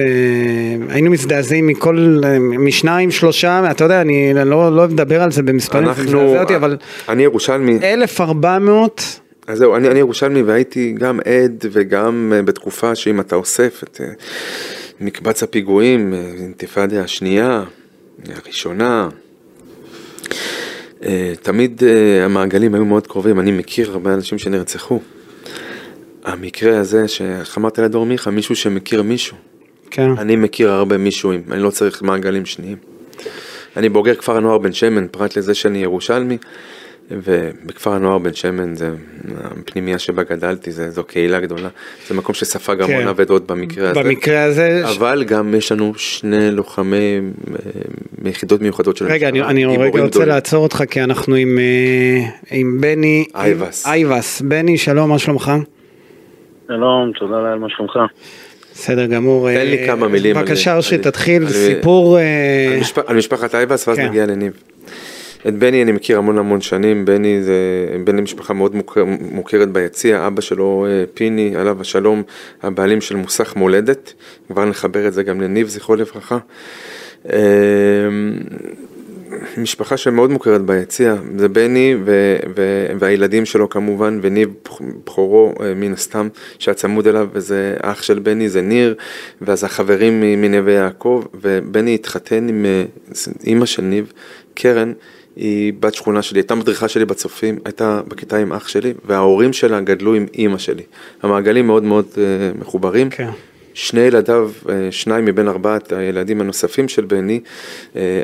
היינו 0.89 1.11
מזדעזעים 1.11 1.67
מכל, 1.67 2.21
משניים, 2.39 3.11
שלושה, 3.11 3.71
אתה 3.71 3.83
יודע, 3.83 4.01
אני 4.01 4.33
לא, 4.33 4.75
לא 4.75 4.87
מדבר 4.87 5.21
על 5.21 5.31
זה 5.31 5.43
במספרים, 5.43 5.87
אנחנו, 5.87 6.03
זה 6.03 6.15
מזעזע 6.15 6.41
אותי, 6.41 6.55
אבל... 6.55 6.77
אני 7.09 7.23
ירושלמי. 7.23 7.79
1400... 7.83 9.21
אז 9.47 9.57
זהו, 9.57 9.75
אני, 9.75 9.87
אני 9.87 9.99
ירושלמי 9.99 10.41
והייתי 10.41 10.95
גם 10.97 11.19
עד 11.19 11.65
וגם 11.71 12.33
אה, 12.35 12.41
בתקופה 12.41 12.95
שאם 12.95 13.19
אתה 13.19 13.35
אוסף 13.35 13.83
את 13.83 14.01
אה, 14.03 14.11
מקבץ 14.99 15.43
הפיגועים, 15.43 16.13
אה, 16.13 16.19
אינתיפאדה 16.37 17.01
השנייה, 17.01 17.63
הראשונה, 18.35 19.09
תמיד 21.41 21.83
המעגלים 22.21 22.75
היו 22.75 22.85
מאוד 22.85 23.07
קרובים, 23.07 23.39
אני 23.39 23.51
מכיר 23.51 23.91
הרבה 23.91 24.13
אנשים 24.13 24.37
שנרצחו. 24.37 24.99
המקרה 26.23 26.79
הזה 26.79 27.07
שאיך 27.07 27.57
אמרת 27.57 27.79
לדור 27.79 28.05
מיכה, 28.05 28.31
מישהו 28.31 28.55
שמכיר 28.55 29.03
מישהו. 29.03 29.37
כן. 29.91 30.09
אני 30.17 30.35
מכיר 30.35 30.71
הרבה 30.71 30.97
מישהוים, 30.97 31.43
אני 31.51 31.61
לא 31.61 31.69
צריך 31.69 32.03
מעגלים 32.03 32.45
שניים. 32.45 32.77
אני 33.77 33.89
בוגר 33.89 34.15
כפר 34.15 34.37
הנוער 34.37 34.57
בן 34.57 34.73
שמן, 34.73 35.07
פרט 35.11 35.37
לזה 35.37 35.53
שאני 35.53 35.83
ירושלמי, 35.83 36.37
ובכפר 37.11 37.93
הנוער 37.93 38.17
בן 38.17 38.33
שמן 38.33 38.75
זה 38.75 38.89
הפנימייה 39.37 39.99
שבה 39.99 40.23
גדלתי, 40.23 40.71
זה, 40.71 40.89
זו 40.89 41.03
קהילה 41.03 41.39
גדולה, 41.39 41.69
זה 42.07 42.15
מקום 42.15 42.35
שספג 42.35 42.83
כן. 42.85 42.93
המון 42.93 43.07
אבדות 43.07 43.47
במקרה 43.47 43.89
הזה. 43.89 44.03
במקרה 44.03 44.43
הזה. 44.43 44.83
אבל 44.85 45.23
ש... 45.23 45.29
גם 45.29 45.55
יש 45.55 45.71
לנו 45.71 45.93
שני 45.97 46.51
לוחמי 46.51 47.19
מיחידות 48.21 48.59
אה, 48.59 48.63
מיוחדות 48.63 48.97
של 48.97 49.05
רגע, 49.05 49.29
אני, 49.29 49.41
אני 49.41 49.65
רגע 49.65 49.85
רוצה 49.85 50.07
גדול. 50.07 50.25
לעצור 50.25 50.63
אותך 50.63 50.83
כי 50.89 51.01
אנחנו 51.01 51.35
עם, 51.35 51.59
אה, 51.59 52.29
עם 52.51 52.77
בני 52.81 53.25
אייבס. 53.35 53.85
אייבס. 53.85 54.41
בני, 54.41 54.77
שלום, 54.77 55.09
מה 55.09 55.19
שלומך? 55.19 55.51
שלום, 56.75 57.11
תודה 57.19 57.39
לאל, 57.39 57.59
מה 57.59 57.69
שלומך? 57.69 57.99
בסדר 58.73 59.05
גמור. 59.05 59.49
תן 59.53 59.65
לי 59.67 59.85
כמה 59.85 60.07
מילים. 60.07 60.35
בבקשה, 60.35 60.77
אושרי, 60.77 60.97
תתחיל 60.97 61.49
סיפור... 61.49 62.19
אה, 62.19 62.79
על 63.07 63.17
משפחת 63.17 63.55
אייבס, 63.55 63.87
ואז 63.87 63.97
כן. 63.97 64.07
נגיע 64.07 64.25
לניב. 64.25 64.53
את 65.47 65.55
בני 65.55 65.83
אני 65.83 65.91
מכיר 65.91 66.17
המון 66.17 66.37
המון 66.37 66.61
שנים, 66.61 67.05
בני 67.05 67.43
זה 67.43 67.55
בן 68.03 68.15
למשפחה 68.15 68.53
מאוד 68.53 68.75
מוכר, 68.75 69.05
מוכרת 69.31 69.69
ביציע, 69.69 70.27
אבא 70.27 70.41
שלו 70.41 70.85
אה, 70.89 71.03
פיני, 71.13 71.55
עליו 71.55 71.81
השלום, 71.81 72.23
הבעלים 72.63 73.01
של 73.01 73.15
מוסך 73.15 73.55
מולדת, 73.55 74.13
כבר 74.47 74.65
נחבר 74.65 75.07
את 75.07 75.13
זה 75.13 75.23
גם 75.23 75.41
לניב, 75.41 75.67
זכרו 75.67 75.95
לברכה. 75.95 76.37
אה, 79.41 79.61
משפחה 79.61 79.97
שמאוד 79.97 80.29
מוכרת 80.29 80.61
ביציע, 80.61 81.15
זה 81.37 81.49
בני 81.49 81.95
ו- 82.05 82.37
ו- 82.55 82.87
והילדים 82.99 83.45
שלו 83.45 83.69
כמובן, 83.69 84.19
וניב 84.21 84.49
בכורו 85.05 85.53
אה, 85.61 85.73
מן 85.75 85.93
הסתם, 85.93 86.27
שהיה 86.59 86.75
צמוד 86.75 87.07
אליו, 87.07 87.27
וזה 87.33 87.75
אח 87.81 88.01
של 88.01 88.19
בני, 88.19 88.49
זה 88.49 88.61
ניר, 88.61 88.95
ואז 89.41 89.63
החברים 89.63 90.21
מנווה 90.21 90.73
יעקב, 90.73 91.25
ובני 91.33 91.95
התחתן 91.95 92.47
עם 92.49 92.65
אה, 92.65 92.83
אימא 93.43 93.65
של 93.65 93.81
ניב, 93.81 94.13
קרן, 94.53 94.93
היא 95.35 95.73
בת 95.79 95.93
שכונה 95.93 96.21
שלי, 96.21 96.39
הייתה 96.39 96.55
מדריכה 96.55 96.87
שלי 96.87 97.05
בצופים, 97.05 97.59
הייתה 97.65 98.01
בכיתה 98.07 98.37
עם 98.37 98.53
אח 98.53 98.67
שלי, 98.67 98.93
וההורים 99.05 99.53
שלה 99.53 99.81
גדלו 99.81 100.13
עם 100.13 100.25
אימא 100.33 100.57
שלי. 100.57 100.83
המעגלים 101.21 101.67
מאוד 101.67 101.83
מאוד 101.83 102.05
uh, 102.13 102.17
מחוברים. 102.59 103.09
כן. 103.09 103.29
שני 103.73 104.01
ילדיו, 104.01 104.51
שניים 104.91 105.25
מבין 105.25 105.47
ארבעת 105.47 105.91
הילדים 105.91 106.41
הנוספים 106.41 106.87
של 106.87 107.05
בני, 107.05 107.39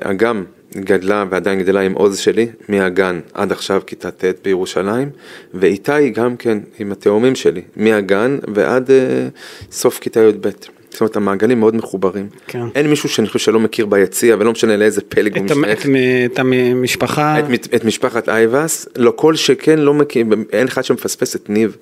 אגם 0.01 0.43
גדלה 0.75 1.25
ועדיין 1.29 1.59
גדלה 1.59 1.81
עם 1.81 1.93
עוז 1.93 2.17
שלי, 2.17 2.47
מהגן 2.69 3.19
עד 3.33 3.51
עכשיו 3.51 3.81
כיתה 3.87 4.11
ט' 4.11 4.23
בירושלים, 4.43 5.09
ואיתי 5.53 6.09
גם 6.09 6.37
כן 6.37 6.57
עם 6.79 6.91
התאומים 6.91 7.35
שלי, 7.35 7.61
מהגן 7.75 8.37
ועד 8.53 8.91
אה, 8.91 9.27
סוף 9.71 9.99
כיתה 9.99 10.19
י"ב. 10.19 10.49
זאת 10.89 11.01
אומרת, 11.01 11.15
המעגלים 11.15 11.59
מאוד 11.59 11.75
מחוברים. 11.75 12.27
כן. 12.47 12.61
אין 12.75 12.87
מישהו 12.87 13.09
שאני 13.09 13.27
חושב 13.27 13.39
שלא 13.39 13.59
מכיר 13.59 13.85
ביציע, 13.85 14.35
ולא 14.39 14.51
משנה 14.51 14.77
לאיזה 14.77 15.01
פלג 15.01 15.37
הוא 15.37 15.45
משתייך. 15.45 15.85
את 16.33 16.39
המשפחה? 16.39 17.39
את, 17.39 17.73
את 17.75 17.85
משפחת 17.85 18.29
אייבס, 18.29 18.87
לא 18.95 19.13
כל 19.15 19.35
שכן 19.35 19.79
לא 19.79 19.93
מכיר, 19.93 20.25
אין 20.53 20.67
אחד 20.67 20.83
שמפספס 20.83 21.35
את 21.35 21.49
ניב, 21.49 21.77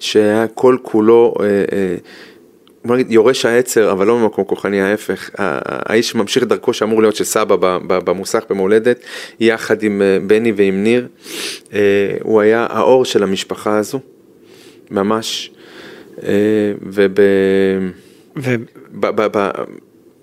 שהיה 0.00 0.46
כל 0.54 0.76
כולו... 0.82 1.34
אה, 1.40 1.46
אה, 1.46 1.96
יורש 3.08 3.44
העצר, 3.44 3.92
אבל 3.92 4.06
לא 4.06 4.18
ממקום 4.18 4.44
כוחני, 4.44 4.80
ההפך. 4.80 5.30
האיש 5.38 6.14
ממשיך 6.14 6.44
דרכו 6.44 6.72
שאמור 6.72 7.02
להיות 7.02 7.16
של 7.16 7.24
סבא 7.24 7.78
במוסך 7.86 8.44
במולדת, 8.50 9.00
יחד 9.40 9.82
עם 9.82 10.02
אה, 10.02 10.18
בני 10.26 10.52
ועם 10.56 10.82
ניר. 10.84 11.08
אה, 11.72 11.80
הוא 12.22 12.40
היה 12.40 12.66
האור 12.70 13.04
של 13.04 13.22
המשפחה 13.22 13.78
הזו, 13.78 14.00
ממש. 14.90 15.50
וב... 16.82 17.18
ו... 18.36 18.54
ב, 18.92 19.06
ב, 19.06 19.26
ב, 19.38 19.50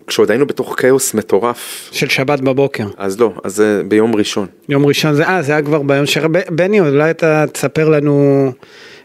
כשעוד 0.07 0.31
היינו 0.31 0.47
בתוך 0.47 0.75
כאוס 0.77 1.13
מטורף. 1.13 1.89
של 1.91 2.09
שבת 2.09 2.39
בבוקר. 2.39 2.87
אז 2.97 3.19
לא, 3.19 3.33
אז 3.43 3.55
זה 3.55 3.81
ביום 3.87 4.15
ראשון. 4.15 4.47
יום 4.69 4.85
ראשון 4.85 5.13
זה, 5.13 5.27
אה, 5.27 5.41
זה 5.41 5.51
היה 5.51 5.61
כבר 5.61 5.81
ביום 5.81 6.05
ש... 6.05 6.17
בני, 6.49 6.79
אולי 6.79 7.11
אתה 7.11 7.45
תספר 7.51 7.89
לנו 7.89 8.51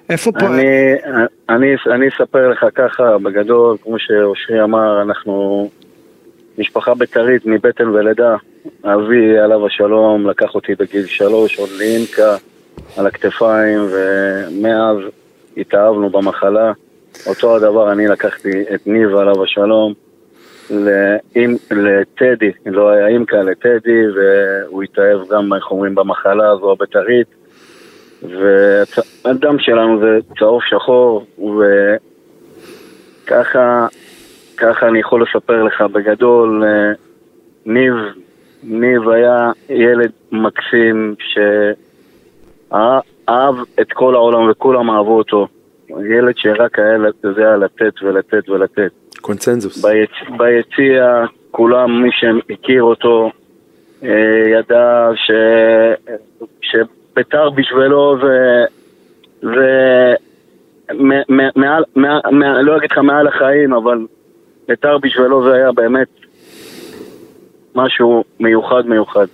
איפה 0.09 0.33
פה... 0.33 0.47
אני, 0.47 0.95
אני, 1.49 1.75
אני 1.87 2.09
אספר 2.09 2.49
לך 2.49 2.67
ככה, 2.75 3.19
בגדול, 3.19 3.77
כמו 3.83 3.99
שאושרי 3.99 4.63
אמר, 4.63 5.03
אנחנו 5.03 5.69
משפחה 6.59 6.95
בית"רית 6.95 7.47
מבטן 7.47 7.89
ולידה. 7.89 8.37
אבי, 8.85 9.39
עליו 9.39 9.67
השלום, 9.67 10.31
לקח 10.31 10.55
אותי 10.55 10.75
בגיל 10.75 11.07
שלוש, 11.07 11.59
עוד 11.59 11.69
לאינקה, 11.79 12.37
על 12.97 13.07
הכתפיים, 13.07 13.81
ומאז 13.93 14.97
התאהבנו 15.57 16.11
במחלה. 16.11 16.73
אותו 17.27 17.57
הדבר, 17.57 17.93
אני 17.93 18.07
לקחתי 18.07 18.65
את 18.75 18.87
ניב, 18.87 19.17
עליו 19.17 19.45
השלום. 19.45 19.95
לטדי, 21.71 22.53
לא 22.67 22.91
היה 22.91 23.07
אימקה, 23.07 23.43
לטדי, 23.43 24.03
והוא 24.15 24.83
התאהב 24.83 25.21
גם, 25.31 25.55
איך 25.55 25.71
אומרים, 25.71 25.95
במחלה 25.95 26.51
הזו 26.51 26.73
הבית"רית. 26.73 27.27
והדם 28.23 29.59
שלנו 29.59 30.01
זה 30.01 30.19
צהוב 30.39 30.61
שחור, 30.69 31.27
וככה 33.25 33.87
ככה 34.57 34.89
אני 34.89 35.01
יכול 35.01 35.23
לספר 35.23 35.63
לך 35.63 35.81
בגדול, 35.81 36.65
אה, 36.65 36.93
ניב, 37.67 37.95
ניב 38.63 39.09
היה 39.09 39.51
ילד 39.69 40.11
מקסים 40.33 41.15
שאהב 42.69 43.55
את 43.81 43.93
כל 43.93 44.15
העולם 44.15 44.51
וכולם 44.51 44.91
אהבו 44.91 45.19
אותו. 45.19 45.49
ילד 45.89 46.35
שרק 46.37 46.79
היה 46.79 46.95
יודע 47.25 47.57
לתת 47.57 48.03
ולתת 48.03 48.49
ולתת. 48.49 48.91
קונצנזוס. 49.21 49.85
ביצ... 49.85 50.11
ביציע, 50.39 51.25
כולם, 51.51 52.03
מי 52.03 52.09
שהכיר 52.13 52.83
אותו, 52.83 53.31
אה, 54.03 54.09
ידע 54.59 55.11
ש... 55.15 55.31
שביתר 57.19 57.51
בשבילו 57.51 58.17
זה... 58.23 58.65
זה... 59.43 60.15
מעל, 61.57 61.85
לא 62.63 62.77
אגיד 62.77 62.91
לך 62.91 62.99
מעל 62.99 63.27
החיים, 63.27 63.73
אבל 63.73 63.99
ביתר 64.69 64.99
בשבילו 64.99 65.45
זה 65.45 65.55
היה 65.55 65.73
באמת 65.73 66.09
משהו 67.75 68.25
מיוחד 68.41 68.87
מיוחד. 68.87 69.27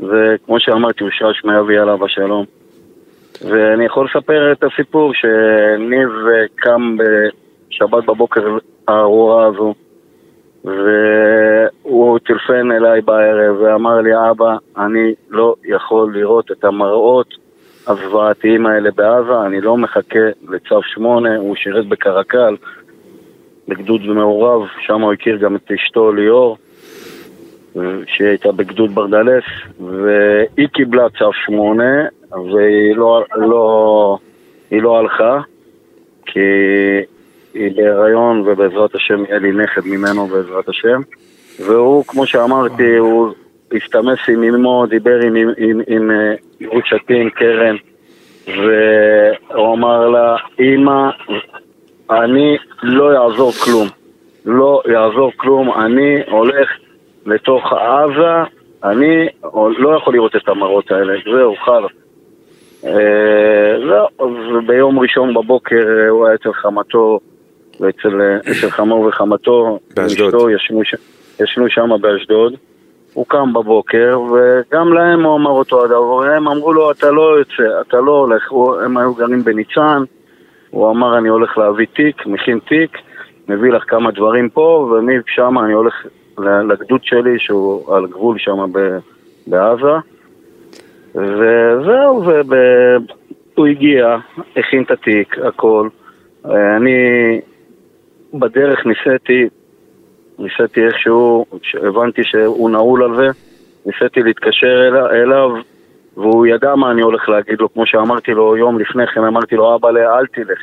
וכמו 0.00 0.60
שאמרתי, 0.60 1.04
הוא 1.04 1.10
שש 1.10 1.44
מאבי 1.44 1.78
עליו 1.78 2.04
השלום. 2.04 2.44
ואני 3.42 3.84
יכול 3.84 4.06
לספר 4.06 4.52
את 4.52 4.64
הסיפור 4.64 5.12
שניב 5.14 6.10
קם 6.54 6.96
בשבת 6.96 8.04
בבוקר 8.04 8.58
הארורה 8.88 9.46
הזו, 9.46 9.74
והוא 10.64 12.18
טלפן 12.18 12.72
אליי 12.72 13.00
בערב 13.00 13.56
ואמר 13.60 14.00
לי, 14.00 14.10
אבא, 14.30 14.56
אני 14.76 15.14
לא 15.30 15.54
יכול 15.64 16.16
לראות 16.16 16.50
את 16.52 16.64
המראות 16.64 17.34
הזוועתיים 17.86 18.66
האלה 18.66 18.90
בעזה, 18.90 19.40
אני 19.46 19.60
לא 19.60 19.76
מחכה 19.76 20.18
לצו 20.48 20.82
שמונה, 20.82 21.36
הוא 21.36 21.56
שירת 21.56 21.86
בקרקל, 21.86 22.56
בגדוד 23.68 24.06
מעורב, 24.06 24.68
שם 24.86 25.00
הוא 25.00 25.12
הכיר 25.12 25.36
גם 25.36 25.56
את 25.56 25.70
אשתו 25.70 26.12
ליאור, 26.12 26.56
שהייתה 28.06 28.52
בגדוד 28.52 28.94
ברדלס, 28.94 29.44
והיא 29.80 30.68
קיבלה 30.68 31.06
צו 31.18 31.32
שמונה, 31.32 32.06
והיא 32.32 32.96
לא, 32.96 33.24
לא, 33.36 34.18
לא 34.72 34.98
הלכה, 34.98 35.40
כי 36.26 36.40
היא 37.54 37.76
בהיריון 37.76 38.40
ובעזרת 38.40 38.94
השם 38.94 39.24
יהיה 39.24 39.38
לי 39.38 39.52
נכד 39.52 39.82
ממנו 39.86 40.26
בעזרת 40.26 40.68
השם. 40.68 41.00
והוא, 41.66 42.04
כמו 42.04 42.26
שאמרתי, 42.26 42.96
הוא 42.96 43.32
הסתמס 43.72 44.18
עם 44.28 44.44
אמו, 44.44 44.86
דיבר 44.86 45.18
עם, 45.26 45.36
עם, 45.36 45.50
עם, 45.56 45.80
עם 45.86 46.10
עם 47.08 47.30
קרן, 47.30 47.76
והוא 48.46 49.74
אמר 49.74 50.08
לה, 50.08 50.36
אמא, 50.60 51.10
אני 52.10 52.56
לא 52.82 53.14
יעזור 53.14 53.52
כלום. 53.52 53.88
לא 54.44 54.82
יעזור 54.88 55.32
כלום, 55.36 55.72
אני 55.72 56.22
הולך 56.30 56.68
לתוך 57.26 57.72
עזה, 57.72 58.50
אני 58.84 59.26
לא 59.54 59.96
יכול 59.96 60.14
לראות 60.14 60.36
את 60.36 60.48
המראות 60.48 60.90
האלה, 60.90 61.14
זהו, 61.24 61.54
חלאס. 61.56 61.92
אה, 62.84 63.76
זהו, 63.88 64.34
וביום 64.54 64.98
ראשון 64.98 65.34
בבוקר 65.34 65.76
אה, 65.76 66.08
הוא 66.08 66.26
היה 66.26 66.34
אצל 66.34 66.52
חמתו, 66.52 67.20
ואצל 67.80 68.20
אה, 68.20 68.70
חמו 68.70 69.06
וחמתו, 69.08 69.78
באשדוד. 69.96 70.50
ישנו, 70.50 70.80
ישנו 71.40 71.64
שם 71.68 71.90
באשדוד. 72.00 72.54
הוא 73.14 73.26
קם 73.28 73.52
בבוקר, 73.52 74.20
וגם 74.20 74.92
להם 74.92 75.24
הוא 75.24 75.36
אמר 75.36 75.50
אותו 75.50 75.84
הדבר, 75.84 76.22
הם 76.22 76.48
אמרו 76.48 76.72
לו, 76.72 76.90
אתה 76.90 77.10
לא 77.10 77.38
יוצא, 77.38 77.80
אתה 77.80 78.00
לא 78.00 78.12
הולך, 78.12 78.52
הם 78.84 78.96
היו 78.96 79.14
גרים 79.14 79.44
בניצן, 79.44 80.02
הוא 80.70 80.90
אמר, 80.90 81.18
אני 81.18 81.28
הולך 81.28 81.58
להביא 81.58 81.86
תיק, 81.92 82.26
מכין 82.26 82.58
תיק, 82.58 82.98
מביא 83.48 83.72
לך 83.72 83.84
כמה 83.86 84.10
דברים 84.10 84.48
פה, 84.48 84.90
ומשם 84.90 85.58
אני 85.64 85.72
הולך 85.72 85.94
לגדוד 86.38 87.00
שלי, 87.04 87.38
שהוא 87.38 87.96
על 87.96 88.06
גבול 88.06 88.38
שם 88.38 88.72
בעזה. 89.46 89.96
וזהו, 91.14 92.24
והוא 92.24 93.66
הגיע, 93.66 94.16
הכין 94.56 94.82
את 94.82 94.90
התיק, 94.90 95.38
הכל. 95.38 95.88
אני 96.44 97.40
בדרך 98.40 98.86
ניסיתי, 98.86 99.48
ניסיתי 100.38 100.86
איכשהו, 100.86 101.46
הבנתי 101.82 102.24
שהוא 102.24 102.70
נעול 102.70 103.02
על 103.02 103.16
זה, 103.16 103.28
ניסיתי 103.86 104.22
להתקשר 104.22 104.88
אליו, 105.12 105.50
והוא 106.16 106.46
ידע 106.46 106.74
מה 106.74 106.90
אני 106.90 107.02
הולך 107.02 107.28
להגיד 107.28 107.60
לו, 107.60 107.72
כמו 107.72 107.86
שאמרתי 107.86 108.30
לו 108.30 108.56
יום 108.56 108.78
לפני 108.78 109.06
כן, 109.06 109.24
אמרתי 109.24 109.56
לו, 109.56 109.74
אבא, 109.74 109.88
אל 109.88 110.26
תלך. 110.26 110.58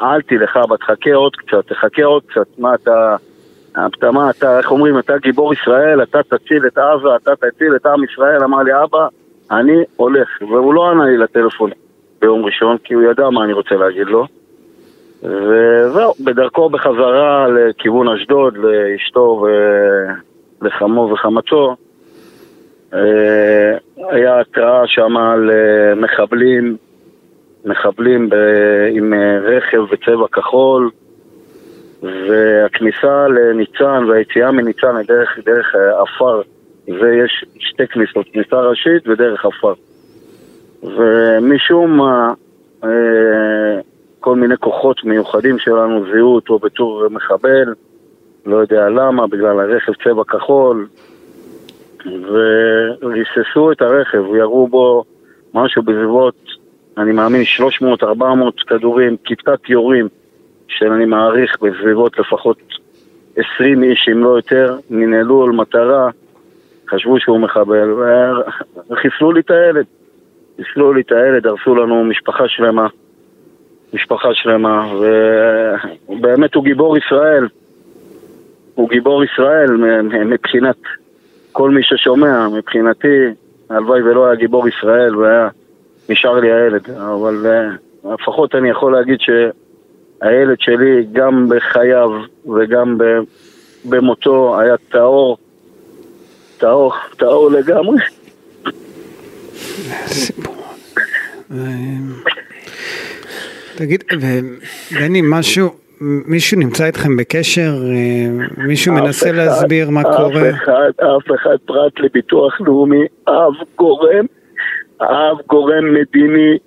אל 0.00 0.22
תלך, 0.22 0.56
אבא, 0.56 0.76
תחכה 0.76 1.14
עוד 1.14 1.36
קצת, 1.36 1.66
תחכה 1.66 2.04
עוד 2.04 2.22
קצת, 2.26 2.58
מה 2.58 2.74
אתה... 2.74 3.16
אתה, 3.86 4.10
מה, 4.10 4.30
אתה, 4.30 4.58
איך 4.58 4.70
אומרים, 4.70 4.98
אתה 4.98 5.18
גיבור 5.18 5.54
ישראל, 5.54 6.02
אתה 6.02 6.22
תציל 6.22 6.66
את 6.66 6.78
עזה, 6.78 7.16
אתה 7.16 7.36
תציל 7.36 7.76
את 7.76 7.86
עם 7.86 8.04
ישראל, 8.04 8.44
אמר 8.44 8.62
לי, 8.62 8.70
אבא, 8.82 9.06
אני 9.50 9.82
הולך. 9.96 10.28
והוא 10.40 10.74
לא 10.74 10.90
ענה 10.90 11.04
לי 11.04 11.16
לטלפון 11.16 11.70
ביום 12.20 12.44
ראשון, 12.44 12.76
כי 12.84 12.94
הוא 12.94 13.02
ידע 13.02 13.30
מה 13.30 13.44
אני 13.44 13.52
רוצה 13.52 13.74
להגיד 13.74 14.06
לו. 14.06 14.26
וזהו, 15.24 16.12
בדרכו 16.24 16.70
בחזרה 16.70 17.48
לכיוון 17.48 18.08
אשדוד, 18.08 18.56
לאשתו 18.56 19.46
ולחמו 20.60 21.10
וחמתו, 21.12 21.76
אה, 22.94 23.76
היה 24.10 24.40
התראה 24.40 24.82
שם 24.86 25.16
על 25.16 25.50
אה, 25.50 25.94
מחבלים, 25.94 26.76
מחבלים 27.64 28.28
ב... 28.28 28.34
עם 28.90 29.14
אה, 29.14 29.38
רכב 29.38 29.82
בצבע 29.92 30.26
כחול, 30.32 30.90
והכניסה 32.02 33.28
לניצן 33.28 34.04
והיציאה 34.08 34.50
מניצן 34.50 34.96
היא 34.96 35.06
דרך, 35.08 35.38
דרך 35.46 35.74
עפר, 35.74 36.40
ויש 36.88 37.44
שתי 37.58 37.86
כניסות, 37.86 38.26
כניסה 38.32 38.60
ראשית 38.60 39.08
ודרך 39.08 39.46
עפר. 39.46 39.74
ומשום 40.82 41.96
מה, 41.96 42.32
כל 44.24 44.36
מיני 44.36 44.56
כוחות 44.56 45.04
מיוחדים 45.04 45.58
שלנו 45.58 46.04
זיהו 46.12 46.34
אותו 46.34 46.58
בתור 46.58 47.08
מחבל, 47.10 47.74
לא 48.46 48.56
יודע 48.56 48.88
למה, 48.88 49.26
בגלל 49.26 49.60
הרכב 49.60 49.92
צבע 50.04 50.24
כחול, 50.24 50.86
וריססו 52.06 53.72
את 53.72 53.82
הרכב, 53.82 54.24
ירו 54.38 54.68
בו 54.68 55.04
משהו 55.54 55.82
בסביבות, 55.82 56.34
אני 56.98 57.12
מאמין, 57.12 57.42
300-400 58.02 58.04
כדורים, 58.66 59.16
כיתת 59.24 59.68
יורים, 59.68 60.08
שאני 60.68 61.04
מעריך 61.04 61.62
בסביבות 61.62 62.18
לפחות 62.18 62.58
20 63.36 63.82
איש, 63.82 64.08
אם 64.12 64.24
לא 64.24 64.28
יותר, 64.28 64.78
ננעלו 64.90 65.44
על 65.44 65.50
מטרה, 65.50 66.10
חשבו 66.90 67.20
שהוא 67.20 67.40
מחבל, 67.40 67.92
וחיסלו 68.90 69.32
לי 69.32 69.40
את 69.40 69.50
הילד. 69.50 69.86
חיסלו 70.56 70.92
לי 70.92 71.00
את 71.00 71.12
הילד, 71.12 71.46
הרסו 71.46 71.74
לנו 71.74 72.04
משפחה 72.04 72.48
שלמה. 72.48 72.86
משפחה 73.94 74.28
שלמה, 74.32 74.92
ובאמת 76.08 76.54
הוא 76.54 76.64
גיבור 76.64 76.98
ישראל. 76.98 77.48
הוא 78.74 78.88
גיבור 78.88 79.24
ישראל 79.24 79.70
מבחינת 80.24 80.76
כל 81.52 81.70
מי 81.70 81.80
ששומע, 81.82 82.48
מבחינתי, 82.48 83.26
הלוואי 83.70 84.02
ולא 84.02 84.26
היה 84.26 84.34
גיבור 84.34 84.68
ישראל 84.68 85.16
והיה 85.16 85.48
נשאר 86.08 86.40
לי 86.40 86.52
הילד, 86.52 86.90
אבל 86.90 87.46
uh, 88.04 88.08
לפחות 88.14 88.54
אני 88.54 88.70
יכול 88.70 88.92
להגיד 88.92 89.18
שהילד 89.20 90.60
שלי 90.60 91.06
גם 91.12 91.48
בחייו 91.48 92.10
וגם 92.54 92.98
במותו 93.84 94.60
היה 94.60 94.74
טהור, 94.90 95.36
טהור, 96.58 96.92
טהור 97.16 97.50
לגמרי. 97.50 97.98
תגיד, 103.76 104.04
בני, 105.00 105.20
משהו, 105.24 105.68
מישהו 106.00 106.58
נמצא 106.58 106.86
איתכם 106.86 107.16
בקשר? 107.16 107.70
אה, 107.82 108.46
מישהו 108.56 108.94
מנסה 108.94 109.30
אחד, 109.30 109.36
להסביר 109.36 109.90
מה 109.90 110.00
אף 110.00 110.06
קורה? 110.16 110.50
אף 110.50 110.54
אחד, 110.62 110.90
אף 110.96 111.30
אחד 111.34 111.56
פרט 111.64 112.00
לביטוח 112.00 112.60
לאומי, 112.60 113.04
אף 113.24 113.68
גורם, 113.76 114.26
אף 114.98 115.46
גורם 115.46 115.94
מדיני, 115.94 116.58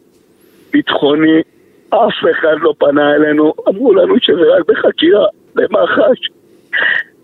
ביטחוני, 0.72 1.41
אף 1.89 2.14
אחד 2.32 2.55
לא 2.62 2.74
פנה 2.78 3.16
אלינו, 3.16 3.53
אמרו 3.68 3.93
לנו 3.93 4.16
שזה 4.22 4.41
רק 4.58 4.66
בחקירה, 4.68 5.26
במח"ש, 5.55 6.30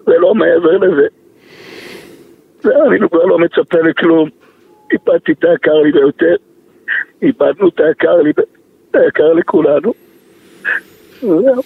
ולא 0.08 0.36
מעבר 0.36 0.78
לזה. 0.78 1.08
ואני 2.64 3.10
כבר 3.12 3.26
לא 3.26 3.40
מצפה 3.40 3.78
לכלום. 3.80 4.30
איבדתי 4.92 5.32
את 5.32 5.44
היקר 5.44 5.82
לי 5.82 5.92
ביותר, 5.92 6.36
איבדנו 7.22 7.68
את 7.68 7.80
היקר 7.80 8.22
לי, 8.22 8.32
את 8.32 8.40
היקר 8.96 9.34
לכולנו. 9.34 9.94
זהו. 11.22 11.62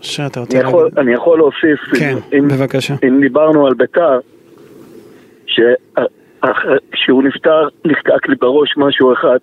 שאתה 0.00 0.40
אני 0.50 0.60
יכול, 0.60 0.90
אני 0.96 1.12
יכול 1.12 1.38
להוסיף, 1.38 1.80
כן, 1.98 2.16
אם, 2.38 2.48
בבקשה. 2.48 2.94
אם 3.08 3.20
דיברנו 3.20 3.66
על 3.66 3.74
ביתר, 3.74 4.18
כשהוא 6.92 7.22
נפטר 7.22 7.68
נחקק 7.84 8.28
לי 8.28 8.34
בראש 8.40 8.74
משהו 8.76 9.12
אחד. 9.12 9.38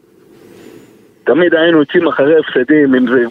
תמיד 1.23 1.53
היינו 1.55 1.79
יוצאים 1.79 2.07
אחרי 2.07 2.33
הפסדים, 2.39 2.95
אם 2.95 3.07
זה 3.07 3.23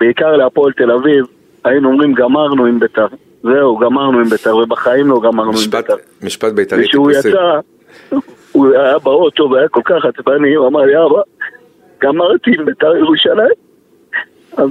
בעיקר 0.00 0.36
להפועל 0.36 0.72
תל 0.72 0.90
אביב, 0.90 1.24
היינו 1.64 1.88
אומרים 1.88 2.14
גמרנו 2.14 2.66
עם 2.66 2.80
ביתר. 2.80 3.06
זהו, 3.42 3.76
גמרנו 3.76 4.18
עם 4.18 4.28
ביתר, 4.28 4.56
ובחיים 4.56 5.06
לא 5.06 5.20
גמרנו 5.20 5.52
משפט, 5.52 5.74
עם 5.74 5.96
ביתר. 5.96 5.96
משפט 6.22 6.52
בית"רי 6.52 6.84
וכשהוא 6.84 7.12
טיפוסי. 7.12 7.28
יצא, 7.28 7.60
הוא 8.58 8.74
היה 8.76 8.98
באוטו 8.98 9.50
והיה 9.50 9.68
כל 9.68 9.80
כך 9.84 10.04
עצבני, 10.04 10.54
הוא 10.54 10.66
אמר 10.68 10.80
לי, 10.80 10.92
אבא, 10.96 11.22
גמרתי 12.02 12.50
עם 12.58 12.64
ביתר 12.66 12.96
ירושלים. 12.96 13.54
אז 14.56 14.70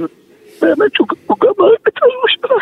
באמת 0.61 0.93
שהוא 0.93 1.07
הוא 1.27 1.37
גמר 1.41 1.67
עם 1.69 1.75
ביתר 1.85 2.05
ירושלים. 2.13 2.59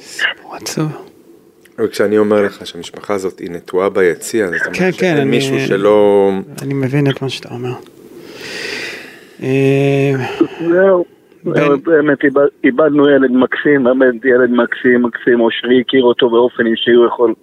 סיפור 0.00 0.56
עצוב. 0.56 0.92
וכשאני 1.78 2.18
אומר 2.18 2.42
לך 2.42 2.66
שהמשפחה 2.66 3.14
הזאת 3.14 3.38
היא 3.38 3.50
נטועה 3.50 3.88
ביציע, 3.88 4.46
זאת 4.46 4.54
אומרת 4.54 4.66
כן, 4.78 4.84
כן, 4.84 4.92
שאין 4.92 5.16
אני- 5.16 5.24
מישהו 5.30 5.60
שלא... 5.60 6.30
אני 6.62 6.74
מבין 6.74 7.10
את 7.10 7.22
מה 7.22 7.28
שאתה 7.28 7.48
אומר. 7.54 7.72
אה, 9.42 10.12
זהו. 10.68 11.04
זהו, 11.44 11.78
באמת 11.78 12.24
איבד- 12.24 12.48
איבדנו 12.64 13.08
ילד 13.08 13.30
מקסים, 13.30 13.84
באמת 13.84 14.24
ילד 14.24 14.50
מקסים, 14.50 15.02
מקסים, 15.02 15.40
אושרי 15.40 15.80
הכיר 15.80 16.02
אותו 16.02 16.30
באופן 16.30 16.66
אישי, 16.66 16.90
הוא 16.90 17.06
יכול 17.06 17.34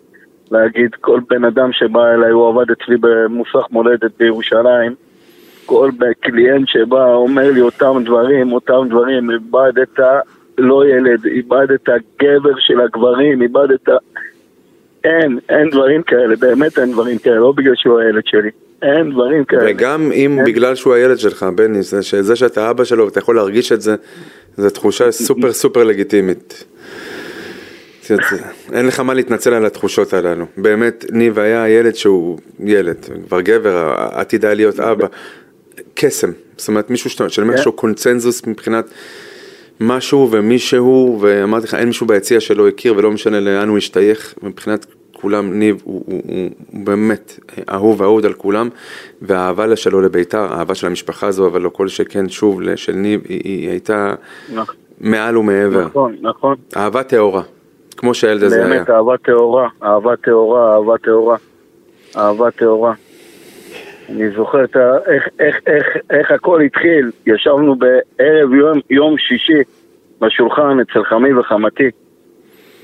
להגיד, 0.52 0.96
כל 1.02 1.20
בן 1.30 1.46
אדם 1.46 1.70
שבא 1.74 2.14
אליי, 2.14 2.32
הוא 2.32 2.50
עבד 2.50 2.72
אצלי 2.72 2.98
במוסך 3.00 3.66
מולדת 3.72 4.12
בירושלים, 4.20 4.96
כל 5.66 5.90
קליינט 6.20 6.68
שבא 6.68 7.14
אומר 7.14 7.52
לי 7.52 7.62
אותם 7.62 8.04
דברים, 8.06 8.54
אותם 8.54 8.88
דברים, 8.90 9.32
איבדת 9.32 10.00
לא 10.58 10.88
ילד, 10.88 11.26
איבדת 11.26 11.90
גבר 12.22 12.60
של 12.60 12.82
הגברים, 12.82 13.42
איבדת... 13.42 13.90
אין, 15.04 15.40
אין 15.50 15.70
דברים 15.70 16.04
כאלה, 16.04 16.36
באמת 16.36 16.80
אין 16.80 16.92
דברים 16.92 17.18
כאלה, 17.18 17.36
לא 17.36 17.52
בגלל 17.52 17.76
שהוא 17.76 18.00
הילד 18.00 18.24
שלי, 18.26 18.50
אין 18.82 19.12
דברים 19.12 19.46
כאלה. 19.46 19.62
וגם 19.72 20.12
אם 20.12 20.38
אין. 20.38 20.46
בגלל 20.46 20.76
שהוא 20.76 20.94
הילד 20.94 21.20
שלך, 21.20 21.46
בני, 21.56 21.84
זה 21.84 22.04
שזה 22.04 22.36
שאתה 22.36 22.70
אבא 22.70 22.84
שלו 22.84 23.06
ואתה 23.06 23.20
יכול 23.20 23.36
להרגיש 23.36 23.72
את 23.72 23.82
זה, 23.82 23.96
זו 24.58 24.70
תחושה 24.70 25.12
סופר 25.12 25.54
סופר 25.54 25.84
לגיטימית. 25.84 26.64
זה- 28.08 28.16
זה- 28.32 28.38
אין 28.78 28.88
לך 28.88 29.00
מה 29.00 29.14
להתנצל 29.14 29.54
על 29.54 29.66
התחושות 29.66 30.14
הללו. 30.14 30.46
באמת, 30.58 31.06
ניב 31.12 31.40
היה 31.40 31.70
ילד 31.70 31.96
שהוא 31.96 32.38
ילד, 32.60 32.98
כבר 33.28 33.42
גבר, 33.42 33.94
עתיד 34.12 34.46
היה 34.46 34.54
להיות 34.54 34.80
אבא. 34.80 35.08
קסם, 35.94 36.32
זאת 36.58 36.68
אומרת 36.68 36.90
מישהו 36.90 37.10
שאתה, 37.10 37.30
שאני 37.30 37.48
אומר 37.48 37.58
כן. 37.58 37.62
שהוא 37.64 37.74
קונצנזוס 37.74 38.48
מבחינת 38.48 38.86
משהו 39.80 40.30
ומישהו, 40.32 41.18
ואמרתי 41.22 41.68
לך, 41.68 41.74
אין 41.76 41.88
מישהו 41.88 42.08
ביציע 42.08 42.40
שלא 42.40 42.68
הכיר 42.68 42.94
ולא 42.98 43.12
משנה 43.12 43.40
לאן 43.40 43.70
הוא 43.70 43.78
השתייך, 43.78 44.34
מבחינת 44.44 44.86
כולם, 45.26 45.54
ניב 45.54 45.82
הוא, 45.84 46.04
הוא, 46.08 46.22
הוא, 46.28 46.50
הוא 46.72 46.86
באמת 46.86 47.40
אהוב 47.70 48.02
ואהוד 48.02 48.26
על 48.26 48.34
כולם, 48.34 48.70
והאהבה 49.22 49.76
שלו 49.76 50.02
לביתר, 50.02 50.54
האהבה 50.54 50.76
של 50.76 50.88
המשפחה 50.88 51.28
הזו, 51.28 51.48
אבל 51.48 51.62
לא 51.62 51.70
כל 51.70 51.88
שכן, 51.88 52.30
שוב, 52.30 52.76
של 52.76 52.92
ניב, 52.94 53.22
היא, 53.30 53.42
היא 53.44 53.70
הייתה 53.70 54.16
נכון, 54.54 54.76
מעל 55.02 55.38
ומעבר. 55.38 55.86
נכון, 55.86 56.16
נכון. 56.22 56.56
אהבה 56.78 57.04
טהורה, 57.04 57.42
כמו 57.98 58.14
שהילד 58.14 58.44
הזה 58.44 58.56
היה. 58.56 58.68
באמת 58.68 58.90
אהבה 58.90 59.18
טהורה, 59.18 59.70
אהבה 59.84 60.16
טהורה, 60.16 60.76
אהבה 60.76 60.98
טהורה, 60.98 61.38
אהבה 62.18 62.52
טהורה. 62.52 62.94
אני 64.10 64.30
זוכר 64.30 64.64
את 64.64 64.76
ה... 64.76 64.98
איך, 65.08 65.28
איך, 65.40 65.56
איך, 65.68 65.86
איך 66.10 66.32
הכל 66.32 66.62
התחיל. 66.62 67.12
ישבנו 67.26 67.76
בערב 67.76 68.54
יום, 68.54 68.80
יום 68.90 69.18
שישי 69.18 69.62
בשולחן 70.22 70.78
אצל 70.80 71.04
חמי 71.04 71.34
וחמתי, 71.34 71.90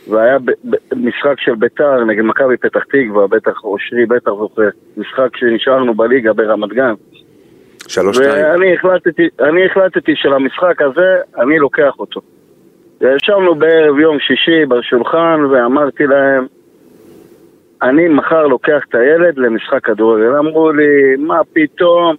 והיה 0.10 0.40
ב, 0.40 0.52
ב, 0.52 0.76
משחק 0.96 1.40
של 1.40 1.56
ביתר 1.56 2.04
נגד 2.04 2.24
מכבי 2.24 2.58
פתח 2.58 2.84
תקווה, 2.84 3.28
בטח 3.28 3.64
אושרי 3.64 4.06
בטח 4.06 4.32
זוכר, 4.32 4.70
משחק 4.98 5.38
שנשארנו 5.38 5.94
בליגה 5.96 6.34
ברמת 6.34 6.74
גן. 6.74 6.94
שלוש 7.88 8.18
שתיים. 8.18 8.46
ואני 8.46 8.76
החלטתי, 8.76 9.30
החלטתי 9.66 10.16
שלמשחק 10.16 10.82
הזה 10.82 11.18
אני 11.38 11.60
לוקח 11.60 11.94
אותו. 12.00 12.22
וישבנו 13.02 13.56
בערב 13.56 14.00
יום 14.00 14.20
שישי 14.20 14.66
בשולחן 14.66 15.40
ואמרתי 15.52 16.04
להם, 16.08 16.46
אני 17.82 18.08
מחר 18.08 18.48
לוקח 18.48 18.82
את 18.90 18.96
הילד 18.96 19.38
למשחק 19.38 19.86
כדורגל. 19.86 20.36
אמרו 20.36 20.72
לי, 20.72 21.16
מה 21.18 21.42
פתאום, 21.54 22.16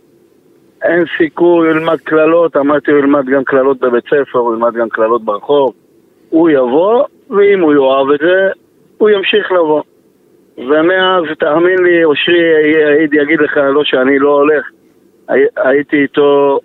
אין 0.83 1.05
סיכוי, 1.19 1.69
הוא 1.69 1.77
ילמד 1.77 1.99
קללות. 2.01 2.57
אמרתי, 2.57 2.91
הוא 2.91 2.99
ילמד 2.99 3.27
גם 3.27 3.45
קללות 3.45 3.81
בבית 3.81 4.05
ספר, 4.05 4.39
הוא 4.39 4.55
ילמד 4.55 4.75
גם 4.75 4.89
קללות 4.89 5.25
ברחוב. 5.25 5.75
הוא 6.31 6.51
יבוא, 6.51 7.05
ואם 7.33 7.61
הוא 7.61 7.73
יאהב 7.75 8.11
את 8.11 8.21
זה, 8.21 8.49
הוא 8.99 9.11
ימשיך 9.11 9.53
לבוא. 9.53 9.83
ומאז, 10.59 11.25
תאמין 11.39 11.79
לי, 11.85 12.05
אושרי 12.05 12.45
הייתי 12.99 13.23
אגיד 13.23 13.41
לך, 13.41 13.57
לא 13.57 13.85
שאני 13.85 14.19
לא 14.19 14.29
הולך, 14.35 14.65
הי- 15.29 15.47
הייתי 15.57 15.97
איתו 16.03 16.61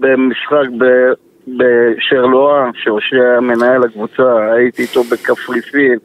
במשחק 0.00 0.66
ב- 0.78 1.12
בשרלואה, 1.56 2.70
שאושרי 2.74 3.20
היה 3.30 3.40
מנהל 3.40 3.82
הקבוצה, 3.84 4.52
הייתי 4.52 4.82
איתו 4.82 5.02
בקפריסין, 5.02 5.98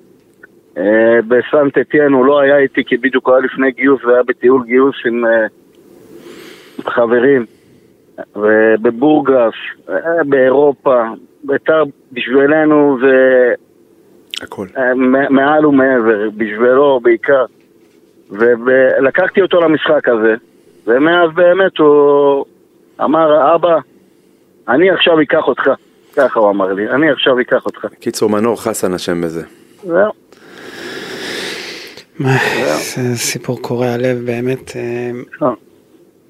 אה, 0.77 1.19
בסנט 1.27 1.77
אתיין 1.77 2.11
הוא 2.13 2.25
לא 2.25 2.39
היה 2.39 2.57
איתי 2.57 2.83
כי 2.85 2.97
בדיוק 2.97 3.29
היה 3.29 3.39
לפני 3.39 3.71
גיוס 3.71 4.03
והיה 4.05 4.23
בטיול 4.23 4.63
גיוס 4.65 4.95
עם 5.05 5.25
אה, 5.25 5.45
חברים, 6.89 7.45
ובבורגס, 8.35 9.53
אה, 9.89 9.95
באירופה, 10.25 11.03
בית"ר 11.43 11.83
בשבילנו 12.11 12.97
זה 13.01 13.53
הכל. 14.45 14.67
אה, 14.77 14.93
מעל 15.29 15.65
ומעבר, 15.65 16.29
בשבילו 16.37 16.99
בעיקר. 17.03 17.45
ולקחתי 18.29 19.41
אותו 19.41 19.61
למשחק 19.61 20.09
הזה, 20.09 20.35
ומאז 20.87 21.29
באמת 21.35 21.77
הוא 21.77 22.45
אמר, 23.01 23.55
אבא, 23.55 23.77
אני 24.67 24.89
עכשיו 24.89 25.21
אקח 25.21 25.47
אותך. 25.47 25.69
ככה 26.15 26.39
הוא 26.39 26.49
אמר 26.49 26.73
לי, 26.73 26.89
אני 26.89 27.11
עכשיו 27.11 27.39
אקח 27.39 27.65
אותך. 27.65 27.85
קיצור, 27.99 28.29
מנור 28.29 28.63
חסן 28.63 28.93
אשם 28.93 29.21
בזה. 29.21 29.43
זהו. 29.83 30.11
מה, 32.19 32.29
זה 32.95 33.15
סיפור 33.15 33.61
קורע 33.61 33.97
לב 33.97 34.17
באמת. 34.25 34.71
אה, 34.75 35.11
אה. 35.47 35.53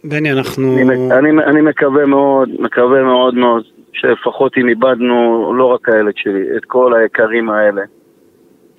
בני, 0.04 0.32
אנחנו... 0.32 0.78
אני, 0.78 1.12
אני, 1.12 1.44
אני 1.44 1.62
מקווה 1.62 2.06
מאוד, 2.06 2.50
מקווה 2.60 3.04
מאוד 3.04 3.36
מאוד, 3.36 3.64
שלפחות 3.94 4.58
אם 4.58 4.70
איבדנו 4.70 5.54
לא 5.58 5.66
רק 5.66 5.90
הילד 5.90 6.14
שלי, 6.16 6.58
את 6.58 6.66
כל 6.66 6.94
היקרים 6.94 7.50
האלה. 7.50 7.82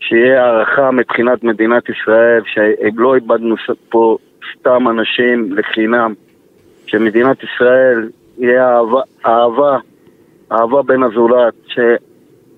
שיהיה 0.01 0.45
הערכה 0.45 0.91
מבחינת 0.91 1.45
מדינת 1.45 1.89
ישראל, 1.89 2.43
שלא 2.47 3.15
איבדנו 3.15 3.55
פה 3.89 4.19
סתם 4.53 4.89
אנשים 4.89 5.53
לחינם. 5.53 6.15
שמדינת 6.87 7.37
ישראל 7.43 8.09
יהיה 8.39 8.77
אהבה, 8.77 9.01
אהבה, 9.27 9.79
אהבה 10.53 10.83
בין 10.83 11.03
הזולת, 11.03 11.55
ש, 11.67 11.79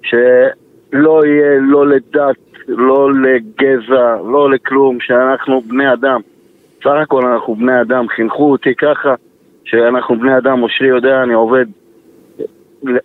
שלא 0.02 1.22
יהיה 1.26 1.58
לא 1.60 1.86
לדת, 1.86 2.36
לא 2.68 3.12
לגזע, 3.12 4.16
לא 4.32 4.50
לכלום, 4.50 5.00
שאנחנו 5.00 5.60
בני 5.60 5.92
אדם. 5.92 6.20
סך 6.80 6.94
הכל 7.02 7.26
אנחנו 7.26 7.54
בני 7.54 7.80
אדם, 7.80 8.08
חינכו 8.08 8.50
אותי 8.50 8.74
ככה, 8.74 9.14
שאנחנו 9.64 10.18
בני 10.18 10.38
אדם, 10.38 10.62
אושרי 10.62 10.88
יודע, 10.88 11.22
אני 11.22 11.34
עובד, 11.34 11.66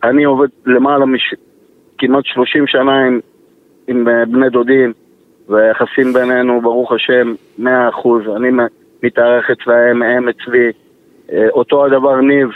אני 0.03 0.23
עובד 0.23 0.47
למעלה 0.65 1.05
מש... 1.05 1.33
כמעט 1.97 2.25
30 2.25 2.67
שנה 2.67 2.99
עם, 2.99 3.19
עם 3.87 4.07
אה, 4.07 4.25
בני 4.25 4.49
דודים, 4.49 4.93
והיחסים 5.49 6.13
בינינו, 6.13 6.61
ברוך 6.61 6.91
השם, 6.91 7.33
100%, 7.59 7.63
אני 8.35 8.49
מ- 8.51 8.67
מתארח 9.03 9.49
אצלהם, 9.51 10.01
הם 10.01 10.29
אצלי, 10.29 10.71
אה, 11.31 11.47
אותו 11.49 11.85
הדבר 11.85 12.21
ניב, 12.21 12.49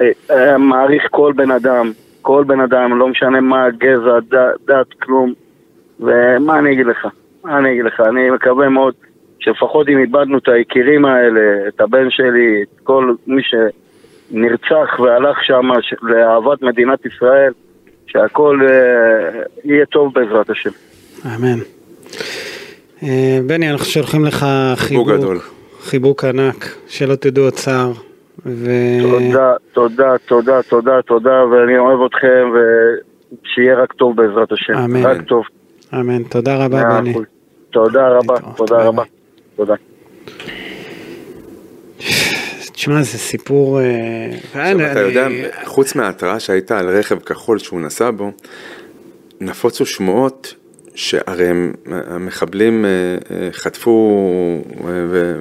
אה, 0.00 0.58
מעריך 0.58 1.06
כל 1.10 1.32
בן 1.36 1.50
אדם, 1.50 1.90
כל 2.22 2.44
בן 2.46 2.60
אדם, 2.60 2.98
לא 2.98 3.08
משנה 3.08 3.40
מה 3.40 3.64
הגזע, 3.64 4.18
דת, 4.66 4.92
כלום, 5.02 5.32
ומה 6.00 6.58
אני 6.58 6.72
אגיד 6.72 6.86
לך? 6.86 7.08
אני 7.44 7.72
אגיד 7.72 7.84
לך, 7.84 8.00
אני 8.00 8.30
מקווה 8.30 8.68
מאוד 8.68 8.94
שלפחות 9.38 9.88
אם 9.88 9.98
איבדנו 9.98 10.38
את 10.38 10.48
היקירים 10.48 11.04
האלה, 11.04 11.68
את 11.68 11.80
הבן 11.80 12.10
שלי, 12.10 12.62
את 12.62 12.80
כל 12.82 13.14
מי 13.26 13.42
שנרצח 13.42 15.00
והלך 15.00 15.44
שם 15.44 15.68
לאהבת 16.02 16.62
מדינת 16.62 17.06
ישראל, 17.06 17.52
שהכל 18.06 18.60
אה, 18.68 19.42
יהיה 19.64 19.86
טוב 19.86 20.12
בעזרת 20.14 20.50
השם. 20.50 20.70
אמן. 21.26 21.58
אה, 23.02 23.38
בני, 23.46 23.70
אנחנו 23.70 23.86
שולחים 23.86 24.24
לך 24.24 24.46
חיבוק, 24.76 25.08
גדול. 25.08 25.38
חיבוק 25.82 26.24
ענק, 26.24 26.76
שלא 26.88 27.14
תדעו 27.14 27.44
עוד 27.44 27.52
צער. 27.52 27.92
ו... 28.46 28.70
תודה, 29.02 29.54
תודה, 29.72 30.18
תודה, 30.26 30.62
תודה, 30.62 31.02
תודה, 31.02 31.44
ואני 31.44 31.78
אוהב 31.78 31.98
אתכם, 32.06 32.50
ושיהיה 32.52 33.82
רק 33.82 33.92
טוב 33.92 34.16
בעזרת 34.16 34.52
השם. 34.52 34.74
אמן. 34.74 35.06
רק 35.06 35.22
טוב. 35.22 35.44
אמן, 35.94 36.22
תודה 36.22 36.64
רבה, 36.64 37.00
בני. 37.00 37.14
תודה 37.70 38.08
רבה, 38.08 38.34
תודה 38.56 38.84
רבה. 38.84 39.02
תודה. 39.56 39.74
תשמע, 42.76 43.02
זה 43.02 43.18
סיפור... 43.18 43.80
אה, 43.80 43.84
עכשיו, 44.44 44.92
אתה 44.92 45.00
יודע, 45.00 45.28
חוץ 45.64 45.94
מההתראה 45.94 46.40
שהייתה 46.40 46.78
על 46.78 46.88
רכב 46.88 47.18
כחול 47.18 47.58
שהוא 47.58 47.80
נסע 47.80 48.10
בו, 48.10 48.32
נפוצו 49.40 49.86
שמועות 49.86 50.54
שהרי 50.94 51.48
המחבלים 51.90 52.84
אה, 52.84 52.90
אה, 52.90 53.48
חטפו 53.52 54.62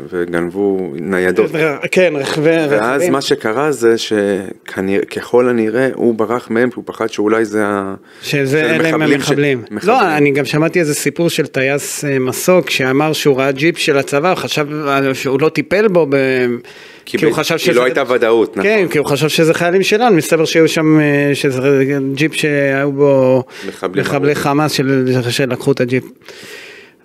וגנבו 0.10 0.92
ניידות. 0.96 1.52
כן, 1.92 2.14
רכבי... 2.16 2.50
ואז 2.70 3.10
מה 3.10 3.22
שקרה 3.22 3.72
זה 3.72 3.96
שככל 3.98 5.50
הנראה 5.50 5.90
הוא 5.94 6.16
ברח 6.16 6.50
מהם, 6.50 6.70
הוא 6.76 6.84
פחד 6.88 7.10
שאולי 7.10 7.46
זה 7.46 7.66
ה... 7.66 7.96
שזה 8.22 8.76
אלה 8.76 8.90
הם 8.90 9.02
המחבלים. 9.02 9.64
לא, 9.84 10.16
אני 10.18 10.32
גם 10.32 10.46
שמעתי 10.46 10.80
איזה 10.80 10.94
סיפור 10.94 11.30
של 11.30 11.48
טייס 11.48 12.04
מסוק 12.20 12.70
שאמר 12.70 13.14
שהוא 13.14 13.38
ראה 13.38 13.52
ג'יפ 13.52 13.78
של 13.78 13.98
הצבא, 13.98 14.36
חשב 14.36 14.68
שהוא 15.14 15.42
לא 15.42 15.50
טיפל 15.50 15.88
בו 15.88 16.08
ב... 16.10 16.16
כי, 17.06 17.18
כי 17.18 17.26
הוא 17.26 17.34
חשב 17.34 17.58
שזה... 17.58 17.72
כי 17.72 17.78
לא 17.78 17.84
הייתה 17.84 18.04
ודאות, 18.12 18.58
נכון. 18.58 18.64
כן, 18.64 18.88
כי 18.92 18.98
הוא 18.98 19.08
חשב 19.08 19.28
שזה 19.28 19.54
חיילים 19.54 19.84
שלנו, 19.84 20.16
מסתבר 20.16 20.46
שהיו 20.46 20.68
שם, 20.68 21.00
אה, 21.00 21.36
שזה 21.36 21.84
ג'יפ 22.14 22.34
שהיו 22.34 22.92
בו 22.92 23.44
מחבלי 23.96 24.36
חמאס 24.36 24.72
של, 24.72 25.08
שלקחו 25.30 25.72
את 25.72 25.82
הג'יפ. 25.82 26.04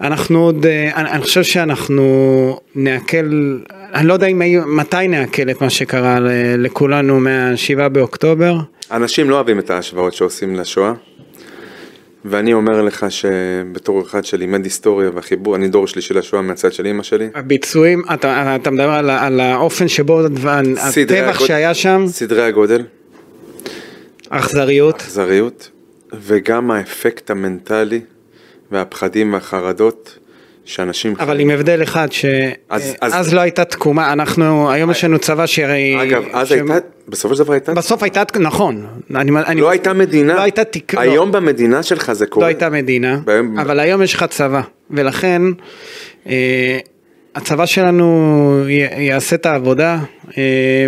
אנחנו 0.00 0.44
עוד, 0.44 0.66
אה, 0.66 0.90
אני, 0.96 1.10
אני 1.10 1.22
חושב 1.22 1.42
שאנחנו 1.42 2.60
נעכל, 2.74 3.56
אני 3.94 4.08
לא 4.08 4.12
יודע 4.12 4.26
אם, 4.26 4.42
מתי 4.76 5.08
נעכל 5.08 5.50
את 5.50 5.60
מה 5.60 5.70
שקרה 5.70 6.18
לכולנו 6.58 7.20
מה-7 7.20 7.88
באוקטובר. 7.88 8.56
אנשים 8.90 9.30
לא 9.30 9.34
אוהבים 9.34 9.58
את 9.58 9.70
ההשוואות 9.70 10.14
שעושים 10.14 10.56
לשואה. 10.56 10.92
ואני 12.24 12.52
אומר 12.52 12.82
לך 12.82 13.06
שבתור 13.08 14.02
אחד 14.02 14.24
שלימד 14.24 14.64
היסטוריה 14.64 15.10
והחיבור, 15.14 15.56
אני 15.56 15.68
דור 15.68 15.86
שלישי 15.86 16.14
לשואה 16.14 16.42
מהצד 16.42 16.72
של 16.72 16.86
אימא 16.86 17.02
שלי. 17.02 17.28
הביצועים, 17.34 18.02
אתה, 18.14 18.56
אתה 18.56 18.70
מדבר 18.70 18.90
על, 18.90 19.10
על 19.10 19.40
האופן 19.40 19.88
שבו 19.88 20.20
הטבח 20.20 21.36
הגוד... 21.36 21.46
שהיה 21.46 21.74
שם? 21.74 22.04
סדרי 22.06 22.42
הגודל. 22.42 22.84
אכזריות. 24.28 24.96
אכזריות, 24.96 25.70
וגם 26.12 26.70
האפקט 26.70 27.30
המנטלי 27.30 28.00
והפחדים 28.72 29.32
והחרדות 29.32 30.18
שאנשים... 30.70 31.14
אבל 31.18 31.40
עם 31.40 31.50
הבדל 31.50 31.82
אחד, 31.82 32.12
שאז 32.12 32.96
אז... 33.00 33.34
לא 33.34 33.40
הייתה 33.40 33.64
תקומה, 33.64 34.12
אנחנו, 34.12 34.70
היום 34.70 34.90
יש 34.90 35.04
לנו 35.04 35.18
צבא 35.18 35.46
שהרי... 35.46 36.02
אגב, 36.02 36.24
אז 36.32 36.48
ש... 36.48 36.52
הייתה, 36.52 36.74
בסופו 37.08 37.34
של 37.34 37.42
דבר 37.44 37.52
הייתה... 37.52 37.74
בסוף 37.74 38.02
הייתה, 38.02 38.22
נכון. 38.40 38.86
אני, 39.14 39.30
אני... 39.46 39.60
לא 39.60 39.70
הייתה 39.70 39.92
מדינה. 39.92 40.34
לא 40.34 40.40
הייתה 40.40 40.64
תק... 40.64 40.94
לא. 40.94 41.00
היום 41.00 41.28
לא. 41.28 41.32
במדינה 41.40 41.82
שלך 41.82 42.12
זה 42.12 42.26
קורה. 42.26 42.44
לא 42.44 42.48
הייתה 42.48 42.70
מדינה, 42.70 43.20
ביום... 43.24 43.58
אבל 43.58 43.80
היום 43.80 44.02
יש 44.02 44.14
לך 44.14 44.24
צבא, 44.24 44.60
ולכן 44.90 45.42
אה, 46.26 46.78
הצבא 47.34 47.66
שלנו 47.66 48.64
י... 48.68 49.02
יעשה 49.02 49.36
את 49.36 49.46
העבודה. 49.46 49.98
אה, 50.38 50.86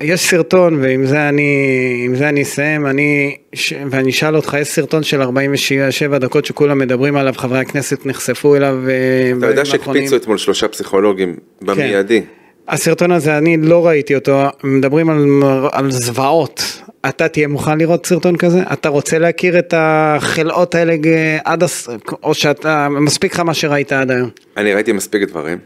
יש 0.00 0.20
סרטון, 0.20 0.82
ועם 0.82 1.06
זה 1.06 1.28
אני, 1.28 2.08
זה 2.14 2.28
אני 2.28 2.42
אסיים, 2.42 2.86
אני, 2.86 3.36
ש, 3.52 3.72
ואני 3.90 4.10
אשאל 4.10 4.36
אותך, 4.36 4.56
יש 4.60 4.68
סרטון 4.68 5.02
של 5.02 5.22
47 5.22 6.18
דקות 6.18 6.44
שכולם 6.44 6.78
מדברים 6.78 7.16
עליו, 7.16 7.34
חברי 7.36 7.58
הכנסת 7.58 8.06
נחשפו 8.06 8.56
אליו. 8.56 8.78
אה, 8.88 9.38
אתה 9.38 9.46
יודע 9.46 9.64
שהקפיצו 9.64 10.16
אתמול 10.16 10.38
שלושה 10.38 10.68
פסיכולוגים 10.68 11.36
במיידי. 11.62 12.20
כן. 12.20 12.26
הסרטון 12.68 13.12
הזה, 13.12 13.38
אני 13.38 13.56
לא 13.56 13.86
ראיתי 13.86 14.14
אותו, 14.14 14.42
מדברים 14.64 15.10
על, 15.10 15.26
על 15.72 15.90
זוועות. 15.90 16.82
אתה 17.08 17.28
תהיה 17.28 17.48
מוכן 17.48 17.78
לראות 17.78 18.06
סרטון 18.06 18.36
כזה? 18.36 18.62
אתה 18.72 18.88
רוצה 18.88 19.18
להכיר 19.18 19.58
את 19.58 19.74
החלאות 19.76 20.74
האלה 20.74 20.96
עד, 21.44 21.62
הס... 21.62 21.88
או 22.22 22.34
שאתה, 22.34 22.88
מספיק 22.88 23.34
לך 23.34 23.40
מה 23.40 23.54
שראית 23.54 23.92
עד 23.92 24.10
היום? 24.10 24.30
אני 24.56 24.74
ראיתי 24.74 24.92
מספיק 24.92 25.22
דברים. 25.22 25.58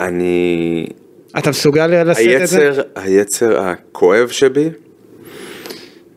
אני 0.00 0.86
אתה 1.38 1.50
מסוגל 1.50 1.86
לשאת 1.86 2.42
את 2.42 2.48
זה? 2.48 2.82
היצר 2.94 3.60
הכואב 3.60 4.28
שבי, 4.28 4.70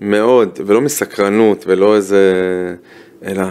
מאוד, 0.02 0.60
ולא 0.66 0.82
מסקרנות 0.82 1.64
ולא 1.68 1.96
איזה, 1.96 2.34
אלא 3.26 3.44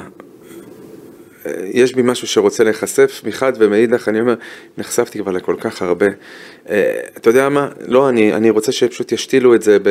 יש 1.64 1.94
בי 1.94 2.02
משהו 2.02 2.28
שרוצה 2.28 2.64
להיחשף 2.64 3.22
מחד 3.24 3.52
ומאידך, 3.58 4.08
אני 4.08 4.20
אומר, 4.20 4.34
נחשפתי 4.78 5.18
כבר 5.18 5.32
לכל 5.32 5.56
כך 5.60 5.82
הרבה. 5.82 6.06
אה, 6.68 7.00
אתה 7.16 7.30
יודע 7.30 7.48
מה? 7.48 7.68
לא, 7.86 8.08
אני, 8.08 8.32
אני 8.32 8.50
רוצה 8.50 8.72
שפשוט 8.72 9.12
ישתילו 9.12 9.54
את 9.54 9.62
זה 9.62 9.78
ב... 9.82 9.88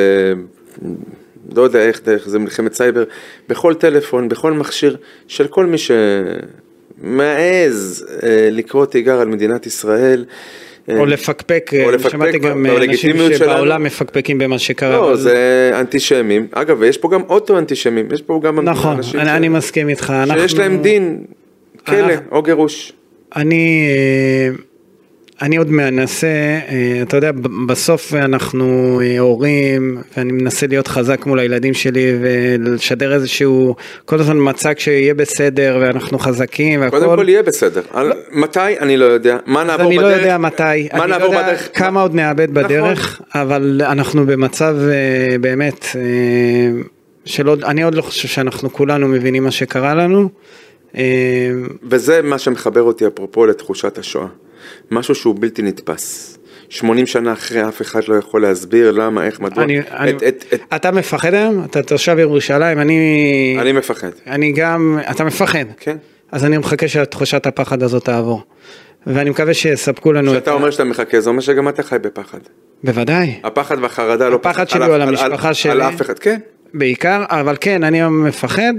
לא 1.55 1.61
יודע 1.61 1.79
איך, 1.79 2.01
דרך 2.03 2.29
זה 2.29 2.39
מלחמת 2.39 2.73
סייבר, 2.73 3.03
בכל 3.49 3.73
טלפון, 3.73 4.29
בכל 4.29 4.53
מכשיר 4.53 4.97
של 5.27 5.47
כל 5.47 5.65
מי 5.65 5.77
שמעז 6.97 8.05
אה, 8.23 8.49
לקרוא 8.51 8.85
תיגר 8.85 9.19
על 9.19 9.27
מדינת 9.27 9.65
ישראל. 9.65 10.25
או 10.89 11.05
לפקפק, 11.05 11.71
או 11.85 11.91
לפקפק 11.91 12.11
שמעתי 12.11 12.39
גם 12.39 12.65
אנשים 12.65 13.15
שבעולם 13.37 13.83
מפקפקים 13.83 14.37
במה 14.37 14.59
שקרה. 14.59 14.97
לא, 14.97 15.15
זה 15.15 15.71
אנטישמים. 15.79 16.47
אגב, 16.51 16.83
יש 16.83 16.97
פה 16.97 17.09
גם 17.09 17.21
אוטו 17.29 17.57
אנטישמים, 17.57 18.07
יש 18.13 18.21
פה 18.21 18.39
גם 18.43 18.59
נכון, 18.59 18.95
אנשים 18.97 19.19
אני, 19.19 19.29
ש... 19.29 19.31
אני 19.31 19.49
מסכים 19.49 19.89
איתך. 19.89 20.13
שיש 20.27 20.53
אנחנו... 20.53 20.59
להם 20.59 20.81
דין, 20.81 21.23
כלא 21.85 21.97
אנחנו... 21.97 22.31
או 22.31 22.41
גירוש. 22.43 22.93
אני... 23.35 23.89
אני 25.41 25.57
עוד 25.57 25.71
מנסה, 25.71 26.27
אה, 26.27 26.99
אתה 27.01 27.17
יודע, 27.17 27.31
בסוף 27.67 28.13
אנחנו 28.13 28.99
אה, 29.03 29.19
הורים, 29.19 29.97
ואני 30.17 30.31
מנסה 30.31 30.67
להיות 30.67 30.87
חזק 30.87 31.25
מול 31.25 31.39
הילדים 31.39 31.73
שלי 31.73 32.17
ולשדר 32.21 33.13
איזשהו, 33.13 33.75
כל 34.05 34.19
הזמן 34.19 34.37
מצג 34.39 34.77
שיהיה 34.77 35.13
בסדר 35.13 35.77
ואנחנו 35.81 36.19
חזקים 36.19 36.81
והכל. 36.81 36.99
קודם 36.99 37.15
כל 37.15 37.29
יהיה 37.29 37.43
בסדר. 37.43 37.81
על, 37.93 38.13
מתי? 38.31 38.79
אני 38.79 38.97
לא 38.97 39.05
יודע. 39.05 39.37
מה 39.45 39.63
נעבור 39.63 39.91
בדרך? 39.91 40.03
אני 40.03 40.11
לא 40.11 40.15
יודע 40.15 40.37
מתי. 40.37 40.63
מה 40.93 41.03
אני 41.03 41.11
נעבור 41.11 41.27
לא 41.27 41.37
יודע 41.37 41.47
בדרך? 41.47 41.69
כמה 41.73 42.01
עוד 42.01 42.15
נאבד 42.15 42.57
נכון. 42.57 42.63
בדרך, 42.63 43.21
אבל 43.35 43.81
אנחנו 43.85 44.25
במצב 44.25 44.75
אה, 44.89 45.37
באמת, 45.37 45.85
שלא, 47.25 47.55
אני 47.63 47.83
עוד 47.83 47.95
לא 47.95 48.01
חושב 48.01 48.27
שאנחנו 48.27 48.73
כולנו 48.73 49.07
מבינים 49.07 49.43
מה 49.43 49.51
שקרה 49.51 49.95
לנו. 49.95 50.29
וזה 51.83 52.21
מה 52.21 52.37
שמחבר 52.37 52.81
אותי 52.81 53.07
אפרופו 53.07 53.45
לתחושת 53.45 53.97
השואה. 53.97 54.27
משהו 54.91 55.15
שהוא 55.15 55.35
בלתי 55.39 55.61
נתפס. 55.61 56.37
80 56.69 57.07
שנה 57.07 57.33
אחרי 57.33 57.67
אף 57.67 57.81
אחד 57.81 58.01
לא 58.07 58.15
יכול 58.15 58.41
להסביר 58.41 58.91
למה, 58.91 59.25
איך, 59.25 59.39
מדוע. 59.39 59.63
אני, 59.63 59.79
את, 59.79 59.85
אני, 59.91 60.11
את, 60.11 60.23
את, 60.23 60.45
את... 60.53 60.61
אתה 60.75 60.91
מפחד 60.91 61.33
היום? 61.33 61.63
אתה 61.63 61.83
תושב 61.83 62.19
ירושלים, 62.19 62.79
אני... 62.79 63.57
אני 63.61 63.71
מפחד. 63.71 64.09
אני 64.27 64.51
גם... 64.51 64.99
אתה 65.11 65.23
מפחד? 65.23 65.65
כן. 65.77 65.97
אז 66.31 66.45
אני 66.45 66.57
מחכה 66.57 66.87
שתחושת 66.87 67.45
הפחד 67.45 67.83
הזאת 67.83 68.05
תעבור. 68.05 68.41
ואני 69.07 69.29
מקווה 69.29 69.53
שיספקו 69.53 70.13
לנו 70.13 70.31
את... 70.31 70.37
כשאתה 70.37 70.51
אומר 70.51 70.71
שאתה 70.71 70.83
מחכה, 70.83 71.21
זה 71.21 71.29
אומר 71.29 71.41
שגם 71.41 71.69
אתה 71.69 71.83
חי 71.83 71.95
בפחד. 72.01 72.39
בוודאי. 72.83 73.39
הפחד 73.43 73.75
והחרדה 73.81 74.29
לא 74.29 74.37
פחד. 74.41 74.49
הפחד 74.49 74.69
שלי 74.69 74.85
הוא 74.85 74.95
על 74.95 75.01
המשפחה 75.01 75.53
שלי. 75.53 75.71
על 75.71 75.81
אף 75.81 76.01
אחד, 76.01 76.19
כן. 76.19 76.39
בעיקר, 76.73 77.23
אבל 77.29 77.55
כן, 77.61 77.83
אני 77.83 77.97
היום 77.97 78.25
מפחד, 78.27 78.73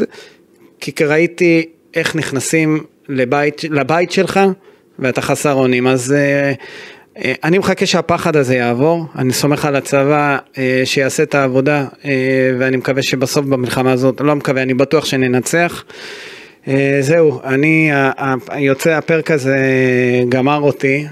כי 0.80 1.05
ראיתי 1.05 1.68
איך 1.95 2.16
נכנסים 2.16 2.84
לבית, 3.09 3.64
לבית 3.70 4.11
שלך. 4.11 4.41
ואתה 4.99 5.20
חסר 5.20 5.53
אונים, 5.53 5.86
אז 5.86 6.12
אה, 6.12 6.53
אה, 7.24 7.32
אני 7.44 7.59
מחכה 7.59 7.86
שהפחד 7.86 8.36
הזה 8.36 8.55
יעבור, 8.55 9.05
אני 9.18 9.32
סומך 9.32 9.64
על 9.64 9.76
הצבא 9.76 10.38
אה, 10.59 10.82
שיעשה 10.84 11.22
את 11.22 11.34
העבודה 11.34 11.84
ואני 12.59 12.76
מקווה 12.76 13.03
שבסוף 13.03 13.47
במלחמה 13.47 13.92
הזאת, 13.92 14.20
לא 14.20 14.36
מקווה, 14.36 14.62
אני 14.62 14.74
בטוח 14.74 15.05
שננצח. 15.05 15.84
זהו, 17.01 17.40
אני, 17.44 17.90
יוצא 18.59 18.90
הפרק 18.90 19.30
הזה 19.30 19.57
גמר 20.28 20.61
אותי. 20.61 21.07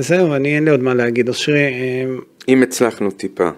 זהו, 0.00 0.34
אני 0.34 0.54
אין 0.54 0.64
לי 0.64 0.70
עוד 0.70 0.82
מה 0.82 0.94
להגיד, 0.94 1.28
אושרי. 1.28 1.72
אם 2.48 2.62
הצלחנו 2.62 3.10
טיפה 3.10 3.48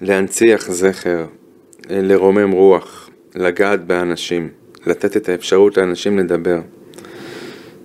להנציח 0.00 0.70
זכר, 0.70 1.24
לרומם 1.90 2.50
רוח, 2.50 3.10
לגעת 3.34 3.84
באנשים, 3.84 4.48
לתת 4.86 5.16
את 5.16 5.28
האפשרות 5.28 5.76
לאנשים 5.76 6.18
לדבר. 6.18 6.60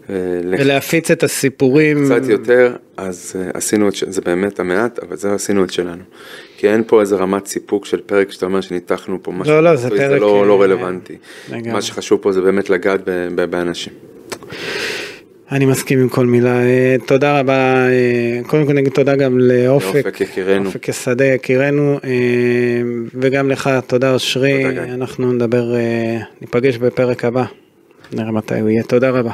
ולהפיץ 0.09 1.11
את 1.11 1.23
הסיפורים. 1.23 2.05
קצת 2.05 2.29
יותר, 2.29 2.75
אז 2.97 3.35
עשינו 3.53 3.89
את, 3.89 3.93
זה 4.07 4.21
באמת 4.21 4.59
המעט, 4.59 4.99
אבל 4.99 5.15
זה 5.15 5.33
עשינו 5.33 5.63
את 5.63 5.71
שלנו. 5.71 6.03
כי 6.57 6.69
אין 6.69 6.83
פה 6.87 7.01
איזה 7.01 7.15
רמת 7.15 7.47
סיפוק 7.47 7.85
של 7.85 8.01
פרק 8.05 8.31
שאתה 8.31 8.45
אומר 8.45 8.61
שניתחנו 8.61 9.23
פה 9.23 9.31
משהו, 9.31 9.53
לא, 9.53 9.63
לא, 9.63 9.75
זה 9.75 9.89
פרק... 9.89 9.99
זה 9.99 10.19
לא, 10.19 10.47
לא 10.47 10.61
רלוונטי. 10.61 11.17
מה 11.65 11.81
שחשוב 11.81 12.21
פה 12.21 12.31
זה 12.31 12.41
באמת 12.41 12.69
לגעת 12.69 13.01
באנשים. 13.49 13.93
אני 15.51 15.65
מסכים 15.65 15.99
עם 15.99 16.09
כל 16.09 16.25
מילה. 16.25 16.59
תודה 17.05 17.39
רבה, 17.39 17.85
קודם 18.47 18.65
כל 18.65 18.73
נגיד 18.73 18.93
תודה 18.93 19.15
גם 19.15 19.39
לאופק, 19.39 19.95
לאופק 19.95 20.21
יקירנו, 20.21 20.65
אופק 20.65 20.91
שדה 20.91 21.25
יקירנו, 21.25 21.99
וגם 23.13 23.49
לך, 23.49 23.69
תודה 23.87 24.13
אושרי, 24.13 24.79
אנחנו 24.93 25.33
נדבר, 25.33 25.75
ניפגש 26.41 26.77
בפרק 26.77 27.25
הבא, 27.25 27.43
נראה 28.13 28.31
מתי 28.31 28.59
הוא 28.59 28.69
יהיה, 28.69 28.83
תודה 28.83 29.09
רבה. 29.09 29.31